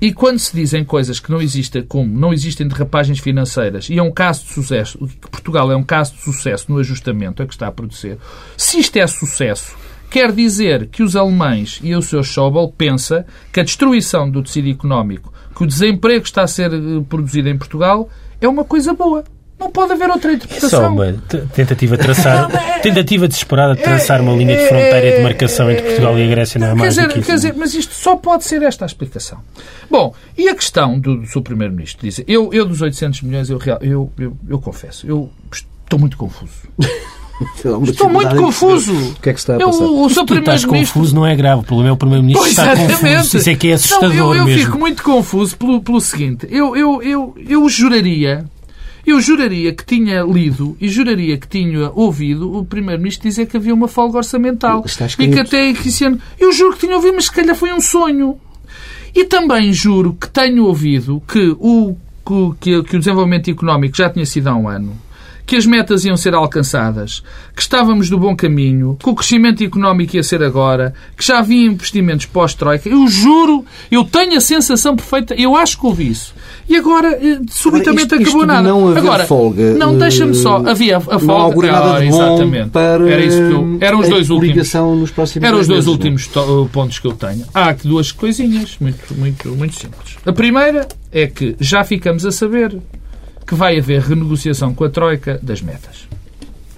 e 0.00 0.12
quando 0.12 0.38
se 0.38 0.54
dizem 0.54 0.84
coisas 0.84 1.20
que 1.20 1.30
não 1.30 1.40
existem, 1.40 1.82
como 1.82 2.18
não 2.18 2.32
existem 2.32 2.66
derrapagens 2.66 3.18
financeiras, 3.18 3.90
e 3.90 3.98
é 3.98 4.02
um 4.02 4.10
caso 4.10 4.44
de 4.44 4.52
sucesso, 4.52 4.98
que 4.98 5.30
Portugal 5.30 5.70
é 5.70 5.76
um 5.76 5.82
caso 5.82 6.14
de 6.14 6.22
sucesso 6.22 6.66
no 6.72 6.78
ajustamento 6.78 7.42
a 7.42 7.46
que 7.46 7.52
está 7.52 7.66
a 7.66 7.72
produzir, 7.72 8.16
se 8.56 8.78
isto 8.78 8.96
é 8.96 9.06
sucesso, 9.06 9.76
quer 10.10 10.32
dizer 10.32 10.86
que 10.86 11.02
os 11.02 11.16
alemães 11.16 11.80
e 11.82 11.94
o 11.94 12.02
seu 12.02 12.22
Schauble 12.22 12.72
pensa 12.76 13.26
que 13.52 13.60
a 13.60 13.64
destruição 13.64 14.30
do 14.30 14.42
tecido 14.42 14.70
económico, 14.70 15.32
que 15.54 15.64
o 15.64 15.66
desemprego 15.66 16.24
está 16.24 16.42
a 16.42 16.48
ser 16.48 16.72
eh, 16.72 16.78
produzido 17.08 17.48
em 17.48 17.58
Portugal, 17.58 18.08
é 18.40 18.48
uma 18.48 18.64
coisa 18.64 18.94
boa. 18.94 19.22
Não 19.60 19.70
pode 19.70 19.92
haver 19.92 20.08
outra 20.08 20.32
interpretação. 20.32 20.80
É 20.80 20.82
só 20.82 20.88
uma 20.90 21.12
tentativa 21.52 21.96
de 21.98 22.02
traçar, 22.02 22.50
é- 22.50 22.78
tentativa 22.78 23.28
desesperada 23.28 23.74
de 23.74 23.82
traçar 23.82 24.22
uma 24.22 24.32
linha 24.32 24.56
de 24.56 24.66
fronteira 24.66 25.06
e 25.06 25.16
de 25.18 25.22
marcação 25.22 25.70
entre 25.70 25.82
Portugal 25.84 26.18
e 26.18 26.24
a 26.24 26.26
Grécia 26.26 26.58
não 26.58 26.68
é 26.68 26.74
mais 26.74 26.82
quer 26.82 26.88
dizer, 26.88 27.08
do 27.08 27.12
que 27.12 27.20
isso. 27.20 27.26
Quer 27.28 27.34
dizer, 27.34 27.54
mas 27.56 27.74
isto 27.74 27.94
só 27.94 28.16
pode 28.16 28.44
ser 28.44 28.62
esta 28.62 28.84
a 28.84 28.86
explicação. 28.86 29.38
Bom, 29.90 30.14
e 30.36 30.48
a 30.48 30.54
questão 30.54 30.98
do, 30.98 31.16
do 31.16 31.26
seu 31.26 31.42
Primeiro-Ministro? 31.42 32.06
Diz, 32.06 32.24
eu, 32.26 32.50
eu 32.54 32.64
dos 32.64 32.80
800 32.80 33.20
milhões, 33.20 33.50
eu, 33.50 33.60
eu, 33.82 34.10
eu, 34.18 34.36
eu 34.48 34.58
confesso, 34.58 35.06
eu 35.06 35.30
estou 35.52 35.98
muito 35.98 36.16
confuso. 36.16 36.52
Estou 37.56 38.10
muito 38.10 38.36
confuso. 38.36 38.92
O 38.92 39.14
que 39.14 39.30
é 39.30 39.32
que 39.32 39.38
está 39.38 39.56
a 39.56 39.58
passar? 39.58 39.82
Eu, 39.82 40.02
o 40.02 40.10
seu 40.10 40.26
tu 40.26 40.34
estás 40.34 40.62
confuso 40.62 41.14
não 41.14 41.26
é 41.26 41.34
grave. 41.34 41.62
O 41.62 41.64
problema 41.64 41.88
é 41.88 41.92
o 41.92 41.96
Primeiro-Ministro 41.96 42.46
está 42.46 42.76
confuso. 42.76 43.38
Isso 43.38 43.48
é 43.48 43.54
que 43.54 43.68
é 43.68 43.72
assustador 43.72 44.14
não, 44.14 44.34
eu, 44.34 44.40
eu 44.40 44.44
mesmo. 44.44 44.66
fico 44.66 44.78
muito 44.78 45.02
confuso 45.02 45.56
pelo, 45.56 45.80
pelo 45.80 46.00
seguinte. 46.02 46.46
Eu, 46.50 46.76
eu, 46.76 47.02
eu, 47.02 47.34
eu 47.48 47.66
juraria 47.70 48.44
eu 49.06 49.20
juraria 49.20 49.72
que 49.72 49.84
tinha 49.84 50.22
lido 50.22 50.76
e 50.80 50.88
juraria 50.88 51.36
que 51.38 51.48
tinha 51.48 51.90
ouvido 51.90 52.56
o 52.56 52.64
Primeiro-Ministro 52.64 53.28
dizer 53.28 53.46
que 53.46 53.56
havia 53.56 53.74
uma 53.74 53.88
folga 53.88 54.18
orçamental. 54.18 54.82
e 55.24 55.28
que 55.28 55.40
até 55.40 55.70
esse 55.70 56.04
ano. 56.04 56.20
Eu 56.38 56.52
juro 56.52 56.74
que 56.74 56.80
tinha 56.80 56.96
ouvido, 56.96 57.14
mas 57.14 57.24
se 57.26 57.32
calhar 57.32 57.56
foi 57.56 57.72
um 57.72 57.80
sonho. 57.80 58.38
E 59.14 59.24
também 59.24 59.72
juro 59.72 60.16
que 60.20 60.28
tenho 60.28 60.64
ouvido 60.64 61.22
que 61.26 61.56
o, 61.58 61.96
que, 62.60 62.82
que 62.84 62.96
o 62.96 62.98
desenvolvimento 62.98 63.50
económico 63.50 63.96
já 63.96 64.08
tinha 64.08 64.24
sido 64.24 64.48
há 64.48 64.54
um 64.54 64.68
ano 64.68 64.96
que 65.50 65.56
as 65.56 65.66
metas 65.66 66.04
iam 66.04 66.16
ser 66.16 66.32
alcançadas, 66.32 67.24
que 67.56 67.60
estávamos 67.60 68.08
no 68.08 68.16
bom 68.16 68.36
caminho, 68.36 68.96
que 69.00 69.10
o 69.10 69.14
crescimento 69.16 69.64
económico 69.64 70.14
ia 70.14 70.22
ser 70.22 70.44
agora, 70.44 70.94
que 71.16 71.26
já 71.26 71.40
havia 71.40 71.66
investimentos 71.66 72.24
pós-Troika. 72.26 72.88
Eu 72.88 73.08
juro, 73.08 73.64
eu 73.90 74.04
tenho 74.04 74.36
a 74.36 74.40
sensação 74.40 74.94
perfeita, 74.94 75.34
eu 75.34 75.56
acho 75.56 75.76
que 75.76 75.84
ouvi 75.84 76.08
isso. 76.08 76.32
E 76.70 76.76
agora, 76.76 77.18
eh, 77.20 77.40
subitamente, 77.50 78.02
isto, 78.02 78.14
acabou 78.14 78.42
isto 78.42 78.46
nada. 78.46 78.68
Não 78.68 78.96
agora, 78.96 79.26
folga, 79.26 79.74
não, 79.74 79.98
deixa-me 79.98 80.36
só. 80.36 80.58
Havia 80.58 80.98
a 80.98 81.00
folga. 81.00 81.26
Não 81.26 81.36
augura 81.36 81.72
nada 81.72 82.00
de 82.00 82.08
bom 82.10 82.22
exatamente. 82.22 82.70
Para 82.70 83.10
Era 83.10 83.24
isso 83.24 83.38
que 83.38 83.42
eu, 83.42 83.78
eram 83.80 83.98
os 83.98 84.08
dois 84.08 84.30
últimos. 84.30 84.72
Nos 85.00 85.10
próximos 85.10 85.48
eram 85.48 85.58
os 85.58 85.66
dois 85.66 85.84
meses, 85.84 85.88
últimos 85.88 86.30
não? 86.32 86.68
pontos 86.68 87.00
que 87.00 87.08
eu 87.08 87.12
tenho. 87.12 87.44
Há 87.52 87.70
aqui 87.70 87.88
duas 87.88 88.12
coisinhas 88.12 88.76
muito, 88.80 89.14
muito, 89.16 89.48
muito 89.48 89.74
simples. 89.74 90.16
A 90.24 90.32
primeira 90.32 90.86
é 91.10 91.26
que 91.26 91.56
já 91.58 91.82
ficamos 91.82 92.24
a 92.24 92.30
saber 92.30 92.78
que 93.44 93.56
vai 93.56 93.76
haver 93.76 94.02
renegociação 94.02 94.72
com 94.72 94.84
a 94.84 94.88
Troika 94.88 95.40
das 95.42 95.60
metas. 95.60 96.06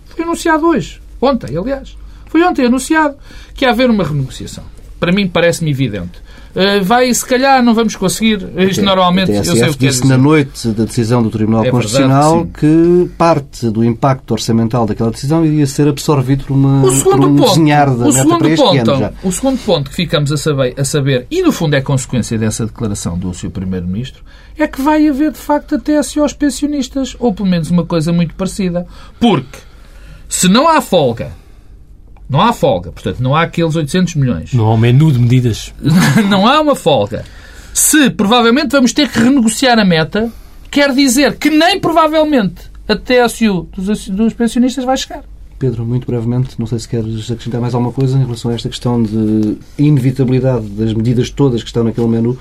foi 0.07 0.24
anunciado 0.24 0.66
hoje. 0.68 1.03
Ontem, 1.20 1.55
aliás. 1.55 1.99
Foi 2.28 2.43
ontem 2.43 2.64
anunciado 2.64 3.16
que 3.55 3.66
ia 3.66 3.70
haver 3.70 3.90
uma 3.90 4.05
renegociação. 4.05 4.64
Para 4.99 5.12
mim 5.12 5.28
parece-me 5.28 5.70
evidente. 5.70 6.22
Uh, 6.55 6.84
vai, 6.84 7.12
se 7.14 7.24
calhar, 7.24 7.62
não 7.62 7.74
vamos 7.74 7.96
conseguir. 7.96 8.46
Isto 8.59 8.82
normalmente, 8.82 9.32
eu 9.32 9.42
sei 9.42 9.70
o 9.70 9.72
que 9.72 9.86
disse 9.86 10.07
na 10.07 10.18
noite 10.18 10.68
da 10.68 10.84
decisão 10.84 11.22
do 11.22 11.30
Tribunal 11.30 11.64
é 11.64 11.70
Constitucional 11.70 12.44
verdade, 12.44 12.53
que 12.59 13.11
parte 13.16 13.70
do 13.70 13.82
impacto 13.82 14.32
orçamental 14.32 14.84
daquela 14.86 15.11
decisão 15.11 15.44
iria 15.46 15.66
ser 15.66 15.88
absorvido 15.88 16.44
por, 16.44 16.53
uma, 16.53 16.82
o 16.82 16.92
segundo 16.92 17.20
por 17.20 17.26
um 17.26 17.36
ponto, 17.36 17.48
desenhar 17.48 17.86
da 17.86 18.05
o 18.05 18.09
este 18.09 18.57
ponto. 18.57 19.14
O 19.22 19.32
segundo 19.32 19.59
ponto 19.64 19.90
que 19.90 19.96
ficamos 19.96 20.30
a 20.30 20.36
saber, 20.36 20.74
a 20.78 20.84
saber, 20.84 21.26
e 21.30 21.40
no 21.40 21.53
fundo 21.53 21.74
é 21.74 21.80
consequência 21.80 22.38
dessa 22.38 22.66
declaração 22.66 23.18
do 23.18 23.32
seu 23.32 23.50
Primeiro-Ministro, 23.50 24.22
é 24.59 24.66
que 24.66 24.82
vai 24.82 25.09
haver, 25.09 25.32
de 25.32 25.38
facto, 25.38 25.76
até 25.76 25.96
aos 25.96 26.32
pensionistas, 26.34 27.16
ou 27.18 27.32
pelo 27.32 27.48
menos 27.48 27.70
uma 27.70 27.86
coisa 27.86 28.12
muito 28.12 28.34
parecida. 28.34 28.86
Porque, 29.18 29.59
se 30.28 30.48
não 30.48 30.68
há 30.68 30.82
folga 30.82 31.32
não 32.32 32.40
há 32.40 32.50
folga. 32.54 32.90
Portanto, 32.90 33.20
não 33.20 33.36
há 33.36 33.42
aqueles 33.42 33.76
800 33.76 34.14
milhões. 34.14 34.54
Não 34.54 34.64
há 34.64 34.72
um 34.72 34.78
menu 34.78 35.12
de 35.12 35.18
medidas. 35.18 35.74
não 36.30 36.46
há 36.46 36.58
uma 36.62 36.74
folga. 36.74 37.26
Se 37.74 38.08
provavelmente 38.08 38.72
vamos 38.72 38.94
ter 38.94 39.10
que 39.10 39.18
renegociar 39.18 39.78
a 39.78 39.84
meta, 39.84 40.32
quer 40.70 40.94
dizer 40.94 41.36
que 41.36 41.50
nem 41.50 41.78
provavelmente 41.78 42.70
a 42.88 42.96
TSU 42.96 43.68
dos, 43.76 44.08
dos 44.08 44.32
pensionistas 44.32 44.82
vai 44.82 44.96
chegar. 44.96 45.22
Pedro, 45.58 45.84
muito 45.84 46.06
brevemente, 46.06 46.58
não 46.58 46.66
sei 46.66 46.78
se 46.78 46.88
queres 46.88 47.30
acrescentar 47.30 47.60
mais 47.60 47.74
alguma 47.74 47.92
coisa 47.92 48.16
em 48.18 48.24
relação 48.24 48.50
a 48.50 48.54
esta 48.54 48.68
questão 48.68 49.02
de 49.02 49.58
inevitabilidade 49.78 50.66
das 50.68 50.94
medidas 50.94 51.28
todas 51.28 51.62
que 51.62 51.68
estão 51.68 51.84
naquele 51.84 52.08
menu 52.08 52.38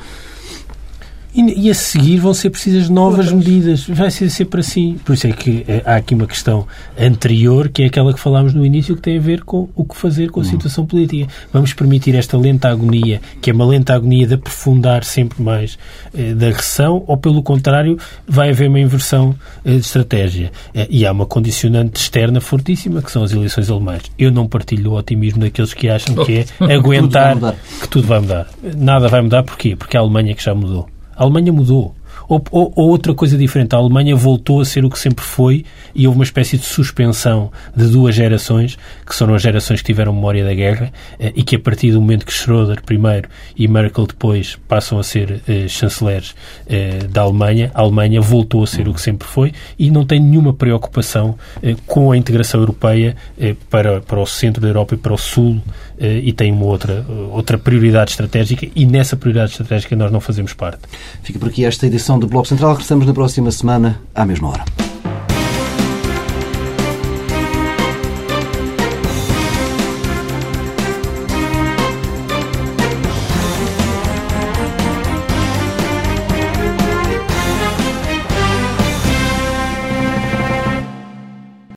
e, 1.33 1.67
e, 1.67 1.69
a 1.69 1.73
seguir 1.73 2.17
vão 2.17 2.33
ser 2.33 2.49
precisas 2.49 2.89
novas 2.89 3.27
Outras. 3.27 3.33
medidas. 3.33 3.87
Vai 3.87 4.11
ser 4.11 4.29
sempre 4.29 4.59
assim. 4.59 4.99
Por 5.03 5.13
isso 5.13 5.27
é 5.27 5.31
que 5.31 5.63
eh, 5.67 5.81
há 5.85 5.95
aqui 5.95 6.13
uma 6.13 6.27
questão 6.27 6.67
anterior, 6.99 7.69
que 7.69 7.83
é 7.83 7.85
aquela 7.85 8.13
que 8.13 8.19
falámos 8.19 8.53
no 8.53 8.65
início, 8.65 8.95
que 8.95 9.01
tem 9.01 9.17
a 9.17 9.21
ver 9.21 9.43
com 9.43 9.69
o 9.75 9.85
que 9.85 9.95
fazer 9.95 10.29
com 10.29 10.41
a 10.41 10.43
uhum. 10.43 10.49
situação 10.49 10.85
política. 10.85 11.31
Vamos 11.53 11.73
permitir 11.73 12.15
esta 12.15 12.37
lenta 12.37 12.69
agonia, 12.69 13.21
que 13.41 13.49
é 13.49 13.53
uma 13.53 13.65
lenta 13.65 13.93
agonia 13.93 14.27
de 14.27 14.33
aprofundar 14.33 15.03
sempre 15.03 15.41
mais 15.41 15.77
eh, 16.13 16.33
da 16.33 16.47
agressão, 16.47 17.03
ou 17.07 17.17
pelo 17.17 17.41
contrário, 17.41 17.97
vai 18.27 18.49
haver 18.49 18.67
uma 18.67 18.79
inversão 18.79 19.35
eh, 19.63 19.71
de 19.71 19.77
estratégia. 19.77 20.51
Eh, 20.73 20.87
e 20.89 21.05
há 21.05 21.11
uma 21.11 21.25
condicionante 21.25 22.01
externa 22.01 22.41
fortíssima, 22.41 23.01
que 23.01 23.11
são 23.11 23.23
as 23.23 23.31
eleições 23.31 23.69
alemãs. 23.69 24.03
Eu 24.17 24.31
não 24.31 24.47
partilho 24.47 24.91
o 24.91 24.97
otimismo 24.97 25.39
daqueles 25.41 25.73
que 25.73 25.87
acham 25.87 26.15
que 26.25 26.39
é 26.39 26.45
aguentar 26.75 27.37
que 27.81 27.87
tudo 27.87 28.07
vai 28.07 28.19
mudar. 28.19 28.47
Nada 28.75 29.07
vai 29.07 29.21
mudar, 29.21 29.43
porquê? 29.43 29.75
Porque 29.75 29.95
a 29.95 30.01
Alemanha 30.01 30.35
que 30.35 30.43
já 30.43 30.53
mudou. 30.53 30.89
A 31.15 31.23
Alemanha 31.23 31.51
mudou. 31.51 31.95
Ou, 32.27 32.41
ou, 32.51 32.73
ou, 32.75 32.89
outra 32.89 33.13
coisa 33.13 33.37
diferente, 33.37 33.75
a 33.75 33.77
Alemanha 33.77 34.15
voltou 34.15 34.61
a 34.61 34.65
ser 34.65 34.85
o 34.85 34.89
que 34.89 34.97
sempre 34.97 35.23
foi 35.23 35.65
e 35.93 36.07
houve 36.07 36.17
uma 36.17 36.23
espécie 36.23 36.57
de 36.57 36.63
suspensão 36.63 37.51
de 37.75 37.87
duas 37.87 38.15
gerações, 38.15 38.77
que 39.05 39.13
foram 39.13 39.35
as 39.35 39.41
gerações 39.41 39.81
que 39.81 39.87
tiveram 39.87 40.13
memória 40.13 40.43
da 40.43 40.53
guerra 40.53 40.91
eh, 41.19 41.33
e 41.35 41.43
que 41.43 41.57
a 41.57 41.59
partir 41.59 41.91
do 41.91 41.99
momento 41.99 42.25
que 42.25 42.31
Schröder 42.31 42.81
primeiro 42.83 43.27
e 43.55 43.67
Merkel 43.67 44.07
depois 44.07 44.57
passam 44.67 44.97
a 44.97 45.03
ser 45.03 45.41
eh, 45.47 45.67
chanceleres 45.67 46.33
eh, 46.67 46.99
da 47.09 47.21
Alemanha, 47.21 47.69
a 47.73 47.81
Alemanha 47.81 48.21
voltou 48.21 48.63
a 48.63 48.67
ser 48.67 48.87
o 48.87 48.93
que 48.93 49.01
sempre 49.01 49.27
foi 49.27 49.51
e 49.77 49.91
não 49.91 50.05
tem 50.05 50.19
nenhuma 50.19 50.53
preocupação 50.53 51.37
eh, 51.61 51.75
com 51.85 52.11
a 52.11 52.17
integração 52.17 52.61
europeia 52.61 53.15
eh, 53.37 53.55
para, 53.69 53.99
para 53.99 54.19
o 54.19 54.25
centro 54.25 54.61
da 54.61 54.69
Europa 54.69 54.95
e 54.95 54.97
para 54.97 55.13
o 55.13 55.17
sul 55.17 55.61
e 56.01 56.33
tem 56.33 56.51
uma 56.51 56.65
outra, 56.65 57.05
outra 57.31 57.57
prioridade 57.57 58.11
estratégica 58.11 58.67
e 58.75 58.85
nessa 58.85 59.15
prioridade 59.15 59.51
estratégica 59.51 59.95
nós 59.95 60.11
não 60.11 60.19
fazemos 60.19 60.53
parte. 60.53 60.79
Fica 61.23 61.39
por 61.39 61.49
aqui 61.49 61.65
esta 61.65 61.85
edição 61.85 62.19
do 62.19 62.27
Bloco 62.27 62.47
Central. 62.47 62.71
Regressamos 62.71 63.05
na 63.05 63.13
próxima 63.13 63.51
semana, 63.51 64.01
à 64.13 64.25
mesma 64.25 64.49
hora. 64.49 64.90